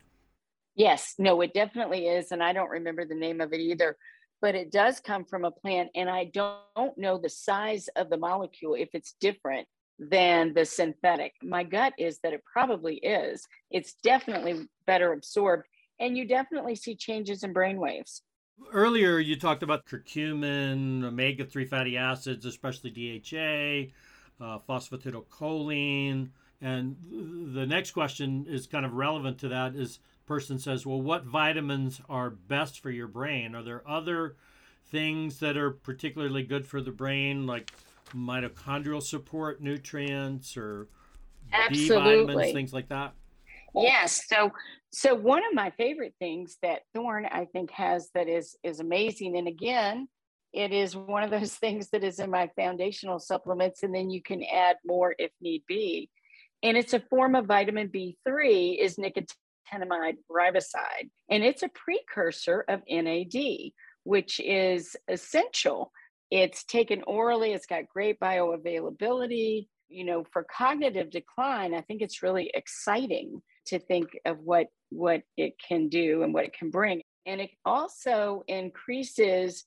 Yes, 0.75 1.15
no, 1.17 1.41
it 1.41 1.53
definitely 1.53 2.07
is. 2.07 2.31
And 2.31 2.41
I 2.41 2.53
don't 2.53 2.69
remember 2.69 3.05
the 3.05 3.15
name 3.15 3.41
of 3.41 3.53
it 3.53 3.59
either, 3.59 3.97
but 4.41 4.55
it 4.55 4.71
does 4.71 4.99
come 4.99 5.25
from 5.25 5.45
a 5.45 5.51
plant. 5.51 5.89
And 5.95 6.09
I 6.09 6.25
don't 6.25 6.97
know 6.97 7.17
the 7.17 7.29
size 7.29 7.87
of 7.95 8.09
the 8.09 8.17
molecule 8.17 8.75
if 8.75 8.89
it's 8.93 9.13
different 9.19 9.67
than 10.01 10.51
the 10.53 10.65
synthetic. 10.65 11.33
My 11.43 11.63
gut 11.63 11.93
is 11.97 12.19
that 12.23 12.33
it 12.33 12.41
probably 12.43 12.95
is. 12.95 13.47
It's 13.69 13.93
definitely 13.93 14.67
better 14.87 15.13
absorbed. 15.13 15.67
And 15.99 16.17
you 16.17 16.27
definitely 16.27 16.75
see 16.75 16.95
changes 16.95 17.43
in 17.43 17.53
brain 17.53 17.79
waves. 17.79 18.23
Earlier, 18.73 19.19
you 19.19 19.39
talked 19.39 19.61
about 19.61 19.85
curcumin, 19.85 21.03
omega 21.03 21.45
3 21.45 21.65
fatty 21.65 21.97
acids, 21.97 22.45
especially 22.45 22.89
DHA, 22.89 23.93
uh, 24.43 24.59
phosphatidylcholine. 24.67 26.29
And 26.61 26.95
the 27.53 27.65
next 27.67 27.91
question 27.91 28.47
is 28.49 28.65
kind 28.65 28.85
of 28.85 28.93
relevant 28.93 29.37
to 29.39 29.49
that 29.49 29.75
is 29.75 29.99
person 30.25 30.57
says, 30.57 30.85
well, 30.85 31.01
what 31.01 31.25
vitamins 31.25 32.01
are 32.09 32.29
best 32.29 32.79
for 32.79 32.89
your 32.89 33.07
brain? 33.07 33.53
Are 33.53 33.63
there 33.63 33.87
other 33.87 34.35
things 34.85 35.39
that 35.39 35.57
are 35.57 35.71
particularly 35.71 36.43
good 36.43 36.65
for 36.65 36.81
the 36.81 36.91
brain, 36.91 37.45
like 37.45 37.71
mitochondrial 38.13 39.01
support 39.01 39.61
nutrients 39.61 40.57
or 40.57 40.87
Absolutely. 41.53 42.11
B 42.11 42.25
vitamins, 42.25 42.53
things 42.53 42.73
like 42.73 42.89
that? 42.89 43.13
Yes. 43.75 44.21
So 44.27 44.51
so 44.91 45.15
one 45.15 45.43
of 45.45 45.53
my 45.53 45.71
favorite 45.71 46.13
things 46.19 46.57
that 46.61 46.81
Thorne 46.93 47.25
I 47.25 47.45
think 47.45 47.71
has 47.71 48.09
that 48.13 48.27
is 48.27 48.55
is 48.63 48.79
amazing. 48.79 49.37
And 49.37 49.47
again, 49.47 50.07
it 50.53 50.73
is 50.73 50.95
one 50.95 51.23
of 51.23 51.31
those 51.31 51.55
things 51.55 51.89
that 51.91 52.03
is 52.03 52.19
in 52.19 52.29
my 52.29 52.49
foundational 52.55 53.19
supplements, 53.19 53.83
and 53.83 53.93
then 53.93 54.09
you 54.09 54.21
can 54.21 54.43
add 54.43 54.77
more 54.85 55.15
if 55.17 55.31
need 55.41 55.63
be. 55.67 56.09
And 56.63 56.77
it's 56.77 56.93
a 56.93 56.99
form 56.99 57.35
of 57.35 57.45
vitamin 57.45 57.89
B3 57.89 58.77
is 58.79 58.97
nicotinamide 58.97 60.17
riboside. 60.29 61.09
And 61.29 61.43
it's 61.43 61.63
a 61.63 61.69
precursor 61.69 62.65
of 62.67 62.81
NAD, 62.87 63.71
which 64.03 64.39
is 64.39 64.95
essential 65.07 65.91
it's 66.31 66.63
taken 66.63 67.03
orally, 67.05 67.51
it's 67.51 67.65
got 67.65 67.89
great 67.93 68.19
bioavailability. 68.19 69.67
You 69.89 70.05
know, 70.05 70.23
for 70.31 70.45
cognitive 70.57 71.11
decline, 71.11 71.73
I 71.73 71.81
think 71.81 72.01
it's 72.01 72.23
really 72.23 72.49
exciting 72.53 73.41
to 73.67 73.77
think 73.77 74.07
of 74.25 74.39
what 74.39 74.67
what 74.89 75.21
it 75.37 75.53
can 75.67 75.89
do 75.89 76.23
and 76.23 76.33
what 76.33 76.45
it 76.45 76.53
can 76.57 76.69
bring. 76.69 77.01
And 77.25 77.41
it 77.41 77.51
also 77.65 78.43
increases 78.47 79.65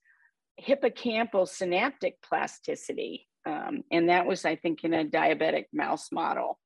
hippocampal 0.60 1.46
synaptic 1.46 2.20
plasticity. 2.22 3.28
Um, 3.46 3.84
and 3.92 4.08
that 4.08 4.26
was, 4.26 4.44
I 4.44 4.56
think, 4.56 4.84
in 4.84 4.94
a 4.94 5.04
diabetic 5.04 5.64
mouse 5.72 6.10
model. 6.10 6.58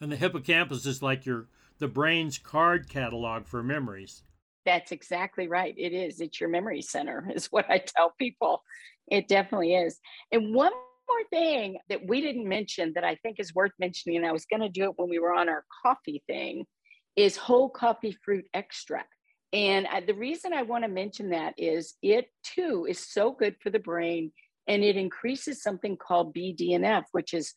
And 0.00 0.12
the 0.12 0.16
hippocampus 0.16 0.84
is 0.84 1.02
like 1.02 1.24
your 1.24 1.48
the 1.78 1.88
brain's 1.88 2.38
card 2.38 2.88
catalog 2.88 3.46
for 3.46 3.62
memories. 3.62 4.22
That's 4.66 4.92
exactly 4.92 5.48
right. 5.48 5.74
It 5.78 5.92
is. 5.92 6.20
It's 6.20 6.40
your 6.40 6.50
memory 6.50 6.82
center, 6.82 7.30
is 7.34 7.46
what 7.46 7.70
I 7.70 7.78
tell 7.78 8.12
people. 8.18 8.62
It 9.10 9.28
definitely 9.28 9.74
is. 9.74 9.98
And 10.32 10.54
one 10.54 10.72
more 10.72 11.28
thing 11.30 11.78
that 11.88 12.06
we 12.06 12.20
didn't 12.20 12.48
mention 12.48 12.92
that 12.94 13.04
I 13.04 13.14
think 13.22 13.38
is 13.38 13.54
worth 13.54 13.72
mentioning, 13.78 14.18
and 14.18 14.26
I 14.26 14.32
was 14.32 14.44
going 14.44 14.60
to 14.60 14.68
do 14.68 14.84
it 14.84 14.94
when 14.96 15.08
we 15.08 15.20
were 15.20 15.32
on 15.32 15.48
our 15.48 15.64
coffee 15.84 16.22
thing, 16.26 16.66
is 17.14 17.36
whole 17.36 17.70
coffee 17.70 18.16
fruit 18.24 18.44
extract. 18.52 19.08
And 19.52 19.86
I, 19.86 20.00
the 20.00 20.14
reason 20.14 20.52
I 20.52 20.62
want 20.62 20.84
to 20.84 20.88
mention 20.88 21.30
that 21.30 21.54
is 21.56 21.94
it 22.02 22.26
too 22.42 22.86
is 22.88 22.98
so 22.98 23.30
good 23.30 23.54
for 23.62 23.70
the 23.70 23.78
brain 23.78 24.32
and 24.66 24.82
it 24.82 24.96
increases 24.96 25.62
something 25.62 25.96
called 25.96 26.34
BDNF, 26.34 27.04
which 27.12 27.32
is 27.32 27.54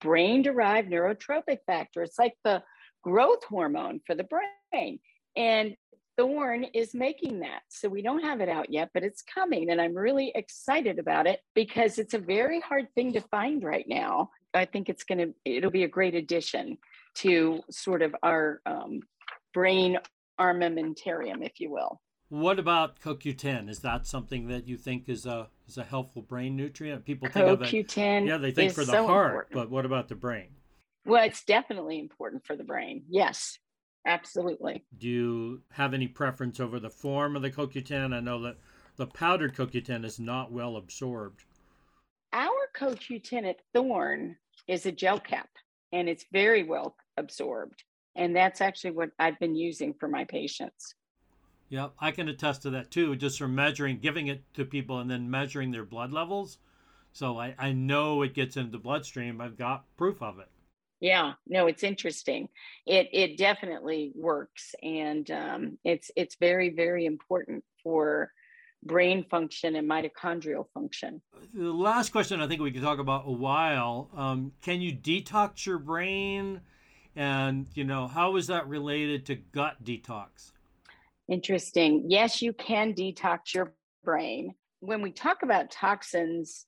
brain 0.00 0.42
derived 0.42 0.90
neurotrophic 0.90 1.58
factor. 1.66 2.02
It's 2.02 2.18
like 2.18 2.34
the 2.44 2.62
growth 3.02 3.44
hormone 3.44 4.00
for 4.06 4.16
the 4.16 4.24
brain. 4.24 4.98
And 5.36 5.76
Thorne 6.20 6.64
is 6.74 6.92
making 6.92 7.40
that. 7.40 7.62
So 7.70 7.88
we 7.88 8.02
don't 8.02 8.22
have 8.22 8.42
it 8.42 8.48
out 8.50 8.70
yet, 8.70 8.90
but 8.92 9.02
it's 9.02 9.22
coming. 9.22 9.70
And 9.70 9.80
I'm 9.80 9.94
really 9.94 10.32
excited 10.34 10.98
about 10.98 11.26
it 11.26 11.40
because 11.54 11.98
it's 11.98 12.12
a 12.12 12.18
very 12.18 12.60
hard 12.60 12.88
thing 12.94 13.14
to 13.14 13.22
find 13.22 13.64
right 13.64 13.86
now. 13.88 14.28
I 14.52 14.66
think 14.66 14.90
it's 14.90 15.02
going 15.02 15.18
to, 15.18 15.34
it'll 15.46 15.70
be 15.70 15.84
a 15.84 15.88
great 15.88 16.14
addition 16.14 16.76
to 17.16 17.62
sort 17.70 18.02
of 18.02 18.14
our 18.22 18.60
um, 18.66 19.00
brain 19.54 19.96
armamentarium, 20.38 21.42
if 21.42 21.58
you 21.58 21.70
will. 21.70 22.02
What 22.28 22.58
about 22.58 23.00
CoQ10? 23.00 23.70
Is 23.70 23.78
that 23.78 24.06
something 24.06 24.48
that 24.48 24.68
you 24.68 24.76
think 24.76 25.08
is 25.08 25.24
a 25.24 25.48
is 25.66 25.78
a 25.78 25.84
helpful 25.84 26.22
brain 26.22 26.54
nutrient? 26.54 27.06
People 27.06 27.28
think 27.28 27.46
CoQ10 27.46 27.52
of 27.52 27.62
it. 27.62 28.28
Yeah, 28.28 28.36
they 28.36 28.52
think 28.52 28.74
for 28.74 28.84
the 28.84 28.92
so 28.92 29.06
heart, 29.06 29.30
important. 29.30 29.54
but 29.54 29.70
what 29.70 29.86
about 29.86 30.08
the 30.08 30.14
brain? 30.14 30.48
Well, 31.06 31.24
it's 31.24 31.42
definitely 31.44 31.98
important 31.98 32.46
for 32.46 32.54
the 32.54 32.62
brain. 32.62 33.02
Yes, 33.08 33.58
absolutely. 34.06 34.84
Do 34.98 35.08
you 35.08 35.62
have 35.72 35.94
any 35.94 36.08
preference 36.08 36.60
over 36.60 36.80
the 36.80 36.90
form 36.90 37.36
of 37.36 37.42
the 37.42 37.50
CoQ10? 37.50 38.14
I 38.14 38.20
know 38.20 38.40
that 38.42 38.56
the 38.96 39.06
powdered 39.06 39.54
CoQ10 39.54 40.04
is 40.04 40.18
not 40.20 40.52
well 40.52 40.76
absorbed. 40.76 41.44
Our 42.32 42.68
CoQ10 42.76 43.48
at 43.48 43.56
Thorne 43.72 44.36
is 44.68 44.86
a 44.86 44.92
gel 44.92 45.18
cap 45.18 45.48
and 45.92 46.08
it's 46.08 46.26
very 46.32 46.62
well 46.62 46.96
absorbed. 47.16 47.82
And 48.16 48.34
that's 48.34 48.60
actually 48.60 48.92
what 48.92 49.10
I've 49.18 49.38
been 49.38 49.54
using 49.54 49.94
for 49.94 50.08
my 50.08 50.24
patients. 50.24 50.94
Yeah, 51.68 51.88
I 52.00 52.10
can 52.10 52.28
attest 52.28 52.62
to 52.62 52.70
that 52.70 52.90
too, 52.90 53.14
just 53.14 53.38
from 53.38 53.54
measuring, 53.54 53.98
giving 54.00 54.26
it 54.26 54.42
to 54.54 54.64
people 54.64 54.98
and 54.98 55.10
then 55.10 55.30
measuring 55.30 55.70
their 55.70 55.84
blood 55.84 56.12
levels. 56.12 56.58
So 57.12 57.38
I, 57.38 57.54
I 57.58 57.72
know 57.72 58.22
it 58.22 58.34
gets 58.34 58.56
into 58.56 58.72
the 58.72 58.78
bloodstream. 58.78 59.40
I've 59.40 59.56
got 59.56 59.84
proof 59.96 60.20
of 60.20 60.38
it. 60.38 60.48
Yeah, 61.00 61.32
no, 61.46 61.66
it's 61.66 61.82
interesting. 61.82 62.48
It 62.86 63.08
it 63.12 63.38
definitely 63.38 64.12
works, 64.14 64.74
and 64.82 65.30
um, 65.30 65.78
it's 65.82 66.10
it's 66.14 66.36
very 66.38 66.70
very 66.70 67.06
important 67.06 67.64
for 67.82 68.30
brain 68.82 69.24
function 69.30 69.76
and 69.76 69.88
mitochondrial 69.88 70.64
function. 70.74 71.22
The 71.54 71.72
last 71.72 72.12
question 72.12 72.40
I 72.40 72.48
think 72.48 72.60
we 72.60 72.70
could 72.70 72.82
talk 72.82 72.98
about 72.98 73.24
a 73.26 73.32
while. 73.32 74.10
Um, 74.14 74.52
can 74.62 74.80
you 74.82 74.92
detox 74.92 75.64
your 75.64 75.78
brain, 75.78 76.60
and 77.16 77.66
you 77.74 77.84
know 77.84 78.06
how 78.06 78.36
is 78.36 78.46
that 78.48 78.68
related 78.68 79.24
to 79.26 79.36
gut 79.36 79.82
detox? 79.82 80.52
Interesting. 81.28 82.04
Yes, 82.08 82.42
you 82.42 82.52
can 82.52 82.92
detox 82.92 83.54
your 83.54 83.74
brain. 84.04 84.54
When 84.80 85.00
we 85.00 85.12
talk 85.12 85.42
about 85.42 85.70
toxins, 85.70 86.66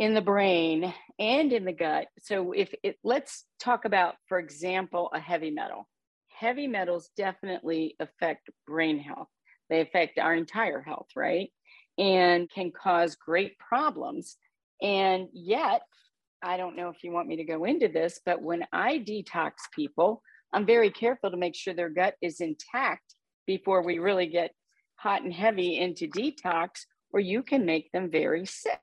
in 0.00 0.14
the 0.14 0.20
brain 0.22 0.92
and 1.18 1.52
in 1.52 1.66
the 1.66 1.72
gut. 1.72 2.06
So 2.18 2.52
if 2.52 2.74
it 2.82 2.96
let's 3.04 3.44
talk 3.60 3.84
about 3.84 4.14
for 4.26 4.38
example 4.38 5.10
a 5.14 5.20
heavy 5.20 5.50
metal. 5.50 5.86
Heavy 6.28 6.66
metals 6.66 7.10
definitely 7.18 7.96
affect 8.00 8.48
brain 8.66 8.98
health. 8.98 9.28
They 9.68 9.82
affect 9.82 10.18
our 10.18 10.34
entire 10.34 10.80
health, 10.80 11.08
right? 11.14 11.52
And 11.98 12.48
can 12.50 12.72
cause 12.72 13.14
great 13.14 13.58
problems. 13.58 14.38
And 14.80 15.28
yet, 15.34 15.82
I 16.42 16.56
don't 16.56 16.76
know 16.76 16.88
if 16.88 17.04
you 17.04 17.12
want 17.12 17.28
me 17.28 17.36
to 17.36 17.44
go 17.44 17.64
into 17.64 17.88
this, 17.88 18.20
but 18.24 18.40
when 18.40 18.64
I 18.72 19.00
detox 19.00 19.52
people, 19.74 20.22
I'm 20.54 20.64
very 20.64 20.90
careful 20.90 21.30
to 21.30 21.36
make 21.36 21.54
sure 21.54 21.74
their 21.74 21.90
gut 21.90 22.14
is 22.22 22.40
intact 22.40 23.16
before 23.46 23.82
we 23.82 23.98
really 23.98 24.28
get 24.28 24.52
hot 24.94 25.22
and 25.22 25.32
heavy 25.32 25.78
into 25.78 26.08
detox, 26.08 26.70
or 27.12 27.20
you 27.20 27.42
can 27.42 27.66
make 27.66 27.92
them 27.92 28.10
very 28.10 28.46
sick 28.46 28.80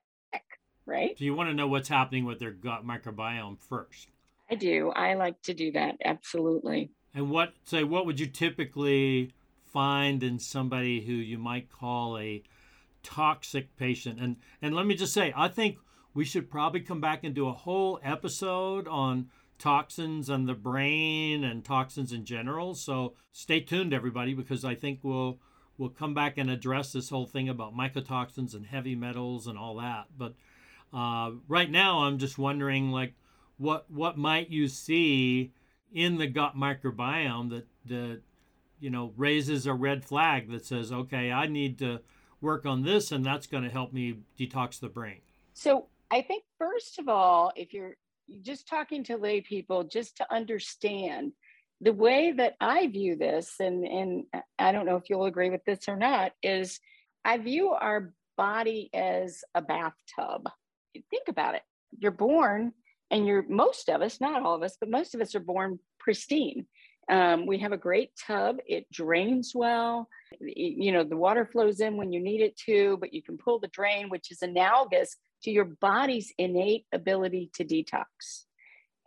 right? 0.88 1.16
Do 1.16 1.24
you 1.24 1.34
want 1.34 1.50
to 1.50 1.54
know 1.54 1.68
what's 1.68 1.88
happening 1.88 2.24
with 2.24 2.38
their 2.38 2.50
gut 2.50 2.86
microbiome 2.86 3.58
first? 3.60 4.08
I 4.50 4.54
do. 4.54 4.90
I 4.90 5.14
like 5.14 5.40
to 5.42 5.54
do 5.54 5.70
that. 5.72 5.96
Absolutely. 6.04 6.90
And 7.14 7.30
what 7.30 7.52
say 7.64 7.84
what 7.84 8.06
would 8.06 8.18
you 8.18 8.26
typically 8.26 9.32
find 9.68 10.22
in 10.22 10.38
somebody 10.38 11.02
who 11.02 11.12
you 11.12 11.38
might 11.38 11.70
call 11.70 12.18
a 12.18 12.42
toxic 13.02 13.76
patient. 13.76 14.20
And 14.20 14.36
and 14.60 14.74
let 14.74 14.86
me 14.86 14.94
just 14.94 15.14
say, 15.14 15.32
I 15.36 15.48
think 15.48 15.78
we 16.14 16.24
should 16.24 16.50
probably 16.50 16.80
come 16.80 17.00
back 17.00 17.24
and 17.24 17.34
do 17.34 17.48
a 17.48 17.52
whole 17.52 18.00
episode 18.02 18.88
on 18.88 19.28
toxins 19.58 20.28
and 20.28 20.48
the 20.48 20.54
brain 20.54 21.44
and 21.44 21.64
toxins 21.64 22.12
in 22.12 22.24
general. 22.24 22.74
So 22.74 23.14
stay 23.32 23.60
tuned, 23.60 23.92
everybody, 23.92 24.34
because 24.34 24.64
I 24.64 24.74
think 24.74 25.00
we'll 25.02 25.38
we'll 25.76 25.90
come 25.90 26.14
back 26.14 26.38
and 26.38 26.50
address 26.50 26.92
this 26.92 27.10
whole 27.10 27.26
thing 27.26 27.48
about 27.48 27.76
mycotoxins 27.76 28.54
and 28.54 28.66
heavy 28.66 28.94
metals 28.94 29.46
and 29.46 29.56
all 29.56 29.76
that. 29.76 30.06
But 30.16 30.34
uh, 30.92 31.32
right 31.48 31.70
now, 31.70 32.00
I'm 32.00 32.18
just 32.18 32.38
wondering, 32.38 32.90
like, 32.90 33.14
what 33.58 33.90
what 33.90 34.16
might 34.16 34.50
you 34.50 34.68
see 34.68 35.52
in 35.92 36.16
the 36.16 36.26
gut 36.26 36.56
microbiome 36.56 37.50
that 37.50 37.66
that 37.86 38.20
you 38.80 38.90
know 38.90 39.12
raises 39.16 39.66
a 39.66 39.74
red 39.74 40.04
flag 40.04 40.50
that 40.50 40.64
says, 40.64 40.92
okay, 40.92 41.32
I 41.32 41.46
need 41.46 41.78
to 41.78 42.00
work 42.40 42.64
on 42.64 42.82
this, 42.82 43.12
and 43.12 43.24
that's 43.24 43.46
going 43.46 43.64
to 43.64 43.70
help 43.70 43.92
me 43.92 44.18
detox 44.38 44.80
the 44.80 44.88
brain. 44.88 45.20
So 45.54 45.86
I 46.10 46.22
think 46.22 46.44
first 46.58 46.98
of 46.98 47.08
all, 47.08 47.52
if 47.56 47.72
you're 47.72 47.96
just 48.42 48.68
talking 48.68 49.04
to 49.04 49.16
lay 49.16 49.40
people, 49.40 49.84
just 49.84 50.16
to 50.18 50.34
understand 50.34 51.32
the 51.80 51.92
way 51.92 52.32
that 52.32 52.54
I 52.60 52.86
view 52.86 53.16
this, 53.16 53.56
and 53.60 53.84
and 53.84 54.24
I 54.58 54.72
don't 54.72 54.86
know 54.86 54.96
if 54.96 55.10
you'll 55.10 55.26
agree 55.26 55.50
with 55.50 55.64
this 55.64 55.88
or 55.88 55.96
not, 55.96 56.32
is 56.42 56.80
I 57.24 57.38
view 57.38 57.70
our 57.70 58.14
body 58.36 58.88
as 58.94 59.42
a 59.54 59.60
bathtub. 59.60 60.48
Think 60.92 61.28
about 61.28 61.54
it. 61.54 61.62
You're 61.98 62.10
born, 62.10 62.72
and 63.10 63.26
you're 63.26 63.44
most 63.48 63.88
of 63.88 64.02
us, 64.02 64.20
not 64.20 64.42
all 64.42 64.54
of 64.54 64.62
us, 64.62 64.76
but 64.78 64.90
most 64.90 65.14
of 65.14 65.20
us 65.20 65.34
are 65.34 65.40
born 65.40 65.78
pristine. 65.98 66.66
Um, 67.10 67.46
we 67.46 67.58
have 67.58 67.72
a 67.72 67.78
great 67.78 68.10
tub. 68.26 68.58
It 68.66 68.90
drains 68.92 69.52
well. 69.54 70.08
It, 70.40 70.74
you 70.76 70.92
know, 70.92 71.04
the 71.04 71.16
water 71.16 71.48
flows 71.50 71.80
in 71.80 71.96
when 71.96 72.12
you 72.12 72.20
need 72.20 72.42
it 72.42 72.56
to, 72.66 72.98
but 73.00 73.14
you 73.14 73.22
can 73.22 73.38
pull 73.38 73.58
the 73.58 73.68
drain, 73.68 74.10
which 74.10 74.30
is 74.30 74.42
analogous 74.42 75.16
to 75.44 75.50
your 75.50 75.64
body's 75.64 76.32
innate 76.36 76.84
ability 76.92 77.50
to 77.54 77.64
detox. 77.64 78.44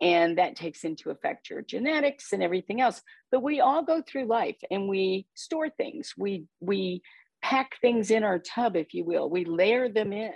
And 0.00 0.38
that 0.38 0.56
takes 0.56 0.82
into 0.82 1.10
effect 1.10 1.48
your 1.48 1.62
genetics 1.62 2.32
and 2.32 2.42
everything 2.42 2.80
else. 2.80 3.02
But 3.30 3.44
we 3.44 3.60
all 3.60 3.84
go 3.84 4.02
through 4.02 4.24
life 4.26 4.56
and 4.68 4.88
we 4.88 5.26
store 5.34 5.70
things. 5.70 6.12
We 6.18 6.46
we 6.60 7.02
pack 7.40 7.76
things 7.80 8.10
in 8.10 8.24
our 8.24 8.40
tub, 8.40 8.74
if 8.74 8.94
you 8.94 9.04
will. 9.04 9.30
We 9.30 9.44
layer 9.44 9.88
them 9.88 10.12
in. 10.12 10.34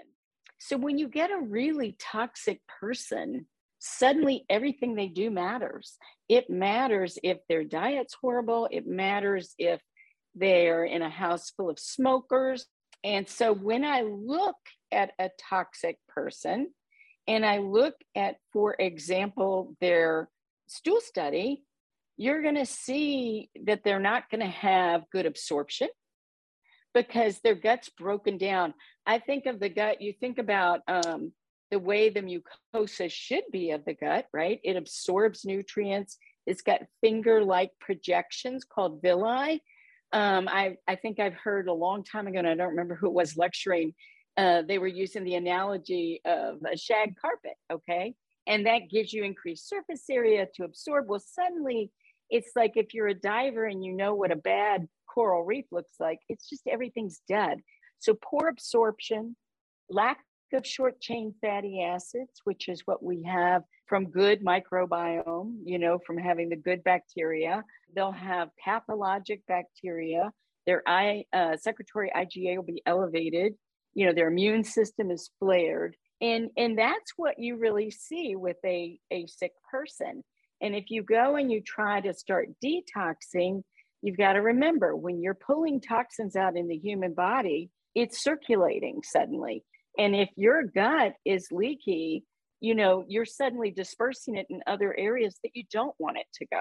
So 0.58 0.76
when 0.76 0.98
you 0.98 1.08
get 1.08 1.30
a 1.30 1.40
really 1.40 1.96
toxic 1.98 2.60
person, 2.80 3.46
suddenly 3.78 4.44
everything 4.48 4.94
they 4.94 5.08
do 5.08 5.30
matters. 5.30 5.96
It 6.28 6.50
matters 6.50 7.18
if 7.22 7.38
their 7.48 7.64
diet's 7.64 8.16
horrible. 8.20 8.68
It 8.70 8.86
matters 8.86 9.54
if 9.58 9.80
they're 10.34 10.84
in 10.84 11.02
a 11.02 11.10
house 11.10 11.50
full 11.50 11.70
of 11.70 11.78
smokers. 11.78 12.66
And 13.04 13.28
so 13.28 13.52
when 13.52 13.84
I 13.84 14.02
look 14.02 14.56
at 14.90 15.12
a 15.18 15.30
toxic 15.48 15.98
person 16.08 16.72
and 17.28 17.44
I 17.44 17.58
look 17.58 17.94
at, 18.14 18.36
for 18.52 18.74
example, 18.78 19.76
their 19.80 20.28
stool 20.68 21.00
study, 21.00 21.62
you're 22.16 22.42
going 22.42 22.56
to 22.56 22.66
see 22.66 23.50
that 23.64 23.82
they're 23.84 24.00
not 24.00 24.30
going 24.30 24.40
to 24.40 24.46
have 24.46 25.04
good 25.12 25.26
absorption 25.26 25.88
because 26.96 27.40
their 27.40 27.54
gut's 27.54 27.90
broken 27.90 28.38
down. 28.38 28.72
I 29.06 29.18
think 29.18 29.44
of 29.44 29.60
the 29.60 29.68
gut, 29.68 30.00
you 30.00 30.14
think 30.18 30.38
about 30.38 30.80
um, 30.88 31.30
the 31.70 31.78
way 31.78 32.08
the 32.08 32.22
mucosa 32.22 33.10
should 33.10 33.44
be 33.52 33.72
of 33.72 33.84
the 33.84 33.92
gut, 33.92 34.26
right? 34.32 34.60
It 34.64 34.76
absorbs 34.76 35.44
nutrients. 35.44 36.16
It's 36.46 36.62
got 36.62 36.80
finger 37.02 37.44
like 37.44 37.72
projections 37.80 38.64
called 38.64 39.02
villi. 39.02 39.62
Um, 40.12 40.48
I, 40.48 40.76
I 40.88 40.96
think 40.96 41.20
I've 41.20 41.34
heard 41.34 41.68
a 41.68 41.72
long 41.74 42.02
time 42.02 42.28
ago, 42.28 42.38
and 42.38 42.48
I 42.48 42.54
don't 42.54 42.70
remember 42.70 42.94
who 42.94 43.08
it 43.08 43.12
was 43.12 43.36
lecturing, 43.36 43.92
uh, 44.38 44.62
they 44.66 44.78
were 44.78 44.86
using 44.86 45.24
the 45.24 45.34
analogy 45.34 46.22
of 46.24 46.60
a 46.64 46.78
shag 46.78 47.16
carpet, 47.20 47.56
okay? 47.70 48.14
And 48.46 48.64
that 48.64 48.88
gives 48.90 49.12
you 49.12 49.22
increased 49.22 49.68
surface 49.68 50.04
area 50.10 50.46
to 50.54 50.64
absorb. 50.64 51.08
Well, 51.08 51.20
suddenly 51.20 51.90
it's 52.30 52.52
like 52.56 52.72
if 52.76 52.94
you're 52.94 53.08
a 53.08 53.14
diver 53.14 53.66
and 53.66 53.84
you 53.84 53.92
know 53.92 54.14
what 54.14 54.32
a 54.32 54.36
bad 54.36 54.88
coral 55.16 55.44
reef 55.44 55.64
looks 55.72 55.94
like, 55.98 56.20
it's 56.28 56.48
just 56.48 56.66
everything's 56.68 57.20
dead. 57.28 57.58
So 57.98 58.14
poor 58.14 58.48
absorption, 58.48 59.34
lack 59.90 60.18
of 60.52 60.66
short 60.66 61.00
chain 61.00 61.34
fatty 61.40 61.82
acids, 61.82 62.40
which 62.44 62.68
is 62.68 62.82
what 62.84 63.02
we 63.02 63.24
have 63.24 63.62
from 63.86 64.10
good 64.10 64.44
microbiome, 64.44 65.56
you 65.64 65.78
know, 65.78 65.98
from 66.06 66.18
having 66.18 66.50
the 66.50 66.56
good 66.56 66.84
bacteria. 66.84 67.64
They'll 67.94 68.12
have 68.12 68.50
pathologic 68.62 69.40
bacteria. 69.48 70.30
Their 70.66 70.82
I, 70.86 71.24
uh, 71.32 71.56
secretory 71.56 72.12
IgA 72.14 72.56
will 72.56 72.64
be 72.64 72.82
elevated 72.86 73.54
you 73.96 74.06
know 74.06 74.12
their 74.12 74.28
immune 74.28 74.62
system 74.62 75.10
is 75.10 75.30
flared 75.40 75.96
and 76.20 76.50
and 76.56 76.78
that's 76.78 77.12
what 77.16 77.38
you 77.38 77.56
really 77.56 77.90
see 77.90 78.36
with 78.36 78.58
a 78.64 79.00
a 79.10 79.26
sick 79.26 79.52
person 79.68 80.22
and 80.60 80.76
if 80.76 80.90
you 80.90 81.02
go 81.02 81.36
and 81.36 81.50
you 81.50 81.60
try 81.60 82.00
to 82.00 82.14
start 82.14 82.48
detoxing 82.64 83.62
you've 84.06 84.16
got 84.16 84.34
to 84.34 84.40
remember 84.40 84.96
when 84.96 85.20
you're 85.20 85.34
pulling 85.34 85.80
toxins 85.80 86.36
out 86.36 86.56
in 86.56 86.68
the 86.68 86.76
human 86.76 87.14
body 87.14 87.70
it's 87.94 88.22
circulating 88.22 89.00
suddenly 89.02 89.64
and 89.98 90.14
if 90.14 90.28
your 90.36 90.62
gut 90.62 91.14
is 91.24 91.48
leaky 91.50 92.24
you 92.60 92.74
know 92.74 93.04
you're 93.08 93.24
suddenly 93.24 93.70
dispersing 93.70 94.36
it 94.36 94.46
in 94.50 94.60
other 94.66 94.96
areas 94.98 95.38
that 95.42 95.50
you 95.54 95.64
don't 95.72 95.94
want 95.98 96.16
it 96.16 96.26
to 96.34 96.46
go 96.46 96.60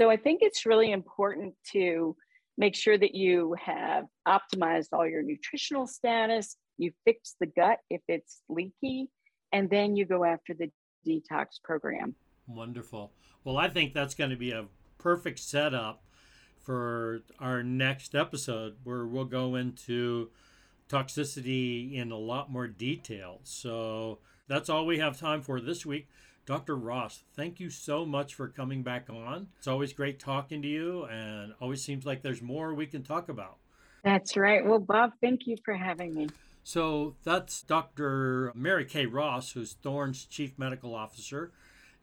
so 0.00 0.10
i 0.10 0.16
think 0.16 0.40
it's 0.42 0.66
really 0.66 0.92
important 0.92 1.54
to 1.72 2.16
make 2.56 2.74
sure 2.74 2.96
that 2.96 3.14
you 3.14 3.54
have 3.64 4.04
optimized 4.26 4.88
all 4.92 5.06
your 5.06 5.22
nutritional 5.22 5.86
status, 5.86 6.56
you 6.78 6.92
fix 7.04 7.36
the 7.40 7.46
gut 7.46 7.78
if 7.90 8.00
it's 8.08 8.42
leaky, 8.48 9.08
and 9.52 9.68
then 9.70 9.96
you 9.96 10.04
go 10.04 10.24
after 10.24 10.54
the 10.54 10.70
detox 11.06 11.46
program. 11.62 12.14
Wonderful. 12.46 13.12
Well, 13.44 13.56
I 13.56 13.68
think 13.68 13.94
that's 13.94 14.14
going 14.14 14.30
to 14.30 14.36
be 14.36 14.52
a 14.52 14.66
perfect 14.98 15.38
setup 15.38 16.02
for 16.64 17.22
our 17.38 17.62
next 17.62 18.14
episode 18.14 18.76
where 18.82 19.04
we'll 19.06 19.24
go 19.24 19.54
into 19.54 20.30
toxicity 20.88 21.94
in 21.94 22.10
a 22.10 22.16
lot 22.16 22.50
more 22.50 22.66
detail. 22.66 23.40
So 23.44 24.18
that's 24.48 24.68
all 24.68 24.86
we 24.86 24.98
have 24.98 25.18
time 25.18 25.42
for 25.42 25.60
this 25.60 25.84
week. 25.84 26.08
Dr. 26.46 26.76
Ross, 26.76 27.22
thank 27.34 27.58
you 27.58 27.70
so 27.70 28.04
much 28.04 28.34
for 28.34 28.48
coming 28.48 28.82
back 28.82 29.08
on. 29.08 29.48
It's 29.58 29.66
always 29.66 29.92
great 29.94 30.18
talking 30.18 30.60
to 30.60 30.68
you, 30.68 31.04
and 31.04 31.54
always 31.60 31.82
seems 31.82 32.04
like 32.04 32.22
there's 32.22 32.42
more 32.42 32.74
we 32.74 32.86
can 32.86 33.02
talk 33.02 33.30
about. 33.30 33.56
That's 34.02 34.36
right. 34.36 34.64
Well, 34.64 34.78
Bob, 34.78 35.12
thank 35.22 35.46
you 35.46 35.56
for 35.64 35.74
having 35.74 36.14
me. 36.14 36.28
So 36.62 37.14
that's 37.24 37.62
Dr. 37.62 38.52
Mary 38.54 38.84
Kay 38.84 39.06
Ross, 39.06 39.52
who's 39.52 39.74
Thorne's 39.74 40.26
Chief 40.26 40.58
Medical 40.58 40.94
Officer. 40.94 41.50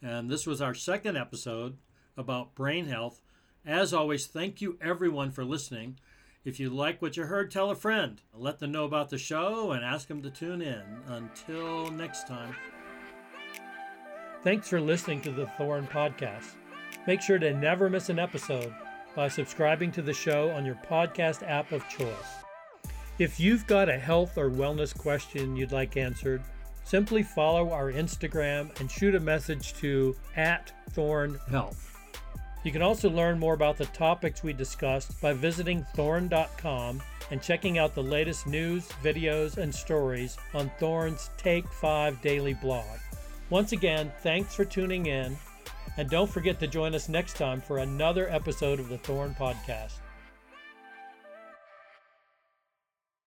And 0.02 0.30
this 0.30 0.48
was 0.48 0.62
our 0.62 0.74
second 0.74 1.18
episode 1.18 1.78
about 2.18 2.56
brain 2.56 2.88
health. 2.88 3.22
As 3.66 3.94
always, 3.94 4.26
thank 4.26 4.60
you 4.60 4.78
everyone 4.82 5.32
for 5.32 5.46
listening. 5.46 6.00
If 6.44 6.60
you 6.60 6.72
like 6.72 7.02
what 7.02 7.16
you 7.16 7.26
heard, 7.26 7.52
tell 7.52 7.70
a 7.70 7.76
friend. 7.76 8.20
Let 8.34 8.58
them 8.58 8.72
know 8.72 8.86
about 8.86 9.10
the 9.10 9.20
show 9.20 9.72
and 9.72 9.86
ask 9.86 10.08
them 10.08 10.24
to 10.24 10.32
tune 10.32 10.62
in. 10.64 10.82
Until 11.08 11.92
next 11.92 12.28
time. 12.28 12.56
Thanks 14.44 14.68
for 14.68 14.82
listening 14.82 15.22
to 15.22 15.32
the 15.32 15.46
Thorne 15.58 15.86
Podcast. 15.86 16.56
Make 17.06 17.22
sure 17.22 17.38
to 17.38 17.54
never 17.54 17.88
miss 17.90 18.10
an 18.10 18.18
episode 18.18 18.74
by 19.16 19.28
subscribing 19.28 19.92
to 19.92 20.02
the 20.02 20.14
show 20.14 20.50
on 20.50 20.66
your 20.66 20.80
podcast 20.90 21.48
app 21.48 21.72
of 21.72 21.88
choice. 21.88 22.42
If 23.20 23.40
you've 23.40 23.68
got 23.68 23.90
a 23.90 24.00
health 24.00 24.40
or 24.40 24.50
wellness 24.50 24.98
question 24.98 25.56
you'd 25.56 25.72
like 25.72 25.98
answered, 25.98 26.42
simply 26.84 27.22
follow 27.22 27.72
our 27.72 27.92
Instagram 27.92 28.80
and 28.80 28.90
shoot 28.90 29.14
a 29.14 29.20
message 29.20 29.76
to 29.76 30.16
at 30.36 30.74
Thorne 30.90 31.40
Health. 31.52 31.91
You 32.64 32.72
can 32.72 32.82
also 32.82 33.10
learn 33.10 33.40
more 33.40 33.56
about 33.56 33.78
the 33.78 33.88
topics 33.88 34.44
we 34.44 34.54
discussed 34.54 35.20
by 35.20 35.34
visiting 35.34 35.86
thorne.com 35.96 37.02
and 37.32 37.42
checking 37.42 37.80
out 37.80 37.96
the 37.96 38.04
latest 38.04 38.46
news, 38.46 38.88
videos, 39.04 39.58
and 39.58 39.74
stories 39.74 40.38
on 40.54 40.70
Thorne's 40.80 41.32
Take 41.38 41.68
5 41.68 42.22
daily 42.22 42.54
blog. 42.54 43.00
Once 43.50 43.72
again, 43.72 44.12
thanks 44.22 44.54
for 44.54 44.64
tuning 44.64 45.08
in, 45.08 45.36
and 45.98 46.10
don't 46.10 46.30
forget 46.30 46.60
to 46.60 46.68
join 46.68 46.94
us 46.94 47.10
next 47.10 47.36
time 47.36 47.62
for 47.62 47.80
another 47.80 48.30
episode 48.30 48.80
of 48.80 48.90
the 48.90 48.98
Thorn 49.00 49.36
Podcast. 49.40 50.01